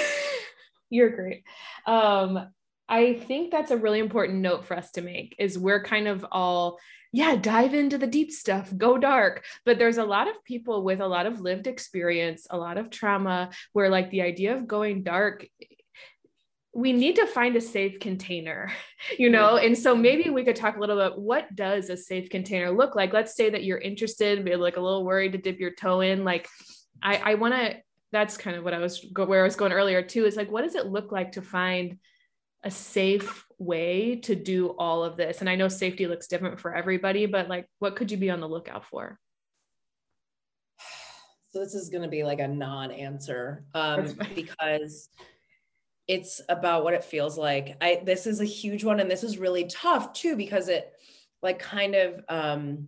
You're 0.90 1.12
great. 1.12 1.44
Um, 1.86 2.48
I 2.88 3.14
think 3.14 3.52
that's 3.52 3.72
a 3.72 3.78
really 3.78 4.00
important 4.00 4.40
note 4.40 4.66
for 4.66 4.76
us 4.76 4.92
to 4.94 5.02
make 5.02 5.36
is 5.38 5.58
we're 5.58 5.84
kind 5.84 6.08
of 6.08 6.26
all, 6.32 6.80
yeah, 7.12 7.36
dive 7.36 7.74
into 7.74 7.98
the 7.98 8.08
deep 8.08 8.32
stuff, 8.32 8.72
go 8.76 8.98
dark. 8.98 9.44
But 9.66 9.80
there's 9.80 9.98
a 9.98 10.04
lot 10.04 10.28
of 10.28 10.44
people 10.44 10.84
with 10.84 11.00
a 11.00 11.08
lot 11.08 11.26
of 11.26 11.42
lived 11.42 11.68
experience, 11.68 12.46
a 12.50 12.58
lot 12.58 12.78
of 12.78 12.90
trauma, 12.90 13.50
where 13.74 13.90
like 13.90 14.12
the 14.12 14.22
idea 14.22 14.56
of 14.56 14.68
going 14.68 15.04
dark, 15.04 15.46
we 16.74 16.94
need 16.94 17.16
to 17.16 17.26
find 17.26 17.56
a 17.56 17.62
safe 17.62 18.00
container, 18.00 18.72
you 19.18 19.30
know? 19.30 19.58
And 19.58 19.76
so 19.78 19.96
maybe 19.96 20.30
we 20.30 20.44
could 20.44 20.56
talk 20.56 20.78
a 20.78 20.80
little 20.80 20.98
bit, 20.98 21.18
what 21.18 21.54
does 21.56 21.90
a 21.90 21.98
safe 21.98 22.30
container 22.30 22.70
look 22.70 22.96
like? 22.96 23.12
Let's 23.12 23.36
say 23.36 23.50
that 23.50 23.64
you're 23.64 23.80
interested, 23.80 24.44
maybe 24.44 24.58
like 24.58 24.78
a 24.78 24.82
little 24.82 25.04
worried 25.04 25.32
to 25.32 25.40
dip 25.40 25.60
your 25.60 25.72
toe 25.72 26.02
in. 26.02 26.24
Like, 26.24 26.48
I, 27.02 27.18
I 27.18 27.36
want 27.36 27.56
to 27.56 27.78
that's 28.12 28.38
kind 28.38 28.56
of 28.58 28.64
what 28.64 28.74
I 28.74 28.80
was 28.80 29.06
where 29.16 29.42
I 29.42 29.44
was 29.44 29.56
going 29.56 29.72
earlier 29.72 30.02
too. 30.02 30.26
Is 30.26 30.36
like, 30.36 30.52
what 30.52 30.64
does 30.64 30.76
it 30.76 30.88
look 30.88 31.12
like 31.12 31.34
to 31.34 31.42
find 31.42 31.98
a 32.64 32.72
safe 32.72 33.46
way 33.58 34.16
to 34.18 34.36
do 34.36 34.70
all 34.78 35.04
of 35.04 35.18
this? 35.18 35.42
And 35.42 35.50
I 35.50 35.56
know 35.56 35.68
safety 35.68 36.08
looks 36.08 36.28
different 36.28 36.60
for 36.60 36.76
everybody, 36.76 37.26
but 37.26 37.48
like, 37.48 37.68
what 37.80 37.96
could 37.96 38.12
you 38.12 38.18
be 38.18 38.30
on 38.30 38.40
the 38.40 38.50
lookout 38.50 38.86
for? 38.86 39.20
so 41.52 41.60
this 41.60 41.74
is 41.74 41.90
going 41.90 42.04
to 42.04 42.10
be 42.10 42.24
like 42.24 42.40
a 42.40 42.48
non-answer 42.48 43.64
um 43.74 44.14
because 44.36 45.10
it's 46.08 46.42
about 46.50 46.84
what 46.84 46.94
it 46.94 47.04
feels 47.04 47.38
like 47.38 47.76
i 47.82 48.02
this 48.06 48.28
is 48.28 48.40
a 48.40 48.46
huge 48.46 48.84
one 48.84 49.00
and 49.00 49.10
this 49.10 49.24
is 49.24 49.38
really 49.38 49.66
tough 49.66 50.14
too 50.14 50.36
because 50.36 50.68
it 50.68 50.94
like 51.42 51.60
kind 51.60 51.96
of 51.96 52.24
um 52.30 52.88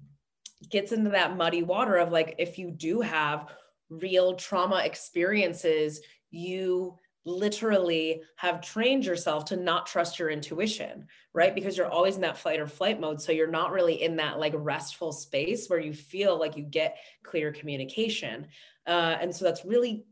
gets 0.69 0.91
into 0.91 1.09
that 1.09 1.35
muddy 1.35 1.63
water 1.63 1.97
of 1.97 2.11
like 2.11 2.35
if 2.37 2.57
you 2.57 2.71
do 2.71 3.01
have 3.01 3.47
real 3.89 4.35
trauma 4.35 4.81
experiences 4.83 6.01
you 6.29 6.95
literally 7.25 8.21
have 8.35 8.61
trained 8.61 9.05
yourself 9.05 9.45
to 9.45 9.55
not 9.55 9.85
trust 9.85 10.17
your 10.17 10.29
intuition 10.29 11.07
right? 11.33 11.55
Because 11.55 11.77
you're 11.77 11.89
always 11.89 12.15
in 12.15 12.21
that 12.21 12.37
fight 12.37 12.59
or 12.59 12.67
flight 12.67 12.99
mode. 12.99 13.21
So 13.21 13.31
you're 13.31 13.47
not 13.47 13.71
really 13.71 14.01
in 14.01 14.17
that 14.17 14.39
like 14.39 14.53
restful 14.55 15.13
space 15.13 15.69
where 15.69 15.79
you 15.79 15.93
feel 15.93 16.37
like 16.37 16.57
you 16.57 16.63
get 16.63 16.97
clear 17.23 17.51
communication. 17.51 18.47
Uh, 18.85 19.17
and 19.19 19.33
so 19.33 19.45
that's 19.45 19.65
really 19.65 20.05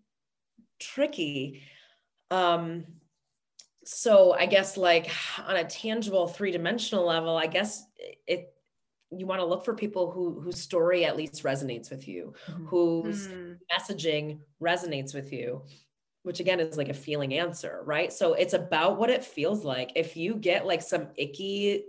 tricky. 0.80 1.64
Um 2.32 2.86
so 3.86 4.34
i 4.34 4.45
guess 4.45 4.78
like 4.78 5.10
on 5.47 5.55
a 5.55 5.64
tangible 5.64 6.28
three-dimensional 6.28 7.03
level 7.03 7.36
i 7.36 7.47
guess 7.47 7.86
it 8.28 8.53
you 9.12 9.26
want 9.26 9.39
to 9.39 9.45
look 9.45 9.66
for 9.66 9.74
people 9.74 10.12
who 10.12 10.39
whose 10.39 10.62
story 10.62 11.05
at 11.05 11.18
least 11.18 11.43
resonates 11.43 11.89
with 11.89 12.07
you, 12.07 12.34
mm-hmm. 12.47 12.66
whose 12.68 13.28
mm. 13.28 13.57
messaging 13.74 14.39
resonates 14.62 15.16
with 15.16 15.34
you, 15.34 15.64
which 16.30 16.40
again 16.40 16.60
is 16.60 16.78
like 16.78 16.90
a 16.90 16.94
feeling 16.94 17.34
answer, 17.34 17.82
right? 17.86 18.14
So 18.14 18.36
it's 18.36 18.54
about 18.54 19.00
what 19.00 19.10
it 19.10 19.26
feels 19.26 19.66
like. 19.66 19.94
If 19.96 20.16
you 20.16 20.36
get 20.36 20.68
like 20.68 20.84
some 20.84 21.08
icky 21.18 21.86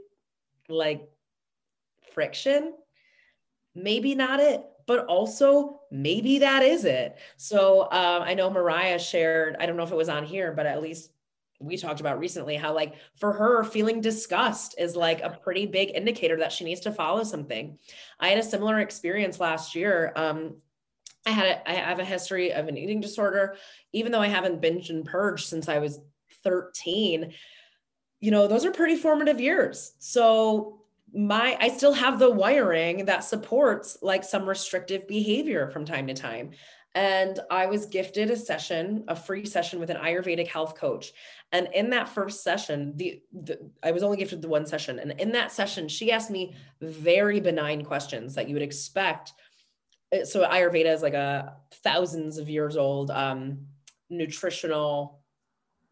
like 0.66 1.06
friction, 2.14 2.72
maybe 3.74 4.14
not 4.14 4.40
it 4.40 4.64
but 4.86 5.06
also 5.06 5.82
maybe 5.92 6.40
that 6.40 6.64
is 6.64 6.84
it 6.84 7.16
so 7.36 7.82
um, 7.82 8.22
i 8.22 8.34
know 8.34 8.50
mariah 8.50 8.98
shared 8.98 9.54
i 9.60 9.66
don't 9.66 9.76
know 9.76 9.84
if 9.84 9.92
it 9.92 9.96
was 9.96 10.08
on 10.08 10.24
here 10.24 10.52
but 10.52 10.66
at 10.66 10.82
least 10.82 11.12
we 11.60 11.76
talked 11.76 12.00
about 12.00 12.18
recently 12.18 12.56
how 12.56 12.74
like 12.74 12.94
for 13.14 13.32
her 13.32 13.62
feeling 13.62 14.00
disgust 14.00 14.74
is 14.78 14.96
like 14.96 15.20
a 15.20 15.38
pretty 15.44 15.66
big 15.66 15.92
indicator 15.94 16.36
that 16.38 16.50
she 16.50 16.64
needs 16.64 16.80
to 16.80 16.90
follow 16.90 17.22
something 17.22 17.78
i 18.18 18.28
had 18.28 18.38
a 18.38 18.42
similar 18.42 18.80
experience 18.80 19.38
last 19.38 19.76
year 19.76 20.12
um, 20.16 20.56
i 21.26 21.30
had 21.30 21.46
a, 21.46 21.70
i 21.70 21.74
have 21.74 21.98
a 21.98 22.04
history 22.04 22.52
of 22.52 22.68
an 22.68 22.76
eating 22.76 23.00
disorder 23.00 23.56
even 23.92 24.12
though 24.12 24.20
i 24.20 24.28
haven't 24.28 24.62
binged 24.62 24.90
and 24.90 25.04
purged 25.04 25.46
since 25.46 25.68
i 25.68 25.78
was 25.78 26.00
13 26.44 27.32
you 28.20 28.30
know 28.30 28.46
those 28.46 28.64
are 28.64 28.72
pretty 28.72 28.96
formative 28.96 29.40
years 29.40 29.92
so 29.98 30.80
my 31.12 31.56
I 31.60 31.68
still 31.68 31.92
have 31.92 32.18
the 32.18 32.30
wiring 32.30 33.06
that 33.06 33.24
supports 33.24 33.98
like 34.02 34.24
some 34.24 34.48
restrictive 34.48 35.08
behavior 35.08 35.68
from 35.70 35.84
time 35.84 36.06
to 36.06 36.14
time. 36.14 36.50
And 36.94 37.38
I 37.50 37.66
was 37.66 37.86
gifted 37.86 38.30
a 38.30 38.36
session, 38.36 39.04
a 39.06 39.14
free 39.14 39.46
session 39.46 39.78
with 39.78 39.90
an 39.90 39.96
Ayurvedic 39.96 40.48
health 40.48 40.74
coach. 40.74 41.12
And 41.52 41.68
in 41.72 41.90
that 41.90 42.08
first 42.08 42.42
session, 42.42 42.96
the, 42.96 43.22
the 43.32 43.70
I 43.82 43.92
was 43.92 44.02
only 44.02 44.16
gifted 44.16 44.42
the 44.42 44.48
one 44.48 44.66
session. 44.66 44.98
And 44.98 45.12
in 45.20 45.32
that 45.32 45.52
session, 45.52 45.88
she 45.88 46.10
asked 46.10 46.30
me 46.30 46.54
very 46.80 47.38
benign 47.38 47.84
questions 47.84 48.34
that 48.34 48.48
you 48.48 48.54
would 48.54 48.62
expect. 48.62 49.32
Uh, 50.12 50.24
so 50.24 50.46
Ayurveda 50.46 50.92
is 50.92 51.02
like 51.02 51.14
a 51.14 51.56
thousands 51.82 52.38
of 52.38 52.48
years 52.48 52.76
old 52.76 53.10
um, 53.10 53.66
nutritional 54.08 55.20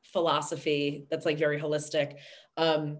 philosophy 0.03 1.07
that's 1.11 1.27
like 1.27 1.39
very 1.39 1.61
holistic. 1.61 2.17
Um, 2.57 2.99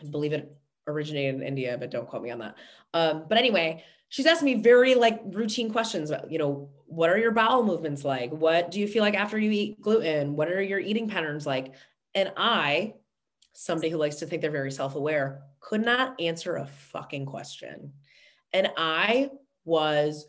I 0.00 0.04
believe 0.04 0.32
it 0.32 0.56
originated 0.86 1.36
in 1.36 1.42
India, 1.42 1.76
but 1.78 1.90
don't 1.90 2.08
quote 2.08 2.22
me 2.22 2.30
on 2.30 2.40
that. 2.40 2.56
Um, 2.92 3.24
but 3.28 3.38
anyway, 3.38 3.84
she's 4.08 4.26
asking 4.26 4.46
me 4.46 4.62
very 4.62 4.94
like 4.94 5.20
routine 5.26 5.70
questions 5.70 6.10
about, 6.10 6.30
you 6.30 6.38
know, 6.38 6.68
what 6.86 7.10
are 7.10 7.18
your 7.18 7.30
bowel 7.32 7.64
movements 7.64 8.04
like? 8.04 8.30
What 8.30 8.70
do 8.70 8.80
you 8.80 8.86
feel 8.86 9.02
like 9.02 9.14
after 9.14 9.38
you 9.38 9.50
eat 9.50 9.80
gluten? 9.80 10.36
What 10.36 10.48
are 10.48 10.62
your 10.62 10.78
eating 10.78 11.08
patterns 11.08 11.46
like? 11.46 11.74
And 12.14 12.32
I, 12.36 12.94
somebody 13.52 13.88
who 13.88 13.96
likes 13.96 14.16
to 14.16 14.26
think 14.26 14.42
they're 14.42 14.50
very 14.50 14.70
self-aware, 14.70 15.42
could 15.60 15.84
not 15.84 16.20
answer 16.20 16.56
a 16.56 16.66
fucking 16.66 17.26
question. 17.26 17.92
And 18.52 18.70
I 18.76 19.30
was 19.64 20.26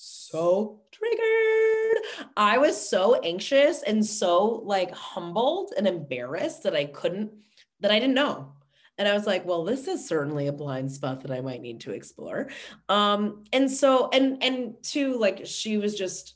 so 0.00 0.80
triggered. 0.92 2.30
I 2.36 2.56
was 2.56 2.88
so 2.88 3.16
anxious 3.16 3.82
and 3.82 4.04
so 4.04 4.62
like 4.64 4.92
humbled 4.92 5.74
and 5.76 5.86
embarrassed 5.86 6.62
that 6.62 6.74
I 6.74 6.86
couldn't, 6.86 7.32
that 7.80 7.90
I 7.90 7.98
didn't 7.98 8.14
know. 8.14 8.52
And 8.96 9.06
I 9.06 9.12
was 9.12 9.26
like, 9.26 9.44
well, 9.46 9.64
this 9.64 9.88
is 9.88 10.06
certainly 10.06 10.46
a 10.46 10.52
blind 10.52 10.90
spot 10.90 11.20
that 11.22 11.30
I 11.30 11.40
might 11.40 11.60
need 11.60 11.80
to 11.80 11.92
explore. 11.92 12.48
Um, 12.88 13.44
and 13.52 13.70
so, 13.70 14.08
and 14.10 14.42
and 14.42 14.74
two, 14.82 15.18
like 15.18 15.46
she 15.46 15.76
was 15.76 15.94
just 15.94 16.34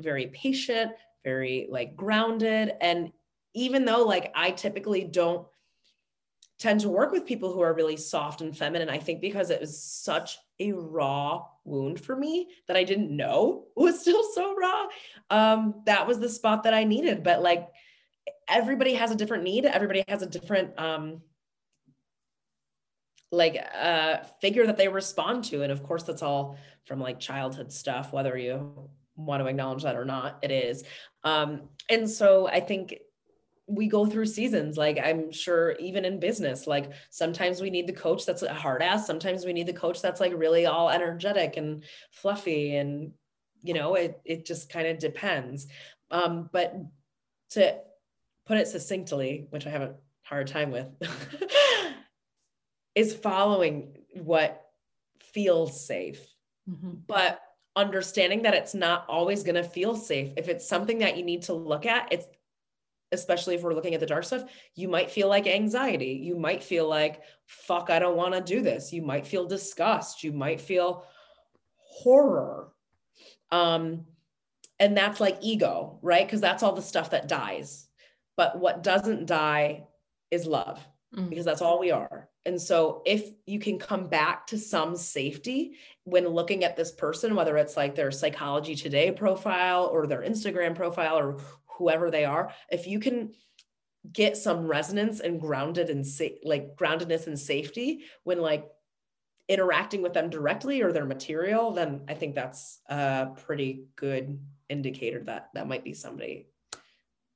very 0.00 0.26
patient, 0.28 0.92
very 1.24 1.68
like 1.70 1.96
grounded. 1.96 2.72
And 2.80 3.12
even 3.54 3.84
though 3.84 4.04
like 4.04 4.32
I 4.34 4.50
typically 4.50 5.04
don't 5.04 5.46
tend 6.58 6.80
to 6.80 6.88
work 6.88 7.12
with 7.12 7.26
people 7.26 7.52
who 7.52 7.60
are 7.60 7.72
really 7.72 7.96
soft 7.96 8.40
and 8.40 8.56
feminine, 8.56 8.88
I 8.88 8.98
think 8.98 9.20
because 9.20 9.50
it 9.50 9.60
was 9.60 9.80
such 9.80 10.38
a 10.58 10.72
raw 10.72 11.44
wound 11.64 12.00
for 12.00 12.16
me 12.16 12.48
that 12.66 12.76
I 12.76 12.84
didn't 12.84 13.14
know 13.14 13.66
was 13.76 14.00
still 14.00 14.22
so 14.34 14.56
raw. 14.56 14.86
Um, 15.30 15.82
that 15.86 16.06
was 16.06 16.18
the 16.18 16.28
spot 16.28 16.64
that 16.64 16.74
I 16.74 16.84
needed. 16.84 17.22
But 17.22 17.42
like 17.42 17.68
everybody 18.48 18.94
has 18.94 19.10
a 19.10 19.16
different 19.16 19.44
need, 19.44 19.66
everybody 19.66 20.04
has 20.08 20.22
a 20.22 20.26
different 20.26 20.78
um 20.78 21.22
like 23.30 23.56
a 23.56 23.86
uh, 23.86 24.24
figure 24.40 24.66
that 24.66 24.76
they 24.76 24.88
respond 24.88 25.44
to 25.44 25.62
and 25.62 25.70
of 25.70 25.82
course 25.82 26.02
that's 26.02 26.22
all 26.22 26.56
from 26.84 26.98
like 26.98 27.20
childhood 27.20 27.70
stuff 27.70 28.12
whether 28.12 28.36
you 28.38 28.88
want 29.16 29.42
to 29.42 29.48
acknowledge 29.48 29.82
that 29.82 29.96
or 29.96 30.04
not 30.04 30.38
it 30.42 30.50
is 30.50 30.84
um 31.24 31.68
and 31.90 32.08
so 32.08 32.48
i 32.48 32.60
think 32.60 32.94
we 33.68 33.86
go 33.86 34.06
through 34.06 34.26
seasons 34.26 34.76
like 34.76 34.98
i'm 35.02 35.30
sure 35.30 35.72
even 35.72 36.04
in 36.04 36.18
business 36.18 36.66
like 36.66 36.90
sometimes 37.10 37.60
we 37.60 37.70
need 37.70 37.86
the 37.86 37.92
coach 37.92 38.24
that's 38.24 38.42
a 38.42 38.52
hard 38.52 38.82
ass 38.82 39.06
sometimes 39.06 39.44
we 39.44 39.52
need 39.52 39.66
the 39.66 39.72
coach 39.72 40.00
that's 40.00 40.20
like 40.20 40.32
really 40.34 40.66
all 40.66 40.88
energetic 40.88 41.56
and 41.56 41.84
fluffy 42.10 42.76
and 42.76 43.12
you 43.62 43.74
know 43.74 43.94
it 43.94 44.20
it 44.24 44.46
just 44.46 44.70
kind 44.70 44.86
of 44.86 44.98
depends 44.98 45.66
um 46.10 46.48
but 46.52 46.74
to 47.50 47.76
put 48.46 48.56
it 48.56 48.68
succinctly 48.68 49.46
which 49.50 49.66
i 49.66 49.70
have 49.70 49.82
a 49.82 49.94
hard 50.22 50.46
time 50.46 50.70
with 50.70 50.86
is 52.98 53.14
following 53.14 53.96
what 54.14 54.64
feels 55.32 55.86
safe. 55.86 56.20
Mm-hmm. 56.68 56.94
But 57.06 57.40
understanding 57.76 58.42
that 58.42 58.54
it's 58.54 58.74
not 58.74 59.06
always 59.08 59.44
going 59.44 59.54
to 59.54 59.62
feel 59.62 59.94
safe. 59.94 60.32
If 60.36 60.48
it's 60.48 60.68
something 60.68 60.98
that 60.98 61.16
you 61.16 61.24
need 61.24 61.42
to 61.42 61.52
look 61.52 61.86
at, 61.86 62.08
it's 62.10 62.26
especially 63.12 63.54
if 63.54 63.62
we're 63.62 63.74
looking 63.74 63.94
at 63.94 64.00
the 64.00 64.06
dark 64.06 64.24
stuff, 64.24 64.44
you 64.74 64.88
might 64.88 65.10
feel 65.10 65.28
like 65.28 65.46
anxiety. 65.46 66.20
You 66.22 66.36
might 66.36 66.62
feel 66.62 66.88
like, 66.88 67.22
fuck, 67.46 67.90
I 67.90 67.98
don't 67.98 68.16
want 68.16 68.34
to 68.34 68.40
do 68.40 68.60
this. 68.60 68.92
You 68.92 69.02
might 69.02 69.26
feel 69.26 69.46
disgust. 69.46 70.22
You 70.22 70.32
might 70.32 70.60
feel 70.60 71.04
horror. 71.76 72.68
Um, 73.50 74.04
and 74.78 74.96
that's 74.96 75.20
like 75.20 75.38
ego, 75.40 75.98
right? 76.02 76.26
Because 76.26 76.40
that's 76.40 76.62
all 76.62 76.72
the 76.72 76.82
stuff 76.82 77.10
that 77.10 77.28
dies. 77.28 77.88
But 78.36 78.58
what 78.58 78.82
doesn't 78.82 79.26
die 79.26 79.86
is 80.30 80.46
love, 80.46 80.78
mm-hmm. 81.14 81.28
because 81.28 81.44
that's 81.44 81.62
all 81.62 81.80
we 81.80 81.90
are. 81.90 82.28
And 82.46 82.60
so, 82.60 83.02
if 83.04 83.28
you 83.46 83.58
can 83.58 83.78
come 83.78 84.08
back 84.08 84.46
to 84.46 84.58
some 84.58 84.96
safety 84.96 85.72
when 86.04 86.26
looking 86.26 86.64
at 86.64 86.76
this 86.76 86.92
person, 86.92 87.34
whether 87.34 87.56
it's 87.56 87.76
like 87.76 87.94
their 87.94 88.10
Psychology 88.10 88.74
Today 88.74 89.10
profile 89.10 89.90
or 89.92 90.06
their 90.06 90.22
Instagram 90.22 90.74
profile 90.74 91.18
or 91.18 91.40
whoever 91.78 92.10
they 92.10 92.24
are, 92.24 92.52
if 92.70 92.86
you 92.86 93.00
can 93.00 93.32
get 94.12 94.36
some 94.36 94.66
resonance 94.66 95.20
and 95.20 95.40
grounded 95.40 95.90
and 95.90 96.06
sa- 96.06 96.26
like 96.44 96.76
groundedness 96.76 97.26
and 97.26 97.38
safety 97.38 98.04
when 98.24 98.40
like 98.40 98.66
interacting 99.48 100.02
with 100.02 100.12
them 100.12 100.30
directly 100.30 100.82
or 100.82 100.92
their 100.92 101.06
material, 101.06 101.72
then 101.72 102.02
I 102.08 102.14
think 102.14 102.34
that's 102.34 102.80
a 102.88 103.28
pretty 103.44 103.86
good 103.96 104.40
indicator 104.68 105.22
that 105.24 105.48
that 105.54 105.68
might 105.68 105.84
be 105.84 105.94
somebody 105.94 106.48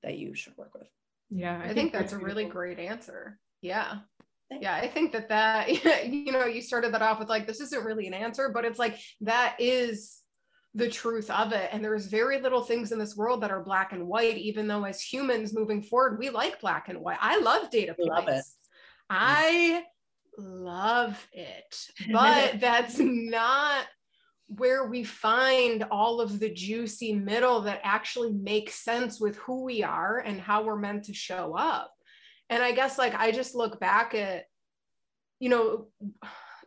that 0.03 0.19
you 0.19 0.35
should 0.35 0.57
work 0.57 0.75
with. 0.75 0.89
Yeah, 1.31 1.57
I, 1.57 1.63
I 1.63 1.67
think, 1.67 1.77
think, 1.77 1.93
that's, 1.93 2.13
that's 2.13 2.23
a 2.23 2.25
really 2.25 2.45
great 2.45 2.79
answer. 2.79 3.39
Yeah 3.63 4.01
yeah 4.61 4.75
i 4.75 4.87
think 4.87 5.13
that 5.13 5.29
that 5.29 5.69
you 6.13 6.33
know 6.33 6.45
you 6.45 6.61
started 6.61 6.93
that 6.93 7.03
off 7.03 7.19
with 7.19 7.29
like 7.29 7.47
this 7.47 7.61
isn't 7.61 7.85
really 7.85 8.07
an 8.07 8.15
answer 8.15 8.51
but 8.53 8.65
it's 8.65 8.79
like 8.79 8.99
that 9.21 9.57
is 9.59 10.22
the 10.75 10.89
truth 10.89 11.31
of 11.31 11.53
it. 11.53 11.69
And 11.73 11.85
there's 11.85 12.07
very 12.07 12.41
little 12.41 12.63
things 12.63 12.93
in 12.93 12.99
this 12.99 13.17
world 13.17 13.43
that 13.43 13.51
are 13.51 13.63
black 13.63 13.93
and 13.93 14.07
white 14.07 14.39
even 14.39 14.67
though 14.67 14.85
as 14.85 15.01
humans 15.01 15.55
moving 15.55 15.83
forward 15.83 16.19
we 16.19 16.31
like 16.31 16.61
black 16.61 16.89
and 16.89 17.01
white. 17.01 17.19
I 17.21 17.41
love 17.41 17.71
data 17.71 17.95
points 17.95 18.11
love 18.11 18.29
it. 18.29 18.45
i 19.11 19.85
love 20.39 21.29
it. 21.33 21.77
But 22.13 22.61
that's 22.61 22.99
not 22.99 23.87
where 24.49 24.87
we 24.87 25.05
find 25.05 25.85
all 25.91 26.21
of 26.21 26.39
the 26.39 26.51
juicy 26.51 27.15
middle 27.15 27.63
that 27.63 27.81
actually 27.83 28.33
makes 28.33 28.75
sense 28.75 29.21
with 29.21 29.37
who 29.37 29.65
we 29.65 29.83
are 29.83 30.19
and 30.19 30.41
how 30.41 30.63
we're 30.65 30.77
meant 30.77 31.05
to 31.05 31.15
show 31.15 31.55
up. 31.57 31.93
And 32.51 32.63
I 32.63 32.73
guess 32.73 32.99
like 32.99 33.15
I 33.15 33.31
just 33.31 33.55
look 33.55 33.81
back 33.81 34.15
at, 34.15 34.45
you 35.39 35.49
know, 35.49 35.87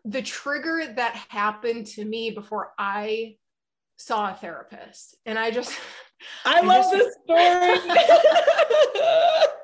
the 0.04 0.22
trigger 0.22 0.94
that 0.96 1.16
happened 1.30 1.88
to 1.88 2.06
me 2.06 2.32
before 2.32 2.72
I 2.78 3.36
saw 3.98 4.32
a 4.32 4.36
therapist. 4.36 5.18
And 5.26 5.38
I 5.38 5.52
just 5.52 5.72
I, 6.46 6.60
I 6.60 6.62
love 6.62 6.92
just, 6.92 6.94
this 6.94 7.16
story. 7.24 7.80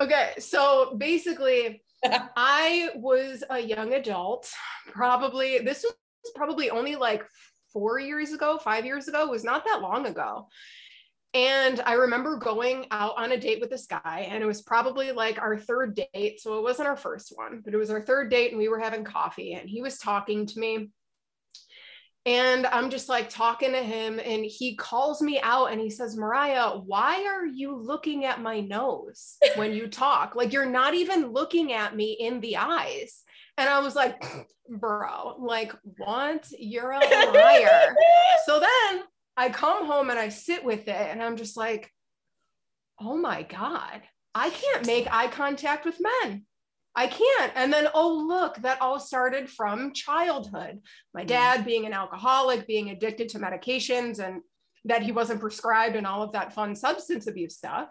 okay, 0.00 0.32
so 0.38 0.94
basically 0.96 1.82
I 2.04 2.90
was 2.96 3.44
a 3.48 3.58
young 3.58 3.94
adult, 3.94 4.50
probably 4.88 5.58
this 5.60 5.84
was 5.84 6.32
probably 6.34 6.70
only 6.70 6.96
like 6.96 7.24
4 7.72 8.00
years 8.00 8.32
ago, 8.32 8.58
5 8.58 8.84
years 8.84 9.08
ago, 9.08 9.22
it 9.22 9.30
was 9.30 9.44
not 9.44 9.64
that 9.64 9.80
long 9.80 10.06
ago. 10.06 10.48
And 11.34 11.80
I 11.86 11.94
remember 11.94 12.36
going 12.36 12.86
out 12.90 13.14
on 13.16 13.32
a 13.32 13.38
date 13.38 13.60
with 13.60 13.70
this 13.70 13.86
guy, 13.86 14.28
and 14.30 14.42
it 14.42 14.46
was 14.46 14.60
probably 14.60 15.12
like 15.12 15.40
our 15.40 15.56
third 15.56 15.98
date. 16.12 16.40
So 16.40 16.58
it 16.58 16.62
wasn't 16.62 16.88
our 16.88 16.96
first 16.96 17.32
one, 17.34 17.62
but 17.64 17.72
it 17.72 17.78
was 17.78 17.88
our 17.88 18.02
third 18.02 18.30
date, 18.30 18.50
and 18.50 18.58
we 18.58 18.68
were 18.68 18.78
having 18.78 19.02
coffee, 19.02 19.54
and 19.54 19.68
he 19.68 19.80
was 19.80 19.96
talking 19.96 20.44
to 20.44 20.58
me. 20.58 20.90
And 22.24 22.66
I'm 22.66 22.90
just 22.90 23.08
like 23.08 23.28
talking 23.28 23.72
to 23.72 23.82
him, 23.82 24.20
and 24.20 24.44
he 24.44 24.76
calls 24.76 25.20
me 25.20 25.40
out 25.42 25.72
and 25.72 25.80
he 25.80 25.90
says, 25.90 26.16
Mariah, 26.16 26.78
why 26.78 27.24
are 27.26 27.44
you 27.44 27.76
looking 27.76 28.24
at 28.24 28.40
my 28.40 28.60
nose 28.60 29.38
when 29.56 29.72
you 29.72 29.88
talk? 29.88 30.36
Like, 30.36 30.52
you're 30.52 30.64
not 30.64 30.94
even 30.94 31.32
looking 31.32 31.72
at 31.72 31.96
me 31.96 32.12
in 32.12 32.40
the 32.40 32.58
eyes. 32.58 33.22
And 33.58 33.68
I 33.68 33.80
was 33.80 33.96
like, 33.96 34.22
bro, 34.68 35.34
like, 35.38 35.72
what? 35.98 36.46
You're 36.56 36.92
a 36.92 37.00
liar. 37.00 37.96
so 38.46 38.60
then 38.60 39.02
I 39.36 39.48
come 39.48 39.86
home 39.86 40.10
and 40.10 40.18
I 40.18 40.28
sit 40.28 40.64
with 40.64 40.86
it 40.86 41.10
and 41.10 41.20
I'm 41.20 41.36
just 41.36 41.56
like, 41.56 41.90
oh 43.00 43.16
my 43.16 43.42
God, 43.42 44.02
I 44.34 44.50
can't 44.50 44.86
make 44.86 45.12
eye 45.12 45.28
contact 45.28 45.84
with 45.84 46.00
men. 46.00 46.44
I 46.94 47.06
can't. 47.06 47.52
And 47.54 47.72
then, 47.72 47.88
oh, 47.94 48.24
look, 48.28 48.56
that 48.58 48.80
all 48.82 49.00
started 49.00 49.48
from 49.48 49.94
childhood. 49.94 50.80
My 51.14 51.24
mm. 51.24 51.28
dad 51.28 51.64
being 51.64 51.86
an 51.86 51.92
alcoholic, 51.92 52.66
being 52.66 52.90
addicted 52.90 53.30
to 53.30 53.38
medications, 53.38 54.18
and 54.18 54.42
that 54.84 55.02
he 55.02 55.12
wasn't 55.12 55.40
prescribed 55.40 55.96
and 55.96 56.06
all 56.06 56.22
of 56.22 56.32
that 56.32 56.54
fun 56.54 56.74
substance 56.74 57.26
abuse 57.26 57.56
stuff. 57.56 57.88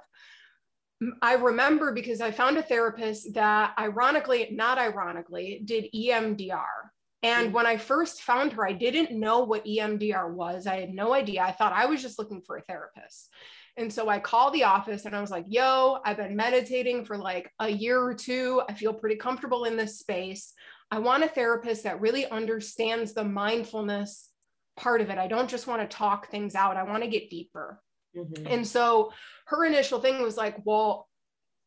I 1.22 1.34
remember 1.34 1.94
because 1.94 2.22
I 2.22 2.30
found 2.30 2.58
a 2.58 2.62
therapist 2.62 3.34
that, 3.34 3.74
ironically, 3.80 4.50
not 4.52 4.78
ironically, 4.78 5.62
did 5.66 5.88
EMDR. 5.96 6.92
And 7.24 7.50
mm. 7.50 7.54
when 7.54 7.66
I 7.66 7.78
first 7.78 8.22
found 8.22 8.54
her, 8.54 8.68
I 8.68 8.74
didn't 8.74 9.20
know 9.20 9.40
what 9.40 9.66
EMDR 9.66 10.32
was. 10.32 10.68
I 10.68 10.80
had 10.80 10.94
no 10.94 11.14
idea. 11.14 11.42
I 11.42 11.54
thought 11.54 11.74
I 11.74 11.88
was 11.88 12.04
just 12.04 12.20
looking 12.20 12.42
for 12.42 12.58
a 12.58 12.62
therapist. 12.62 13.30
And 13.78 13.92
so 13.92 14.10
I 14.10 14.20
called 14.20 14.54
the 14.54 14.66
office 14.66 15.06
and 15.06 15.16
I 15.16 15.22
was 15.22 15.32
like, 15.32 15.46
yo, 15.48 16.00
I've 16.06 16.18
been 16.18 16.36
meditating 16.36 17.06
for 17.06 17.18
like 17.18 17.52
a 17.60 17.70
year 17.70 18.02
or 18.02 18.14
two. 18.14 18.62
I 18.68 18.74
feel 18.74 18.94
pretty 18.94 19.16
comfortable 19.16 19.66
in 19.66 19.78
this 19.78 20.00
space. 20.00 20.54
I 20.92 21.00
want 21.00 21.24
a 21.24 21.28
therapist 21.28 21.84
that 21.84 22.02
really 22.02 22.28
understands 22.30 23.14
the 23.14 23.24
mindfulness 23.24 24.30
part 24.76 25.02
of 25.02 25.10
it. 25.10 25.18
I 25.18 25.28
don't 25.28 25.50
just 25.50 25.68
want 25.68 25.82
to 25.82 25.98
talk 25.98 26.30
things 26.30 26.56
out, 26.56 26.78
I 26.78 26.84
want 26.84 27.04
to 27.04 27.10
get 27.10 27.30
deeper. 27.30 27.82
Mm-hmm. 28.16 28.48
And 28.48 28.68
so 28.68 29.14
her 29.46 29.66
initial 29.66 30.02
thing 30.02 30.22
was 30.22 30.36
like, 30.36 30.58
well, 30.66 31.08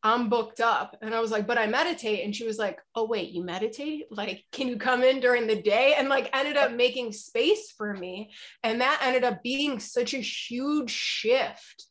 I'm 0.03 0.29
booked 0.29 0.61
up. 0.61 0.95
And 1.01 1.15
I 1.15 1.19
was 1.19 1.31
like, 1.31 1.47
but 1.47 1.57
I 1.57 1.65
meditate. 1.65 2.23
And 2.23 2.35
she 2.35 2.45
was 2.45 2.59
like, 2.59 2.79
oh, 2.93 3.07
wait, 3.07 3.31
you 3.31 3.43
meditate? 3.43 4.05
Like, 4.11 4.43
can 4.51 4.67
you 4.67 4.77
come 4.77 5.03
in 5.03 5.19
during 5.19 5.47
the 5.47 5.59
day? 5.59 5.95
And 5.97 6.09
like 6.09 6.29
ended 6.31 6.57
up 6.57 6.73
making 6.73 7.11
space 7.11 7.71
for 7.71 7.91
me. 7.91 8.31
And 8.61 8.81
that 8.81 8.99
ended 9.01 9.23
up 9.23 9.41
being 9.41 9.79
such 9.79 10.13
a 10.13 10.19
huge 10.19 10.91
shift 10.91 11.87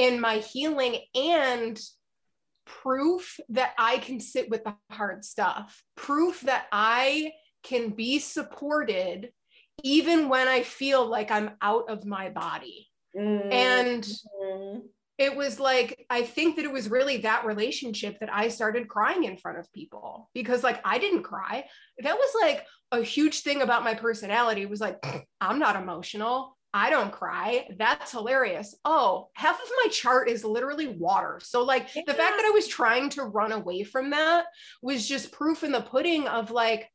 in 0.00 0.18
my 0.18 0.38
healing 0.38 0.96
and 1.14 1.78
proof 2.64 3.38
that 3.50 3.72
I 3.76 3.98
can 3.98 4.18
sit 4.18 4.48
with 4.48 4.64
the 4.64 4.74
hard 4.90 5.26
stuff, 5.26 5.84
proof 5.94 6.40
that 6.42 6.66
I 6.72 7.32
can 7.62 7.90
be 7.90 8.18
supported 8.18 9.30
even 9.82 10.30
when 10.30 10.48
I 10.48 10.62
feel 10.62 11.06
like 11.06 11.30
I'm 11.30 11.50
out 11.60 11.90
of 11.90 12.06
my 12.06 12.30
body. 12.30 12.88
Mm-hmm. 13.14 13.52
And 13.52 14.08
it 15.18 15.36
was 15.36 15.60
like, 15.60 16.06
I 16.08 16.22
think 16.22 16.56
that 16.56 16.64
it 16.64 16.72
was 16.72 16.90
really 16.90 17.18
that 17.18 17.44
relationship 17.44 18.20
that 18.20 18.32
I 18.32 18.48
started 18.48 18.88
crying 18.88 19.24
in 19.24 19.36
front 19.36 19.58
of 19.58 19.70
people 19.74 20.30
because, 20.32 20.62
like, 20.62 20.80
I 20.82 20.98
didn't 20.98 21.24
cry. 21.24 21.66
That 21.98 22.16
was 22.16 22.30
like 22.40 22.64
a 22.90 23.02
huge 23.02 23.42
thing 23.42 23.60
about 23.60 23.84
my 23.84 23.94
personality 23.94 24.64
was 24.64 24.80
like, 24.80 25.04
I'm 25.42 25.58
not 25.58 25.76
emotional. 25.76 26.56
I 26.72 26.90
don't 26.90 27.12
cry. 27.12 27.66
That's 27.78 28.12
hilarious. 28.12 28.76
Oh, 28.84 29.28
half 29.34 29.60
of 29.60 29.68
my 29.84 29.90
chart 29.90 30.28
is 30.28 30.44
literally 30.44 30.86
water. 30.86 31.40
So, 31.42 31.64
like, 31.64 31.88
yeah. 31.94 32.02
the 32.06 32.14
fact 32.14 32.36
that 32.36 32.46
I 32.46 32.50
was 32.50 32.68
trying 32.68 33.10
to 33.10 33.24
run 33.24 33.52
away 33.52 33.82
from 33.82 34.10
that 34.10 34.46
was 34.80 35.08
just 35.08 35.32
proof 35.32 35.64
in 35.64 35.72
the 35.72 35.80
pudding 35.80 36.28
of 36.28 36.50
like 36.50 36.88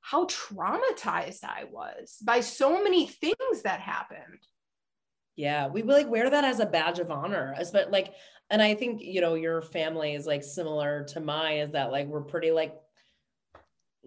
how 0.00 0.26
traumatized 0.26 1.44
I 1.44 1.64
was 1.70 2.16
by 2.22 2.40
so 2.40 2.82
many 2.82 3.06
things 3.06 3.62
that 3.64 3.80
happened. 3.80 4.46
Yeah, 5.34 5.68
we 5.68 5.82
like 5.82 6.08
wear 6.08 6.28
that 6.28 6.44
as 6.44 6.60
a 6.60 6.66
badge 6.66 6.98
of 6.98 7.10
honor, 7.10 7.54
as 7.56 7.70
but 7.70 7.90
like, 7.90 8.14
and 8.50 8.62
I 8.62 8.74
think 8.74 9.02
you 9.02 9.20
know 9.20 9.34
your 9.34 9.62
family 9.62 10.14
is 10.14 10.26
like 10.26 10.42
similar 10.42 11.04
to 11.08 11.20
mine. 11.20 11.58
Is 11.58 11.72
that 11.72 11.90
like 11.90 12.06
we're 12.06 12.22
pretty 12.22 12.50
like 12.50 12.74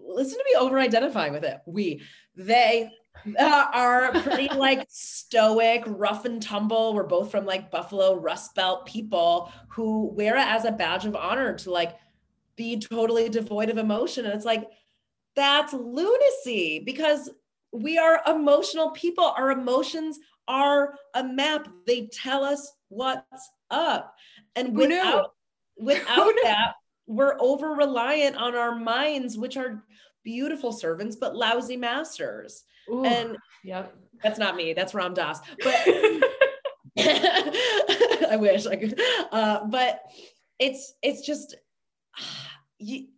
listen 0.06 0.38
to 0.38 0.44
me 0.44 0.56
over 0.58 0.78
identifying 0.78 1.32
with 1.32 1.44
it. 1.44 1.58
We, 1.66 2.02
they, 2.36 2.90
uh, 3.38 3.66
are 3.72 4.12
pretty 4.12 4.48
like 4.54 4.86
stoic, 4.88 5.84
rough 5.86 6.24
and 6.24 6.42
tumble. 6.42 6.94
We're 6.94 7.04
both 7.04 7.30
from 7.30 7.46
like 7.46 7.70
Buffalo 7.70 8.14
Rust 8.14 8.54
Belt 8.54 8.86
people 8.86 9.52
who 9.68 10.06
wear 10.14 10.36
it 10.36 10.46
as 10.46 10.64
a 10.64 10.72
badge 10.72 11.06
of 11.06 11.16
honor 11.16 11.54
to 11.58 11.70
like 11.70 11.96
be 12.56 12.78
totally 12.78 13.28
devoid 13.28 13.70
of 13.70 13.78
emotion. 13.78 14.24
And 14.24 14.34
it's 14.34 14.44
like, 14.44 14.68
that's 15.36 15.72
lunacy 15.72 16.82
because 16.84 17.30
we 17.72 17.98
are 17.98 18.22
emotional 18.26 18.90
people. 18.90 19.24
Our 19.24 19.50
emotions 19.52 20.18
are 20.48 20.94
a 21.14 21.22
map, 21.22 21.68
they 21.86 22.06
tell 22.12 22.44
us 22.44 22.72
what's 22.88 23.50
up. 23.70 24.14
And 24.56 24.76
without, 24.76 25.34
without 25.78 26.32
that, 26.42 26.74
we're 27.06 27.36
over 27.40 27.70
reliant 27.70 28.36
on 28.36 28.54
our 28.54 28.74
minds, 28.74 29.38
which 29.38 29.56
are 29.56 29.84
beautiful 30.24 30.72
servants, 30.72 31.16
but 31.16 31.36
lousy 31.36 31.76
masters. 31.76 32.64
Ooh, 32.88 33.04
and 33.04 33.36
yep. 33.64 33.94
that's 34.22 34.38
not 34.38 34.56
me. 34.56 34.72
That's 34.72 34.94
Ram 34.94 35.14
Dass. 35.14 35.40
But 35.62 35.74
I 36.98 38.36
wish 38.38 38.66
I 38.66 38.76
could. 38.76 39.00
Uh, 39.30 39.66
but 39.66 40.02
it's 40.58 40.94
it's 41.02 41.26
just 41.26 41.56
you, 42.78 43.08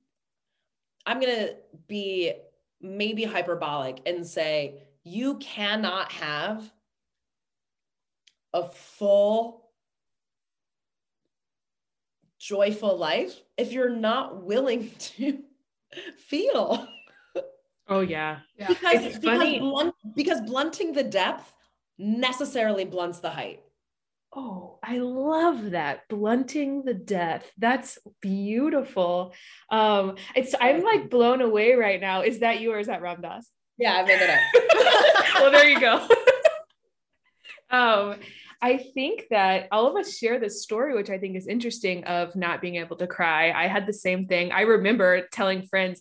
I'm 1.07 1.21
gonna 1.21 1.51
be 1.87 2.33
maybe 2.81 3.25
hyperbolic 3.25 4.01
and 4.07 4.27
say 4.27 4.83
you 5.05 5.37
cannot 5.39 6.13
have 6.13 6.71
a 8.53 8.65
full 8.65 9.71
joyful 12.39 12.97
life 12.99 13.41
if 13.57 13.73
you're 13.73 13.89
not 13.89 14.43
willing 14.43 14.91
to 14.99 15.39
feel 16.19 16.87
Oh 17.89 18.01
yeah. 18.01 18.39
yeah. 18.59 18.69
Because, 18.69 19.05
it's 19.05 19.19
because, 19.19 19.39
funny. 19.39 19.59
Blunt, 19.59 19.95
because 20.15 20.41
blunting 20.41 20.93
the 20.93 21.03
depth 21.03 21.53
necessarily 21.99 22.85
blunts 22.85 23.21
the 23.21 23.31
height. 23.31 23.61
Oh, 24.35 24.79
I 24.83 24.97
love 24.99 25.73
that. 25.73 26.09
Blunting 26.09 26.85
the 26.85 26.95
depth. 26.95 27.51
That's 27.59 27.99
beautiful. 28.23 29.35
Um, 29.71 30.17
it's 30.35 30.55
I'm 30.59 30.83
like 30.83 31.11
blown 31.11 31.43
away 31.43 31.75
right 31.75 32.01
now. 32.01 32.23
Is 32.23 32.39
that 32.39 32.61
you 32.61 32.73
or 32.73 32.79
is 32.79 32.87
that 32.87 33.03
Ram 33.03 33.21
Dass? 33.21 33.51
Yeah, 33.77 33.95
I 33.95 34.05
made 34.05 34.21
it 34.21 34.31
up. 34.31 35.35
well, 35.35 35.51
there 35.51 35.69
you 35.69 35.81
go. 35.81 36.09
um, 37.71 38.17
I 38.63 38.79
think 38.79 39.25
that 39.31 39.69
all 39.71 39.87
of 39.87 39.97
us 39.97 40.17
share 40.17 40.39
this 40.39 40.63
story, 40.63 40.95
which 40.95 41.11
I 41.11 41.19
think 41.19 41.37
is 41.37 41.47
interesting 41.47 42.05
of 42.05 42.35
not 42.37 42.63
being 42.63 42.77
able 42.77 42.97
to 42.97 43.07
cry. 43.07 43.51
I 43.51 43.67
had 43.67 43.87
the 43.87 43.93
same 43.93 44.29
thing. 44.29 44.53
I 44.53 44.63
remember 44.63 45.27
telling 45.33 45.67
friends, 45.67 46.01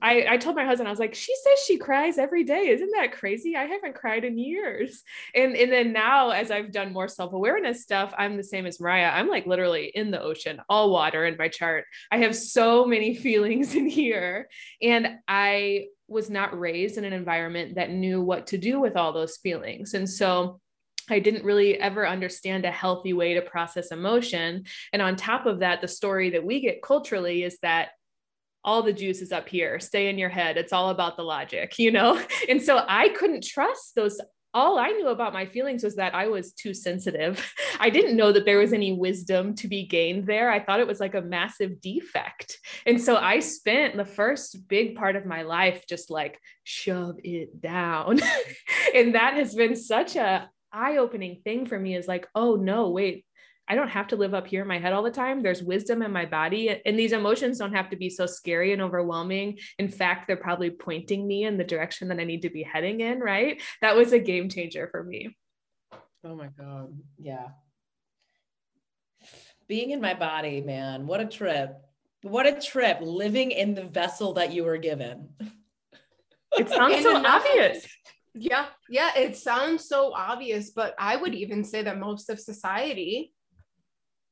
I, 0.00 0.26
I 0.28 0.36
told 0.36 0.56
my 0.56 0.64
husband, 0.64 0.88
I 0.88 0.90
was 0.90 0.98
like, 0.98 1.14
she 1.14 1.34
says 1.42 1.64
she 1.64 1.78
cries 1.78 2.18
every 2.18 2.44
day. 2.44 2.68
Isn't 2.68 2.90
that 2.94 3.12
crazy? 3.12 3.56
I 3.56 3.64
haven't 3.64 3.94
cried 3.94 4.24
in 4.24 4.38
years. 4.38 5.02
And, 5.34 5.56
and 5.56 5.72
then 5.72 5.92
now, 5.92 6.30
as 6.30 6.50
I've 6.50 6.72
done 6.72 6.92
more 6.92 7.08
self 7.08 7.32
awareness 7.32 7.82
stuff, 7.82 8.14
I'm 8.16 8.36
the 8.36 8.44
same 8.44 8.66
as 8.66 8.80
Mariah. 8.80 9.10
I'm 9.12 9.28
like 9.28 9.46
literally 9.46 9.86
in 9.86 10.10
the 10.10 10.22
ocean, 10.22 10.60
all 10.68 10.90
water 10.90 11.24
in 11.26 11.36
my 11.36 11.48
chart. 11.48 11.84
I 12.10 12.18
have 12.18 12.34
so 12.34 12.84
many 12.86 13.14
feelings 13.26 13.74
in 13.74 13.88
here. 13.88 14.48
And 14.80 15.18
I 15.26 15.86
was 16.08 16.30
not 16.30 16.58
raised 16.58 16.98
in 16.98 17.04
an 17.04 17.12
environment 17.12 17.74
that 17.74 17.90
knew 17.90 18.22
what 18.22 18.48
to 18.48 18.58
do 18.58 18.78
with 18.80 18.96
all 18.96 19.12
those 19.12 19.38
feelings. 19.38 19.94
And 19.94 20.08
so, 20.08 20.60
I 21.08 21.20
didn't 21.20 21.44
really 21.44 21.78
ever 21.78 22.06
understand 22.06 22.64
a 22.64 22.70
healthy 22.72 23.12
way 23.12 23.34
to 23.34 23.42
process 23.42 23.92
emotion. 23.92 24.64
And 24.92 25.00
on 25.00 25.14
top 25.14 25.46
of 25.46 25.60
that, 25.60 25.80
the 25.80 25.86
story 25.86 26.30
that 26.30 26.44
we 26.44 26.60
get 26.60 26.82
culturally 26.82 27.44
is 27.44 27.58
that 27.62 27.90
all 28.66 28.82
the 28.82 28.92
juice 28.92 29.22
is 29.22 29.32
up 29.32 29.48
here 29.48 29.80
stay 29.80 30.08
in 30.08 30.18
your 30.18 30.28
head 30.28 30.56
it's 30.58 30.72
all 30.72 30.90
about 30.90 31.16
the 31.16 31.22
logic 31.22 31.78
you 31.78 31.90
know 31.90 32.20
and 32.48 32.60
so 32.60 32.84
i 32.88 33.08
couldn't 33.10 33.42
trust 33.42 33.94
those 33.94 34.20
all 34.56 34.78
I 34.78 34.88
knew 34.88 35.08
about 35.08 35.34
my 35.34 35.44
feelings 35.44 35.84
was 35.84 35.96
that 35.96 36.14
I 36.14 36.28
was 36.28 36.54
too 36.54 36.72
sensitive. 36.72 37.46
I 37.78 37.90
didn't 37.90 38.16
know 38.16 38.32
that 38.32 38.46
there 38.46 38.56
was 38.56 38.72
any 38.72 38.90
wisdom 38.90 39.54
to 39.56 39.68
be 39.68 39.84
gained 39.84 40.26
there. 40.26 40.50
I 40.50 40.64
thought 40.64 40.80
it 40.80 40.86
was 40.86 40.98
like 40.98 41.14
a 41.14 41.20
massive 41.20 41.78
defect. 41.82 42.56
And 42.86 42.98
so 42.98 43.16
I 43.16 43.40
spent 43.40 43.98
the 43.98 44.06
first 44.06 44.66
big 44.66 44.96
part 44.96 45.14
of 45.14 45.26
my 45.26 45.42
life 45.42 45.84
just 45.86 46.10
like 46.10 46.40
shove 46.64 47.16
it 47.22 47.60
down. 47.60 48.18
and 48.94 49.14
that 49.14 49.34
has 49.34 49.54
been 49.54 49.76
such 49.76 50.16
a 50.16 50.48
eye-opening 50.72 51.42
thing 51.44 51.66
for 51.66 51.78
me 51.78 51.94
is 51.94 52.08
like, 52.08 52.26
oh 52.34 52.56
no, 52.56 52.88
wait, 52.88 53.26
I 53.68 53.74
don't 53.74 53.88
have 53.88 54.08
to 54.08 54.16
live 54.16 54.32
up 54.32 54.46
here 54.46 54.62
in 54.62 54.68
my 54.68 54.78
head 54.78 54.92
all 54.92 55.02
the 55.02 55.10
time. 55.10 55.42
There's 55.42 55.62
wisdom 55.62 56.02
in 56.02 56.12
my 56.12 56.24
body. 56.24 56.80
And 56.86 56.98
these 56.98 57.12
emotions 57.12 57.58
don't 57.58 57.74
have 57.74 57.90
to 57.90 57.96
be 57.96 58.08
so 58.10 58.26
scary 58.26 58.72
and 58.72 58.80
overwhelming. 58.80 59.58
In 59.78 59.88
fact, 59.88 60.26
they're 60.26 60.36
probably 60.36 60.70
pointing 60.70 61.26
me 61.26 61.44
in 61.44 61.56
the 61.56 61.64
direction 61.64 62.08
that 62.08 62.20
I 62.20 62.24
need 62.24 62.42
to 62.42 62.50
be 62.50 62.62
heading 62.62 63.00
in. 63.00 63.20
Right. 63.20 63.60
That 63.82 63.96
was 63.96 64.12
a 64.12 64.18
game 64.18 64.48
changer 64.48 64.88
for 64.90 65.02
me. 65.02 65.36
Oh 66.24 66.36
my 66.36 66.48
God. 66.58 66.96
Yeah. 67.18 67.48
Being 69.68 69.90
in 69.90 70.00
my 70.00 70.14
body, 70.14 70.60
man. 70.60 71.06
What 71.06 71.20
a 71.20 71.26
trip. 71.26 71.76
What 72.22 72.46
a 72.46 72.60
trip 72.60 72.98
living 73.00 73.50
in 73.50 73.74
the 73.74 73.84
vessel 73.84 74.32
that 74.34 74.52
you 74.52 74.64
were 74.64 74.78
given. 74.78 75.28
It 76.56 76.68
sounds 76.68 77.02
so 77.02 77.24
obvious. 77.24 77.86
Yeah, 78.34 78.66
yeah, 78.90 79.16
it 79.16 79.36
sounds 79.36 79.88
so 79.88 80.12
obvious, 80.14 80.70
but 80.70 80.94
I 80.98 81.16
would 81.16 81.34
even 81.34 81.64
say 81.64 81.82
that 81.82 81.98
most 81.98 82.28
of 82.28 82.38
society 82.38 83.32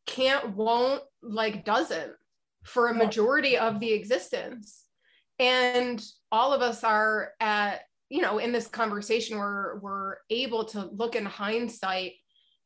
can't, 0.06 0.54
won't, 0.56 1.02
like, 1.22 1.64
doesn't 1.64 2.12
for 2.64 2.88
a 2.88 2.94
majority 2.94 3.58
of 3.58 3.80
the 3.80 3.92
existence. 3.92 4.84
and 5.38 6.04
all 6.30 6.52
of 6.52 6.62
us 6.62 6.84
are 6.84 7.32
at 7.40 7.82
you 8.08 8.22
know 8.22 8.38
in 8.38 8.52
this 8.52 8.66
conversation 8.66 9.38
we're 9.38 9.78
we're 9.80 10.16
able 10.30 10.64
to 10.64 10.88
look 10.92 11.16
in 11.16 11.24
hindsight 11.24 12.12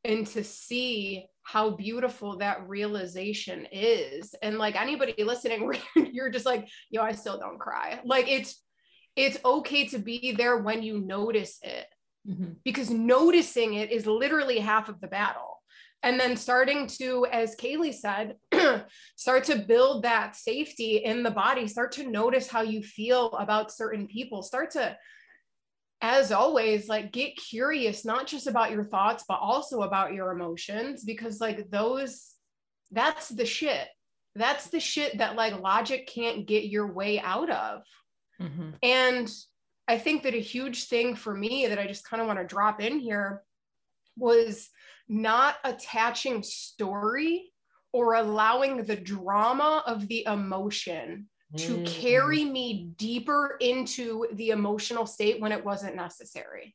and 0.05 0.27
to 0.27 0.45
see 0.45 1.27
how 1.43 1.71
beautiful 1.71 2.37
that 2.37 2.69
realization 2.69 3.67
is 3.73 4.35
and 4.43 4.59
like 4.59 4.81
anybody 4.81 5.15
listening 5.25 5.73
you're 6.13 6.31
just 6.31 6.47
like 6.47 6.69
yo 6.91 7.03
i 7.03 7.13
still 7.13 7.39
don't 7.39 7.59
cry 7.59 7.99
like 8.05 8.29
it's 8.29 8.63
it's 9.17 9.39
okay 9.45 9.87
to 9.87 9.99
be 9.99 10.33
there 10.33 10.59
when 10.59 10.83
you 10.83 10.99
notice 10.99 11.59
it 11.63 11.87
mm-hmm. 12.29 12.53
because 12.65 12.91
noticing 12.91 13.75
it 13.75 13.91
is 13.91 14.07
literally 14.07 14.59
half 14.59 14.89
of 14.89 15.01
the 15.01 15.09
battle 15.09 15.58
and 16.03 16.19
then 16.19 16.37
starting 16.37 16.87
to 16.87 17.27
as 17.27 17.57
Caili 17.57 17.93
said 17.93 18.37
start 19.17 19.45
to 19.45 19.59
build 19.59 20.05
that 20.05 20.37
safety 20.37 20.99
in 20.99 21.23
the 21.23 21.31
body. 21.31 21.67
Start 21.67 21.93
to 21.93 22.09
notice 22.09 22.49
how 22.49 22.63
you 22.63 22.83
feel 22.83 23.33
about 23.33 23.73
certain 23.73 24.07
people. 24.07 24.43
Start 24.43 24.71
to 24.73 24.97
as 26.01 26.31
always 26.31 26.89
like 26.89 27.11
get 27.11 27.37
curious 27.37 28.05
not 28.05 28.29
just 28.29 28.47
about 28.47 28.71
your 28.71 28.85
thoughts 28.85 29.25
but 29.27 29.41
also 29.41 29.83
about 29.83 30.13
your 30.13 30.31
emotions 30.31 31.03
because 31.03 31.41
like 31.41 31.69
those 31.71 32.35
that's 32.93 33.29
the 33.29 33.47
shit. 33.47 33.89
That's 34.35 34.69
the 34.69 34.79
shit 34.79 35.19
that 35.19 35.35
like 35.35 35.61
logic 35.61 36.07
can't 36.07 36.47
get 36.47 36.67
your 36.67 36.93
way 36.93 37.19
out 37.21 37.51
of. 37.51 37.83
Mm-hmm. 38.41 38.71
and 38.85 39.29
i 39.89 39.99
think 39.99 40.23
that 40.23 40.33
a 40.33 40.39
huge 40.39 40.85
thing 40.85 41.17
for 41.17 41.35
me 41.35 41.67
that 41.67 41.79
i 41.81 41.89
just 41.89 42.09
kind 42.09 42.21
of 42.21 42.29
want 42.29 42.39
to 42.39 42.47
drop 42.47 42.81
in 42.81 43.01
here 43.01 43.43
was 44.17 44.69
not 45.09 45.57
attaching 45.65 46.43
story 46.43 47.53
or 47.93 48.15
allowing 48.15 48.85
the 48.85 48.97
drama 48.97 49.83
of 49.87 50.07
the 50.09 50.25
emotion 50.27 51.27
to 51.57 51.73
mm-hmm. 51.75 51.85
carry 51.85 52.45
me 52.45 52.91
deeper 52.97 53.57
into 53.61 54.27
the 54.35 54.51
emotional 54.51 55.07
state 55.07 55.41
when 55.41 55.53
it 55.53 55.65
wasn't 55.65 55.97
necessary. 55.97 56.75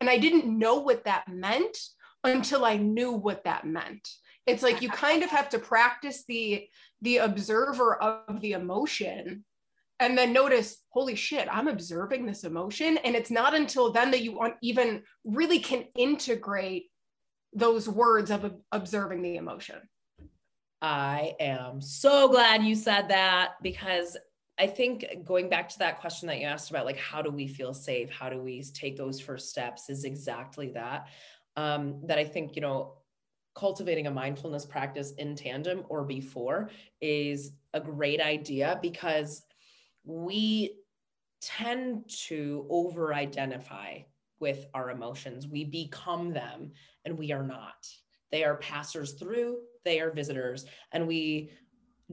And 0.00 0.10
I 0.10 0.18
didn't 0.18 0.46
know 0.46 0.80
what 0.80 1.04
that 1.04 1.28
meant 1.28 1.78
until 2.24 2.64
I 2.64 2.76
knew 2.76 3.12
what 3.12 3.44
that 3.44 3.64
meant. 3.64 4.08
It's 4.46 4.62
like 4.62 4.82
you 4.82 4.88
kind 4.90 5.22
of 5.22 5.30
have 5.30 5.50
to 5.50 5.58
practice 5.58 6.24
the 6.26 6.66
the 7.02 7.18
observer 7.18 7.94
of 7.94 8.40
the 8.40 8.52
emotion 8.52 9.44
and 10.00 10.16
then 10.16 10.32
notice 10.32 10.82
holy 10.90 11.14
shit 11.14 11.46
i'm 11.50 11.68
observing 11.68 12.26
this 12.26 12.44
emotion 12.44 12.98
and 12.98 13.14
it's 13.14 13.30
not 13.30 13.54
until 13.54 13.92
then 13.92 14.10
that 14.10 14.22
you 14.22 14.38
even 14.62 15.02
really 15.24 15.60
can 15.60 15.84
integrate 15.96 16.89
those 17.52 17.88
words 17.88 18.30
of 18.30 18.54
observing 18.72 19.22
the 19.22 19.36
emotion 19.36 19.80
I 20.82 21.34
am 21.38 21.80
so 21.80 22.28
glad 22.28 22.64
you 22.64 22.74
said 22.74 23.08
that 23.08 23.52
because 23.62 24.16
I 24.58 24.66
think 24.66 25.04
going 25.24 25.48
back 25.48 25.68
to 25.70 25.78
that 25.80 26.00
question 26.00 26.26
that 26.28 26.38
you 26.38 26.46
asked 26.46 26.70
about, 26.70 26.86
like, 26.86 26.98
how 26.98 27.22
do 27.22 27.30
we 27.30 27.46
feel 27.46 27.74
safe? 27.74 28.10
How 28.10 28.28
do 28.30 28.40
we 28.40 28.62
take 28.62 28.96
those 28.96 29.20
first 29.20 29.50
steps 29.50 29.88
is 29.88 30.04
exactly 30.04 30.70
that. 30.72 31.08
Um, 31.56 32.00
that 32.06 32.18
I 32.18 32.24
think, 32.24 32.56
you 32.56 32.62
know, 32.62 32.98
cultivating 33.54 34.06
a 34.06 34.10
mindfulness 34.10 34.64
practice 34.64 35.12
in 35.18 35.34
tandem 35.34 35.84
or 35.88 36.04
before 36.04 36.70
is 37.00 37.52
a 37.74 37.80
great 37.80 38.20
idea 38.20 38.78
because 38.80 39.42
we 40.04 40.76
tend 41.42 42.08
to 42.26 42.66
over 42.70 43.12
identify 43.12 43.98
with 44.40 44.66
our 44.74 44.90
emotions. 44.90 45.46
We 45.46 45.64
become 45.64 46.32
them 46.32 46.72
and 47.04 47.16
we 47.16 47.32
are 47.32 47.42
not. 47.42 47.86
They 48.32 48.44
are 48.44 48.56
passers 48.56 49.12
through, 49.12 49.58
they 49.84 50.00
are 50.00 50.10
visitors, 50.10 50.64
and 50.92 51.06
we 51.06 51.50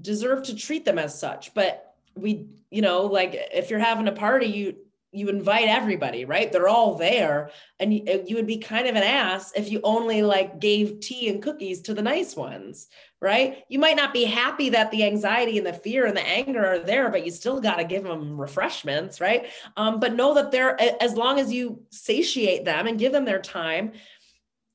deserve 0.02 0.44
to 0.44 0.56
treat 0.56 0.86
them 0.86 1.00
as 1.00 1.20
such. 1.20 1.54
But 1.54 1.96
we, 2.16 2.48
you 2.72 2.82
know, 2.82 3.04
like 3.06 3.36
if 3.54 3.70
you're 3.70 3.80
having 3.80 4.08
a 4.08 4.12
party, 4.12 4.48
you 4.48 4.76
you 5.18 5.30
invite 5.30 5.68
everybody, 5.68 6.26
right? 6.26 6.52
They're 6.52 6.68
all 6.68 6.96
there. 6.96 7.52
And 7.80 7.94
you, 7.94 8.24
you, 8.26 8.36
would 8.36 8.48
be 8.48 8.58
kind 8.58 8.88
of 8.88 8.96
an 8.96 9.04
ass 9.04 9.52
if 9.56 9.72
you 9.72 9.82
only 9.84 10.22
like 10.22 10.60
gave 10.60 11.00
tea 11.00 11.30
and 11.30 11.42
cookies 11.42 11.82
to 11.82 11.94
the 11.94 12.02
nice 12.02 12.36
ones, 12.36 12.88
right? 13.22 13.64
You 13.70 13.80
might 13.80 13.96
not 13.96 14.14
be 14.14 14.26
happy 14.26 14.70
that 14.70 14.92
the 14.92 15.04
anxiety 15.04 15.58
and 15.58 15.68
the 15.68 15.74
fear 15.74 16.06
and 16.06 16.16
the 16.16 16.28
anger 16.28 16.66
are 16.66 16.80
there, 16.80 17.10
but 17.10 17.26
you 17.26 17.32
still 17.32 17.60
got 17.60 17.78
to 17.78 17.84
give 17.84 18.04
them 18.04 18.40
refreshments, 18.40 19.20
right? 19.20 19.48
Um, 19.76 20.00
but 20.00 20.16
know 20.16 20.34
that 20.36 20.52
they're, 20.52 20.80
as 21.02 21.16
long 21.16 21.40
as 21.40 21.52
you 21.52 21.82
satiate 21.90 22.64
them 22.64 22.88
and 22.88 23.00
give 23.00 23.12
them 23.12 23.26
their 23.26 23.42
time, 23.42 23.94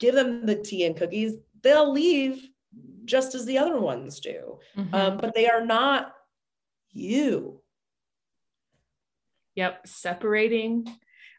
give 0.00 0.14
them 0.14 0.44
the 0.44 0.56
tea 0.56 0.84
and 0.84 0.96
cookies, 0.96 1.34
they'll 1.62 1.90
leave 1.90 2.48
just 3.04 3.34
as 3.34 3.46
the 3.46 3.58
other 3.58 3.80
ones 3.80 4.20
do. 4.20 4.58
Mm-hmm. 4.76 4.94
Um, 4.94 5.16
but 5.16 5.34
they 5.34 5.48
are 5.48 5.64
not 5.64 6.14
you. 6.92 7.61
Yep. 9.54 9.86
Separating, 9.86 10.86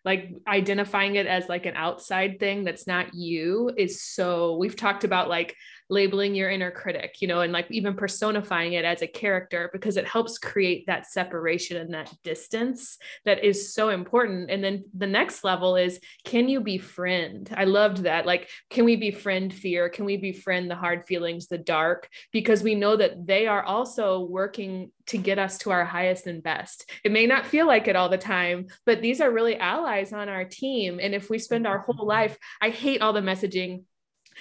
like 0.05 0.33
identifying 0.47 1.15
it 1.15 1.25
as 1.25 1.47
like 1.47 1.65
an 1.65 1.75
outside 1.75 2.39
thing 2.39 2.63
that's 2.63 2.85
not 2.85 3.13
you 3.13 3.71
is 3.77 4.01
so, 4.03 4.57
we've 4.57 4.75
talked 4.75 5.03
about 5.03 5.29
like 5.29 5.55
labeling 5.93 6.35
your 6.35 6.49
inner 6.49 6.71
critic, 6.71 7.21
you 7.21 7.27
know, 7.27 7.41
and 7.41 7.53
like 7.53 7.67
even 7.69 7.93
personifying 7.93 8.73
it 8.73 8.83
as 8.83 9.01
a 9.01 9.07
character 9.07 9.69
because 9.71 9.95
it 9.95 10.07
helps 10.07 10.37
create 10.37 10.85
that 10.87 11.05
separation 11.05 11.77
and 11.77 11.93
that 11.93 12.13
distance 12.23 12.97
that 13.25 13.43
is 13.43 13.73
so 13.73 13.89
important. 13.89 14.49
And 14.49 14.63
then 14.63 14.85
the 14.93 15.07
next 15.07 15.43
level 15.43 15.75
is 15.75 15.99
can 16.25 16.49
you 16.49 16.59
befriend? 16.59 17.53
I 17.55 17.65
loved 17.65 17.99
that. 18.03 18.25
Like, 18.25 18.49
can 18.69 18.85
we 18.85 18.95
befriend 18.95 19.53
fear? 19.53 19.87
Can 19.87 20.05
we 20.05 20.17
befriend 20.17 20.69
the 20.69 20.75
hard 20.75 21.05
feelings, 21.05 21.47
the 21.47 21.57
dark? 21.57 22.09
Because 22.31 22.63
we 22.63 22.75
know 22.75 22.97
that 22.97 23.27
they 23.27 23.47
are 23.47 23.63
also 23.63 24.21
working 24.21 24.91
to 25.07 25.17
get 25.17 25.37
us 25.37 25.57
to 25.59 25.71
our 25.71 25.85
highest 25.85 26.27
and 26.27 26.41
best. 26.41 26.89
It 27.03 27.11
may 27.11 27.27
not 27.27 27.45
feel 27.45 27.67
like 27.67 27.87
it 27.87 27.95
all 27.95 28.09
the 28.09 28.17
time, 28.17 28.67
but 28.85 29.01
these 29.01 29.21
are 29.21 29.31
really 29.31 29.57
allies 29.57 30.13
on 30.13 30.29
our 30.29 30.45
team. 30.45 30.99
And 31.01 31.13
if 31.13 31.29
we 31.29 31.39
spend 31.39 31.67
our 31.67 31.79
whole 31.79 32.07
life, 32.07 32.37
I 32.61 32.69
hate 32.69 33.01
all 33.01 33.13
the 33.13 33.21
messaging 33.21 33.83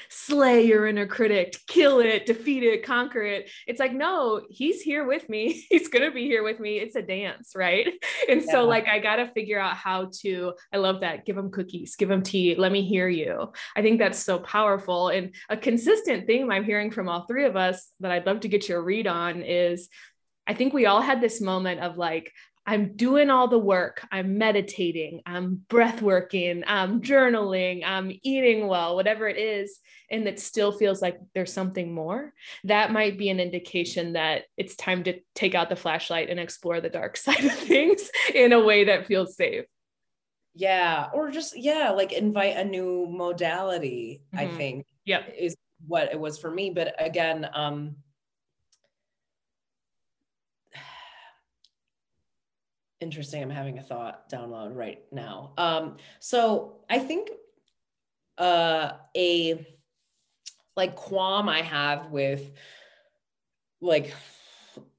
slay 0.08 0.66
your 0.66 0.86
inner 0.86 1.06
critic, 1.06 1.56
kill 1.66 2.00
it, 2.00 2.26
defeat 2.26 2.62
it, 2.62 2.84
conquer 2.84 3.22
it. 3.22 3.50
It's 3.66 3.80
like, 3.80 3.92
no, 3.92 4.42
he's 4.50 4.80
here 4.80 5.06
with 5.06 5.28
me. 5.28 5.52
He's 5.72 5.88
going 5.88 6.04
to 6.04 6.10
be 6.10 6.26
here 6.26 6.42
with 6.42 6.60
me. 6.60 6.78
It's 6.78 6.96
a 6.96 7.02
dance, 7.02 7.52
right? 7.54 7.88
And 8.28 8.42
yeah. 8.42 8.52
so, 8.52 8.64
like, 8.66 8.86
I 8.86 8.98
got 8.98 9.16
to 9.16 9.26
figure 9.32 9.58
out 9.58 9.76
how 9.76 10.10
to, 10.20 10.52
I 10.72 10.76
love 10.76 11.00
that. 11.00 11.24
Give 11.24 11.34
them 11.34 11.50
cookies, 11.50 11.96
give 11.96 12.08
them 12.08 12.22
tea, 12.22 12.54
let 12.56 12.70
me 12.70 12.82
hear 12.82 13.08
you. 13.08 13.52
I 13.74 13.82
think 13.82 13.98
that's 13.98 14.18
so 14.18 14.38
powerful. 14.38 15.08
And 15.08 15.34
a 15.48 15.56
consistent 15.56 16.26
theme 16.26 16.50
I'm 16.50 16.64
hearing 16.64 16.90
from 16.90 17.08
all 17.08 17.26
three 17.26 17.44
of 17.44 17.56
us 17.56 17.90
that 18.00 18.12
I'd 18.12 18.26
love 18.26 18.40
to 18.40 18.48
get 18.48 18.68
your 18.68 18.82
read 18.82 19.06
on 19.06 19.42
is 19.42 19.88
I 20.46 20.54
think 20.54 20.72
we 20.72 20.86
all 20.86 21.00
had 21.00 21.20
this 21.20 21.40
moment 21.40 21.80
of 21.80 21.98
like, 21.98 22.32
I'm 22.64 22.94
doing 22.94 23.28
all 23.28 23.48
the 23.48 23.58
work. 23.58 24.06
I'm 24.12 24.38
meditating, 24.38 25.22
I'm 25.26 25.56
breath 25.68 26.00
working, 26.00 26.62
I'm 26.66 27.02
journaling, 27.02 27.82
I'm 27.84 28.12
eating 28.22 28.68
well, 28.68 28.94
whatever 28.94 29.26
it 29.26 29.36
is, 29.36 29.80
and 30.10 30.26
it 30.28 30.38
still 30.38 30.70
feels 30.70 31.02
like 31.02 31.18
there's 31.34 31.52
something 31.52 31.92
more. 31.92 32.32
That 32.64 32.92
might 32.92 33.18
be 33.18 33.30
an 33.30 33.40
indication 33.40 34.12
that 34.12 34.44
it's 34.56 34.76
time 34.76 35.02
to 35.04 35.18
take 35.34 35.56
out 35.56 35.70
the 35.70 35.76
flashlight 35.76 36.30
and 36.30 36.38
explore 36.38 36.80
the 36.80 36.88
dark 36.88 37.16
side 37.18 37.44
of 37.44 37.52
things 37.52 38.08
in 38.32 38.52
a 38.52 38.62
way 38.62 38.84
that 38.84 39.06
feels 39.06 39.36
safe. 39.36 39.64
Yeah, 40.54 41.08
or 41.12 41.30
just 41.30 41.58
yeah, 41.58 41.90
like 41.90 42.12
invite 42.12 42.56
a 42.56 42.64
new 42.64 43.06
modality, 43.10 44.22
mm-hmm. 44.34 44.38
I 44.38 44.56
think. 44.56 44.86
Yeah. 45.04 45.22
Is 45.36 45.56
what 45.86 46.12
it 46.12 46.20
was 46.20 46.38
for 46.38 46.50
me, 46.50 46.70
but 46.70 46.94
again, 46.98 47.48
um 47.54 47.96
interesting. 53.02 53.42
I'm 53.42 53.50
having 53.50 53.78
a 53.78 53.82
thought 53.82 54.30
download 54.30 54.74
right 54.74 55.02
now. 55.10 55.52
Um, 55.58 55.96
so 56.20 56.76
I 56.88 56.98
think 56.98 57.30
uh, 58.38 58.92
a 59.16 59.66
like 60.76 60.96
qualm 60.96 61.48
I 61.48 61.62
have 61.62 62.10
with 62.10 62.52
like 63.80 64.14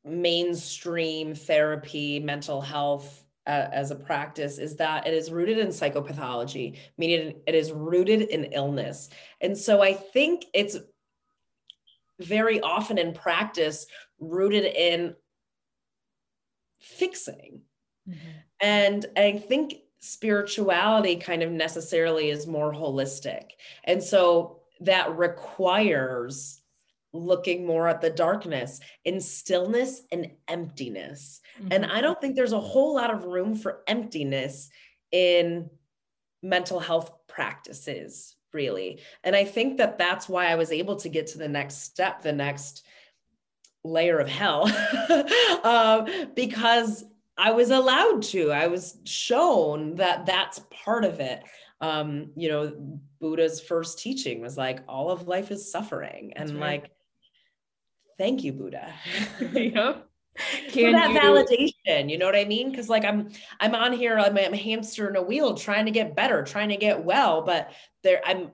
mainstream 0.06 1.34
therapy, 1.34 2.20
mental 2.20 2.62
health 2.62 3.24
uh, 3.48 3.68
as 3.72 3.92
a 3.92 3.96
practice 3.96 4.58
is 4.58 4.76
that 4.76 5.08
it 5.08 5.14
is 5.14 5.32
rooted 5.32 5.58
in 5.58 5.68
psychopathology, 5.70 6.78
meaning 6.98 7.42
it 7.48 7.56
is 7.56 7.72
rooted 7.72 8.22
in 8.22 8.46
illness. 8.46 9.10
And 9.42 9.58
so 9.58 9.82
I 9.82 9.94
think 9.94 10.46
it's 10.54 10.78
very 12.20 12.62
often 12.62 12.98
in 12.98 13.14
practice 13.14 13.86
rooted 14.20 14.66
in 14.66 15.16
fixing 16.80 17.62
Mm-hmm. 18.08 18.30
And 18.62 19.06
I 19.18 19.34
think 19.34 19.76
spirituality 20.00 21.16
kind 21.16 21.44
of 21.44 21.52
necessarily 21.52 22.30
is 22.30 22.48
more 22.48 22.74
holistic. 22.74 23.52
And 23.86 24.04
so 24.04 24.60
that 24.82 25.18
requires 25.18 26.62
looking 27.14 27.66
more 27.66 27.88
at 27.88 28.02
the 28.02 28.10
darkness 28.10 28.80
in 29.06 29.22
stillness 29.22 30.02
and 30.12 30.32
emptiness. 30.48 31.42
Mm-hmm. 31.60 31.68
And 31.72 31.86
I 31.86 32.02
don't 32.02 32.20
think 32.20 32.36
there's 32.36 32.54
a 32.54 32.60
whole 32.60 32.96
lot 32.96 33.14
of 33.14 33.26
room 33.26 33.56
for 33.56 33.84
emptiness 33.88 34.70
in 35.12 35.70
mental 36.42 36.80
health 36.80 37.12
practices, 37.28 38.36
really. 38.52 39.00
And 39.24 39.36
I 39.36 39.46
think 39.46 39.78
that 39.78 39.98
that's 39.98 40.28
why 40.28 40.48
I 40.48 40.56
was 40.56 40.72
able 40.72 40.98
to 40.98 41.10
get 41.10 41.28
to 41.28 41.38
the 41.38 41.48
next 41.48 41.84
step, 41.84 42.22
the 42.22 42.34
next 42.34 42.84
layer 43.86 44.20
of 44.20 44.28
hell, 44.28 44.70
um, 45.64 46.08
because 46.36 47.06
I 47.38 47.52
was 47.52 47.72
allowed 47.72 48.24
to. 48.24 48.52
I 48.52 48.68
was 48.68 48.98
shown 49.06 49.96
that 49.96 50.26
that's 50.26 50.62
part 50.70 51.04
of 51.04 51.20
it. 51.20 51.44
Um, 51.82 52.32
you 52.36 52.50
know, 52.50 53.00
Buddha's 53.20 53.60
first 53.60 54.00
teaching 54.00 54.42
was 54.42 54.58
like 54.58 54.82
all 54.88 55.10
of 55.10 55.28
life 55.28 55.52
is 55.52 55.72
suffering, 55.72 56.34
and 56.36 56.52
right. 56.52 56.82
like, 56.82 56.92
thank 58.18 58.44
you, 58.44 58.54
Buddha. 58.54 58.94
yep. 59.54 60.08
Can 60.70 60.94
that 60.94 61.12
you... 61.12 61.20
validation, 61.20 62.10
you 62.10 62.18
know 62.18 62.26
what 62.26 62.36
I 62.36 62.46
mean? 62.46 62.72
Because 62.72 62.90
like 62.90 63.06
I'm, 63.06 63.30
I'm 63.60 63.76
on 63.76 63.94
here, 63.94 64.18
I'm, 64.18 64.36
I'm 64.38 64.54
a 64.54 64.58
hamster 64.58 65.08
in 65.10 65.16
a 65.16 65.22
wheel, 65.22 65.54
trying 65.56 65.86
to 65.86 65.92
get 65.92 66.16
better, 66.16 66.44
trying 66.44 66.70
to 66.70 66.78
get 66.78 67.04
well, 67.04 67.44
but 67.44 67.72
there, 68.02 68.22
I'm 68.26 68.52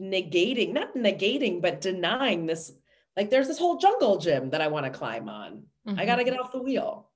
negating, 0.00 0.72
not 0.72 0.94
negating, 0.94 1.60
but 1.60 1.80
denying 1.80 2.46
this. 2.46 2.72
Like, 3.16 3.30
there's 3.30 3.48
this 3.48 3.58
whole 3.58 3.78
jungle 3.78 4.18
gym 4.18 4.50
that 4.50 4.60
I 4.60 4.68
want 4.68 4.84
to 4.84 4.90
climb 4.98 5.28
on. 5.28 5.64
Mm-hmm. 5.86 5.98
I 5.98 6.04
got 6.04 6.16
to 6.16 6.24
get 6.24 6.38
off 6.38 6.52
the 6.52 6.62
wheel. 6.62 7.08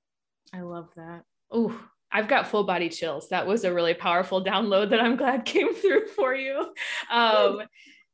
I 0.52 0.62
love 0.62 0.88
that. 0.96 1.22
Oh, 1.50 1.78
I've 2.12 2.28
got 2.28 2.48
full 2.48 2.64
body 2.64 2.88
chills. 2.88 3.28
That 3.28 3.46
was 3.46 3.64
a 3.64 3.72
really 3.72 3.94
powerful 3.94 4.44
download 4.44 4.90
that 4.90 5.00
I'm 5.00 5.16
glad 5.16 5.44
came 5.44 5.74
through 5.74 6.06
for 6.08 6.34
you. 6.34 6.72
Um, 7.10 7.62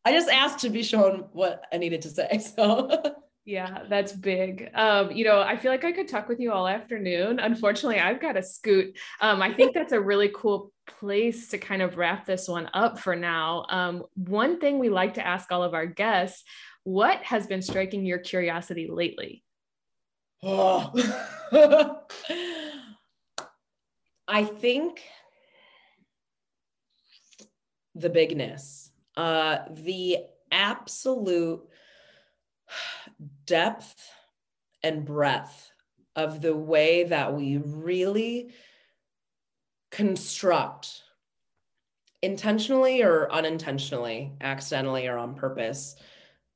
I 0.04 0.12
just 0.12 0.28
asked 0.28 0.60
to 0.60 0.70
be 0.70 0.82
shown 0.82 1.24
what 1.32 1.64
I 1.72 1.78
needed 1.78 2.02
to 2.02 2.10
say. 2.10 2.40
So 2.56 3.16
yeah, 3.44 3.84
that's 3.88 4.12
big. 4.12 4.70
Um, 4.74 5.12
you 5.12 5.24
know, 5.24 5.40
I 5.40 5.56
feel 5.56 5.70
like 5.70 5.84
I 5.84 5.92
could 5.92 6.08
talk 6.08 6.28
with 6.28 6.40
you 6.40 6.50
all 6.50 6.66
afternoon. 6.66 7.38
Unfortunately, 7.38 8.00
I've 8.00 8.20
got 8.20 8.32
to 8.32 8.42
scoot. 8.42 8.96
Um, 9.20 9.40
I 9.40 9.54
think 9.54 9.72
that's 9.72 9.92
a 9.92 10.00
really 10.00 10.32
cool 10.34 10.72
place 10.98 11.48
to 11.50 11.58
kind 11.58 11.80
of 11.80 11.96
wrap 11.96 12.26
this 12.26 12.48
one 12.48 12.68
up 12.74 12.98
for 12.98 13.14
now. 13.14 13.64
Um, 13.68 14.02
one 14.14 14.58
thing 14.58 14.80
we 14.80 14.88
like 14.88 15.14
to 15.14 15.24
ask 15.24 15.52
all 15.52 15.62
of 15.62 15.74
our 15.74 15.86
guests 15.86 16.42
what 16.82 17.22
has 17.24 17.48
been 17.48 17.62
striking 17.62 18.04
your 18.06 18.18
curiosity 18.18 18.88
lately? 18.88 19.42
Oh. 20.42 20.92
I 24.28 24.44
think 24.44 25.02
the 27.94 28.10
bigness, 28.10 28.90
uh, 29.16 29.58
the 29.70 30.18
absolute 30.50 31.62
depth 33.46 34.10
and 34.82 35.04
breadth 35.04 35.70
of 36.14 36.42
the 36.42 36.56
way 36.56 37.04
that 37.04 37.34
we 37.34 37.58
really 37.58 38.52
construct 39.90 41.02
intentionally 42.22 43.02
or 43.02 43.30
unintentionally, 43.30 44.32
accidentally 44.40 45.06
or 45.06 45.18
on 45.18 45.34
purpose, 45.34 45.96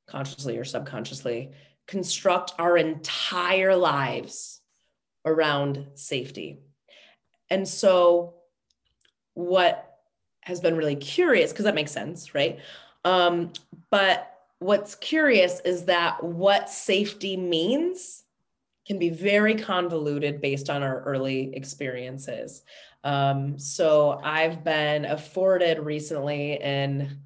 consciously 0.07 0.57
or 0.57 0.65
subconsciously, 0.65 1.51
construct 1.91 2.53
our 2.57 2.77
entire 2.77 3.75
lives 3.75 4.61
around 5.25 5.85
safety. 5.95 6.57
And 7.49 7.67
so, 7.67 8.35
what 9.33 9.97
has 10.39 10.61
been 10.61 10.77
really 10.77 10.95
curious, 10.95 11.51
because 11.51 11.65
that 11.65 11.75
makes 11.75 11.91
sense, 11.91 12.33
right? 12.33 12.59
Um, 13.03 13.51
but 13.89 14.33
what's 14.59 14.95
curious 14.95 15.59
is 15.65 15.83
that 15.85 16.23
what 16.23 16.69
safety 16.69 17.35
means 17.35 18.23
can 18.87 18.97
be 18.97 19.09
very 19.09 19.55
convoluted 19.55 20.39
based 20.39 20.69
on 20.69 20.83
our 20.83 21.01
early 21.01 21.53
experiences. 21.53 22.61
Um, 23.03 23.59
so 23.59 24.21
I've 24.23 24.63
been 24.63 25.03
afforded 25.03 25.79
recently 25.79 26.53
in 26.53 27.19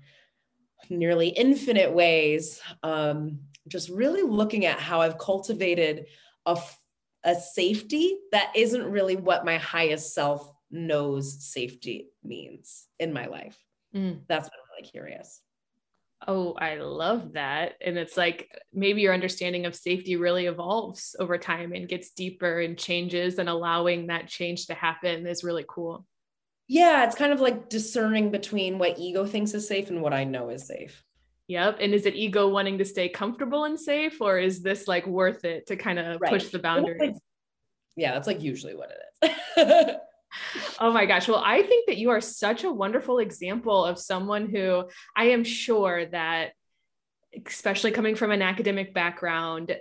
nearly 0.90 1.28
infinite 1.28 1.94
ways, 1.94 2.62
um, 2.82 3.40
just 3.68 3.90
really 3.90 4.22
looking 4.22 4.66
at 4.66 4.80
how 4.80 5.02
I've 5.02 5.18
cultivated 5.18 6.06
a, 6.46 6.60
a 7.24 7.36
safety 7.36 8.18
that 8.32 8.52
isn't 8.56 8.84
really 8.84 9.16
what 9.16 9.46
my 9.46 9.58
highest 9.58 10.14
self 10.14 10.52
knows 10.72 11.44
safety 11.44 12.10
means 12.24 12.88
in 13.00 13.14
my 13.14 13.26
life. 13.28 13.58
Mm. 13.96 14.22
That's 14.28 14.50
been 14.50 14.60
really 14.78 14.90
curious 14.90 15.42
oh, 16.28 16.54
I 16.54 16.76
love 16.76 17.34
that. 17.34 17.74
And 17.82 17.98
it's 17.98 18.18
like 18.18 18.50
maybe 18.74 19.02
your 19.02 19.14
understanding 19.14 19.66
of 19.66 19.76
safety 19.76 20.16
really 20.16 20.46
evolves 20.46 21.16
over 21.20 21.38
time 21.38 21.74
and 21.74 21.88
gets 21.88 22.12
deeper 22.12 22.60
and 22.60 22.78
changes, 22.78 23.38
and 23.38 23.50
allowing 23.50 24.08
that 24.08 24.28
change 24.28 24.68
to 24.68 24.74
happen 24.74 25.28
is 25.28 25.44
really 25.44 25.66
cool. 25.68 26.06
Yeah, 26.68 27.06
it's 27.06 27.16
kind 27.16 27.32
of 27.32 27.42
like 27.42 27.70
discerning 27.70 28.32
between 28.32 28.80
what 28.80 28.98
ego 28.98 29.26
thinks 29.26 29.54
is 29.54 29.68
safe 29.68 29.90
and 29.90 30.02
what 30.02 30.14
I 30.14 30.24
know 30.24 30.50
is 30.50 30.66
safe. 30.66 31.04
Yep. 31.48 31.78
And 31.80 31.94
is 31.94 32.06
it 32.06 32.16
ego 32.16 32.48
wanting 32.48 32.80
to 32.80 32.86
stay 32.86 33.08
comfortable 33.10 33.66
and 33.66 33.80
safe, 33.80 34.20
or 34.22 34.40
is 34.40 34.62
this 34.62 34.88
like 34.88 35.06
worth 35.06 35.46
it 35.46 35.68
to 35.68 35.76
kind 35.76 36.00
of 36.00 36.20
right. 36.20 36.32
push 36.32 36.50
the 36.50 36.60
boundaries? 36.60 37.20
Yeah, 37.96 38.14
that's 38.14 38.28
like 38.28 38.42
usually 38.42 38.76
what 38.76 38.92
it 38.92 39.30
is. 39.30 39.96
oh 40.80 40.92
my 40.92 41.06
gosh. 41.06 41.28
Well, 41.28 41.42
I 41.44 41.62
think 41.62 41.88
that 41.88 41.98
you 41.98 42.10
are 42.10 42.22
such 42.22 42.64
a 42.64 42.72
wonderful 42.72 43.20
example 43.20 43.86
of 43.86 44.00
someone 44.00 44.50
who 44.50 44.86
I 45.16 45.26
am 45.26 45.44
sure 45.44 46.06
that, 46.08 46.52
especially 47.46 47.92
coming 47.92 48.16
from 48.16 48.32
an 48.32 48.42
academic 48.42 48.94
background, 48.94 49.76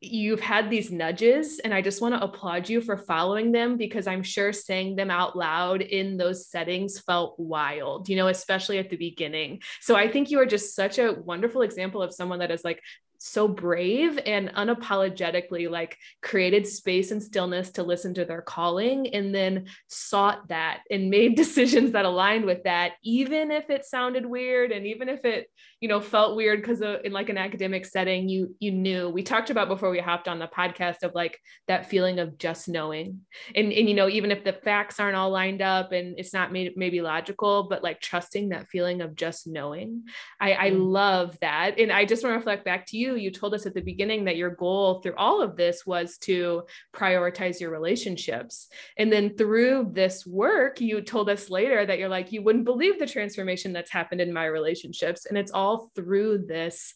you've 0.00 0.40
had 0.40 0.70
these 0.70 0.92
nudges 0.92 1.58
and 1.58 1.74
i 1.74 1.82
just 1.82 2.00
want 2.00 2.14
to 2.14 2.22
applaud 2.22 2.68
you 2.68 2.80
for 2.80 2.96
following 2.96 3.50
them 3.50 3.76
because 3.76 4.06
i'm 4.06 4.22
sure 4.22 4.52
saying 4.52 4.94
them 4.94 5.10
out 5.10 5.36
loud 5.36 5.82
in 5.82 6.16
those 6.16 6.46
settings 6.46 7.00
felt 7.00 7.34
wild 7.38 8.08
you 8.08 8.14
know 8.14 8.28
especially 8.28 8.78
at 8.78 8.90
the 8.90 8.96
beginning. 8.96 9.60
So 9.80 9.96
i 9.96 10.08
think 10.08 10.30
you 10.30 10.38
are 10.38 10.46
just 10.46 10.76
such 10.76 10.98
a 10.98 11.12
wonderful 11.12 11.62
example 11.62 12.00
of 12.00 12.14
someone 12.14 12.38
that 12.38 12.52
is 12.52 12.64
like 12.64 12.80
so 13.18 13.46
brave 13.48 14.18
and 14.24 14.48
unapologetically 14.50 15.70
like 15.70 15.96
created 16.22 16.66
space 16.66 17.10
and 17.10 17.22
stillness 17.22 17.70
to 17.72 17.82
listen 17.82 18.14
to 18.14 18.24
their 18.24 18.42
calling 18.42 19.08
and 19.08 19.34
then 19.34 19.66
sought 19.88 20.48
that 20.48 20.80
and 20.90 21.10
made 21.18 21.36
decisions 21.36 21.92
that 21.92 22.04
aligned 22.04 22.44
with 22.44 22.62
that 22.64 22.92
even 23.02 23.50
if 23.50 23.70
it 23.70 23.84
sounded 23.84 24.24
weird 24.24 24.72
and 24.72 24.86
even 24.86 25.08
if 25.08 25.24
it 25.24 25.48
you 25.80 25.88
know 25.88 26.00
felt 26.00 26.36
weird 26.36 26.60
because 26.60 26.80
in 26.80 27.12
like 27.12 27.28
an 27.28 27.38
academic 27.38 27.86
setting 27.86 28.28
you 28.28 28.54
you 28.58 28.72
knew. 28.72 29.08
We 29.08 29.22
talked 29.22 29.50
about 29.50 29.68
before 29.68 29.90
we 29.90 29.98
hopped 29.98 30.28
on 30.28 30.38
the 30.38 30.46
podcast 30.46 31.02
of 31.02 31.14
like 31.14 31.38
that 31.66 31.88
feeling 31.88 32.18
of 32.18 32.38
just 32.38 32.68
knowing. 32.68 33.20
And 33.54 33.72
and 33.72 33.88
you 33.88 33.94
know 33.94 34.08
even 34.08 34.30
if 34.30 34.44
the 34.44 34.52
facts 34.52 34.98
aren't 34.98 35.16
all 35.16 35.30
lined 35.30 35.62
up 35.62 35.92
and 35.92 36.18
it's 36.18 36.32
not 36.32 36.52
made, 36.52 36.76
maybe 36.76 37.00
logical 37.00 37.64
but 37.64 37.82
like 37.82 38.00
trusting 38.00 38.50
that 38.50 38.68
feeling 38.68 39.00
of 39.00 39.14
just 39.14 39.46
knowing 39.46 40.04
i 40.40 40.52
i 40.54 40.70
mm. 40.70 40.78
love 40.80 41.38
that. 41.40 41.78
And 41.78 41.92
i 41.92 42.04
just 42.04 42.22
want 42.22 42.34
to 42.34 42.38
reflect 42.38 42.64
back 42.64 42.86
to 42.86 42.96
you 42.96 43.07
you, 43.08 43.16
you 43.16 43.30
told 43.30 43.54
us 43.54 43.66
at 43.66 43.74
the 43.74 43.80
beginning 43.80 44.24
that 44.24 44.36
your 44.36 44.50
goal 44.50 45.00
through 45.00 45.14
all 45.16 45.40
of 45.40 45.56
this 45.56 45.86
was 45.86 46.18
to 46.18 46.62
prioritize 46.94 47.60
your 47.60 47.70
relationships. 47.70 48.68
And 48.96 49.12
then 49.12 49.36
through 49.36 49.90
this 49.92 50.26
work, 50.26 50.80
you 50.80 51.00
told 51.00 51.30
us 51.30 51.50
later 51.50 51.84
that 51.84 51.98
you're 51.98 52.08
like, 52.08 52.32
you 52.32 52.42
wouldn't 52.42 52.64
believe 52.64 52.98
the 52.98 53.06
transformation 53.06 53.72
that's 53.72 53.90
happened 53.90 54.20
in 54.20 54.32
my 54.32 54.44
relationships. 54.44 55.26
And 55.26 55.38
it's 55.38 55.52
all 55.52 55.90
through 55.94 56.46
this 56.46 56.94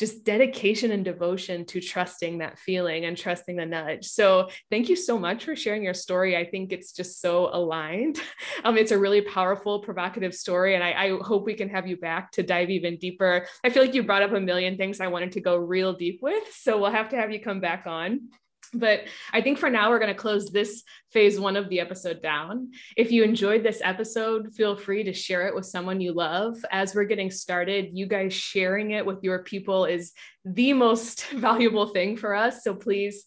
just 0.00 0.24
dedication 0.24 0.92
and 0.92 1.04
devotion 1.04 1.66
to 1.66 1.78
trusting 1.78 2.38
that 2.38 2.58
feeling 2.58 3.04
and 3.04 3.18
trusting 3.18 3.56
the 3.56 3.66
nudge. 3.66 4.06
So 4.06 4.48
thank 4.70 4.88
you 4.88 4.96
so 4.96 5.18
much 5.18 5.44
for 5.44 5.54
sharing 5.54 5.82
your 5.82 5.92
story. 5.92 6.38
I 6.38 6.46
think 6.46 6.72
it's 6.72 6.92
just 6.92 7.20
so 7.20 7.50
aligned. 7.52 8.18
Um, 8.62 8.76
it's 8.76 8.92
a 8.92 8.98
really 8.98 9.22
powerful, 9.22 9.80
provocative 9.80 10.34
story. 10.34 10.74
And 10.74 10.84
I, 10.84 10.92
I 10.92 11.18
hope 11.22 11.46
we 11.46 11.54
can 11.54 11.70
have 11.70 11.86
you 11.86 11.96
back 11.96 12.30
to 12.32 12.42
dive 12.42 12.68
even 12.68 12.98
deeper. 12.98 13.46
I 13.64 13.70
feel 13.70 13.82
like 13.82 13.94
you 13.94 14.02
brought 14.02 14.22
up 14.22 14.32
a 14.32 14.40
million 14.40 14.76
things 14.76 15.00
I 15.00 15.06
wanted 15.06 15.32
to 15.32 15.40
go 15.40 15.56
real 15.56 15.94
deep 15.94 16.18
with. 16.20 16.42
So 16.54 16.78
we'll 16.78 16.90
have 16.90 17.08
to 17.10 17.16
have 17.16 17.32
you 17.32 17.40
come 17.40 17.60
back 17.60 17.84
on. 17.86 18.28
But 18.72 19.00
I 19.32 19.40
think 19.40 19.58
for 19.58 19.68
now, 19.68 19.90
we're 19.90 19.98
going 19.98 20.14
to 20.14 20.20
close 20.20 20.50
this 20.50 20.84
phase 21.12 21.40
one 21.40 21.56
of 21.56 21.68
the 21.68 21.80
episode 21.80 22.22
down. 22.22 22.70
If 22.96 23.10
you 23.10 23.24
enjoyed 23.24 23.64
this 23.64 23.80
episode, 23.82 24.54
feel 24.54 24.76
free 24.76 25.02
to 25.04 25.12
share 25.12 25.48
it 25.48 25.54
with 25.54 25.66
someone 25.66 26.00
you 26.00 26.12
love. 26.12 26.64
As 26.70 26.94
we're 26.94 27.04
getting 27.04 27.30
started, 27.30 27.90
you 27.92 28.06
guys 28.06 28.32
sharing 28.32 28.92
it 28.92 29.04
with 29.04 29.18
your 29.22 29.42
people 29.42 29.86
is 29.86 30.12
the 30.44 30.72
most 30.72 31.26
valuable 31.30 31.88
thing 31.88 32.16
for 32.16 32.34
us. 32.34 32.62
So 32.62 32.74
please 32.74 33.24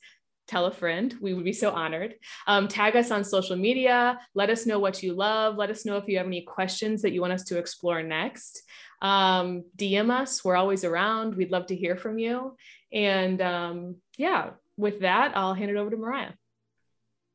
tell 0.48 0.66
a 0.66 0.72
friend. 0.72 1.16
We 1.22 1.34
would 1.34 1.46
be 1.46 1.54
so 1.54 1.72
honored. 1.72 2.16
Um, 2.48 2.68
tag 2.68 2.96
us 2.96 3.12
on 3.12 3.24
social 3.24 3.56
media. 3.56 4.20
Let 4.36 4.50
us 4.50 4.66
know 4.66 4.80
what 4.80 5.02
you 5.02 5.14
love. 5.14 5.56
Let 5.58 5.70
us 5.70 5.86
know 5.86 5.98
if 5.98 6.08
you 6.08 6.18
have 6.18 6.28
any 6.28 6.42
questions 6.42 7.02
that 7.02 7.12
you 7.12 7.22
want 7.22 7.34
us 7.34 7.44
to 7.46 7.58
explore 7.58 8.04
next. 8.04 8.62
Um, 9.02 9.64
DM 9.78 10.10
us. 10.12 10.44
We're 10.44 10.56
always 10.56 10.84
around. 10.84 11.36
We'd 11.36 11.52
love 11.52 11.68
to 11.68 11.76
hear 11.76 11.96
from 11.96 12.18
you. 12.18 12.56
And 12.92 13.42
um, 13.42 13.96
yeah, 14.18 14.52
with 14.78 15.02
that, 15.02 15.36
I'll 15.36 15.54
hand 15.54 15.72
it 15.72 15.78
over 15.78 15.90
to 15.90 15.98
Mariah. 15.98 16.32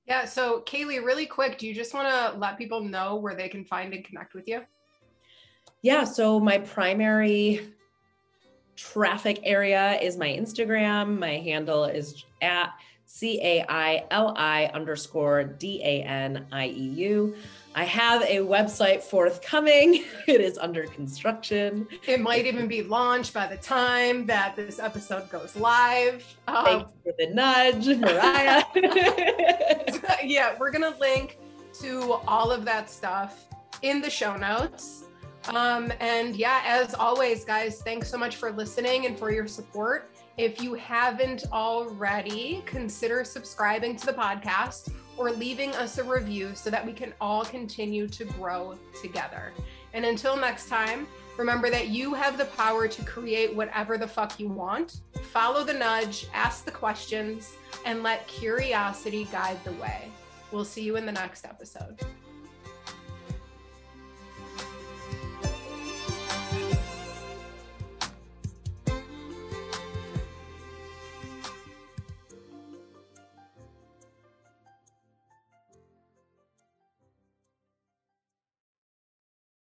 Yeah. 0.06 0.24
So, 0.24 0.62
Caili, 0.66 1.05
really 1.05 1.27
quick, 1.27 1.59
do 1.59 1.66
you 1.66 1.74
just 1.74 1.93
want 1.94 2.09
to 2.09 2.39
let 2.39 2.56
people 2.56 2.81
know 2.81 3.16
where 3.16 3.35
they 3.35 3.48
can 3.48 3.65
find 3.65 3.93
and 3.93 4.05
connect 4.05 4.35
with 4.35 4.48
you? 4.48 4.62
Yeah. 5.82 6.05
So, 6.05 6.40
my 6.40 6.59
primary 6.59 7.74
traffic 8.74 9.40
area 9.43 9.98
is 10.01 10.16
my 10.16 10.28
Instagram. 10.28 11.19
My 11.19 11.39
handle 11.39 11.85
is 11.85 12.24
at 12.40 12.70
C 13.10 13.40
A 13.43 13.64
I 13.70 14.05
L 14.10 14.35
I 14.36 14.66
underscore 14.74 15.43
D 15.43 15.80
A 15.82 16.02
N 16.02 16.47
I 16.52 16.66
E 16.66 16.72
U. 16.72 17.35
I 17.74 17.85
have 17.85 18.22
a 18.22 18.36
website 18.39 19.02
forthcoming. 19.02 20.05
It 20.28 20.43
is 20.43 20.59
under 20.59 20.85
construction. 20.85 21.89
It 22.06 22.20
might 22.20 22.44
even 22.44 22.68
be 22.68 22.82
launched 22.82 23.32
by 23.32 23.47
the 23.47 23.56
time 23.56 24.26
that 24.26 24.55
this 24.56 24.78
episode 24.78 25.30
goes 25.30 25.56
live. 25.56 26.22
Thank 26.47 26.68
um, 26.68 26.80
you 26.80 26.86
for 27.02 27.14
the 27.18 27.32
nudge, 27.32 27.86
Mariah. 27.98 28.62
yeah, 30.22 30.55
we're 30.59 30.70
going 30.70 30.93
to 30.93 30.98
link 31.01 31.39
to 31.80 32.20
all 32.26 32.52
of 32.52 32.66
that 32.66 32.90
stuff 32.90 33.47
in 33.80 34.02
the 34.02 34.10
show 34.10 34.36
notes. 34.36 35.05
Um, 35.48 35.90
and 35.98 36.36
yeah, 36.36 36.60
as 36.66 36.93
always, 36.93 37.43
guys, 37.47 37.80
thanks 37.80 38.10
so 38.10 38.18
much 38.18 38.36
for 38.36 38.52
listening 38.52 39.06
and 39.06 39.18
for 39.18 39.32
your 39.32 39.47
support. 39.47 40.10
If 40.39 40.62
you 40.62 40.74
haven't 40.74 41.47
already, 41.51 42.62
consider 42.65 43.24
subscribing 43.24 43.97
to 43.97 44.06
the 44.06 44.12
podcast 44.12 44.93
or 45.16 45.32
leaving 45.32 45.74
us 45.74 45.98
a 45.98 46.05
review 46.05 46.52
so 46.55 46.70
that 46.70 46.86
we 46.86 46.93
can 46.93 47.12
all 47.20 47.44
continue 47.44 48.06
to 48.06 48.24
grow 48.24 48.78
together. 49.02 49.52
And 49.94 50.05
until 50.05 50.36
next 50.36 50.69
time, 50.69 51.09
remember 51.36 51.70
that 51.70 51.89
you 51.89 52.15
have 52.15 52.39
the 52.39 52.44
power 52.44 52.86
to 52.86 53.05
create 53.05 53.52
whatever 53.52 53.98
the 53.98 54.06
fuck 54.06 54.39
you 54.39 54.47
want. 54.47 55.01
Follow 55.32 55.65
the 55.65 55.74
nudge, 55.74 56.28
ask 56.32 56.65
the 56.65 56.70
questions, 56.70 57.56
and 57.85 58.05
let 58.05 58.28
curiosity 58.28 59.27
guide 59.32 59.59
the 59.65 59.73
way. 59.73 60.09
We'll 60.52 60.65
see 60.65 60.82
you 60.82 60.94
in 60.94 61.05
the 61.05 61.10
next 61.10 61.47
episode. 61.47 61.98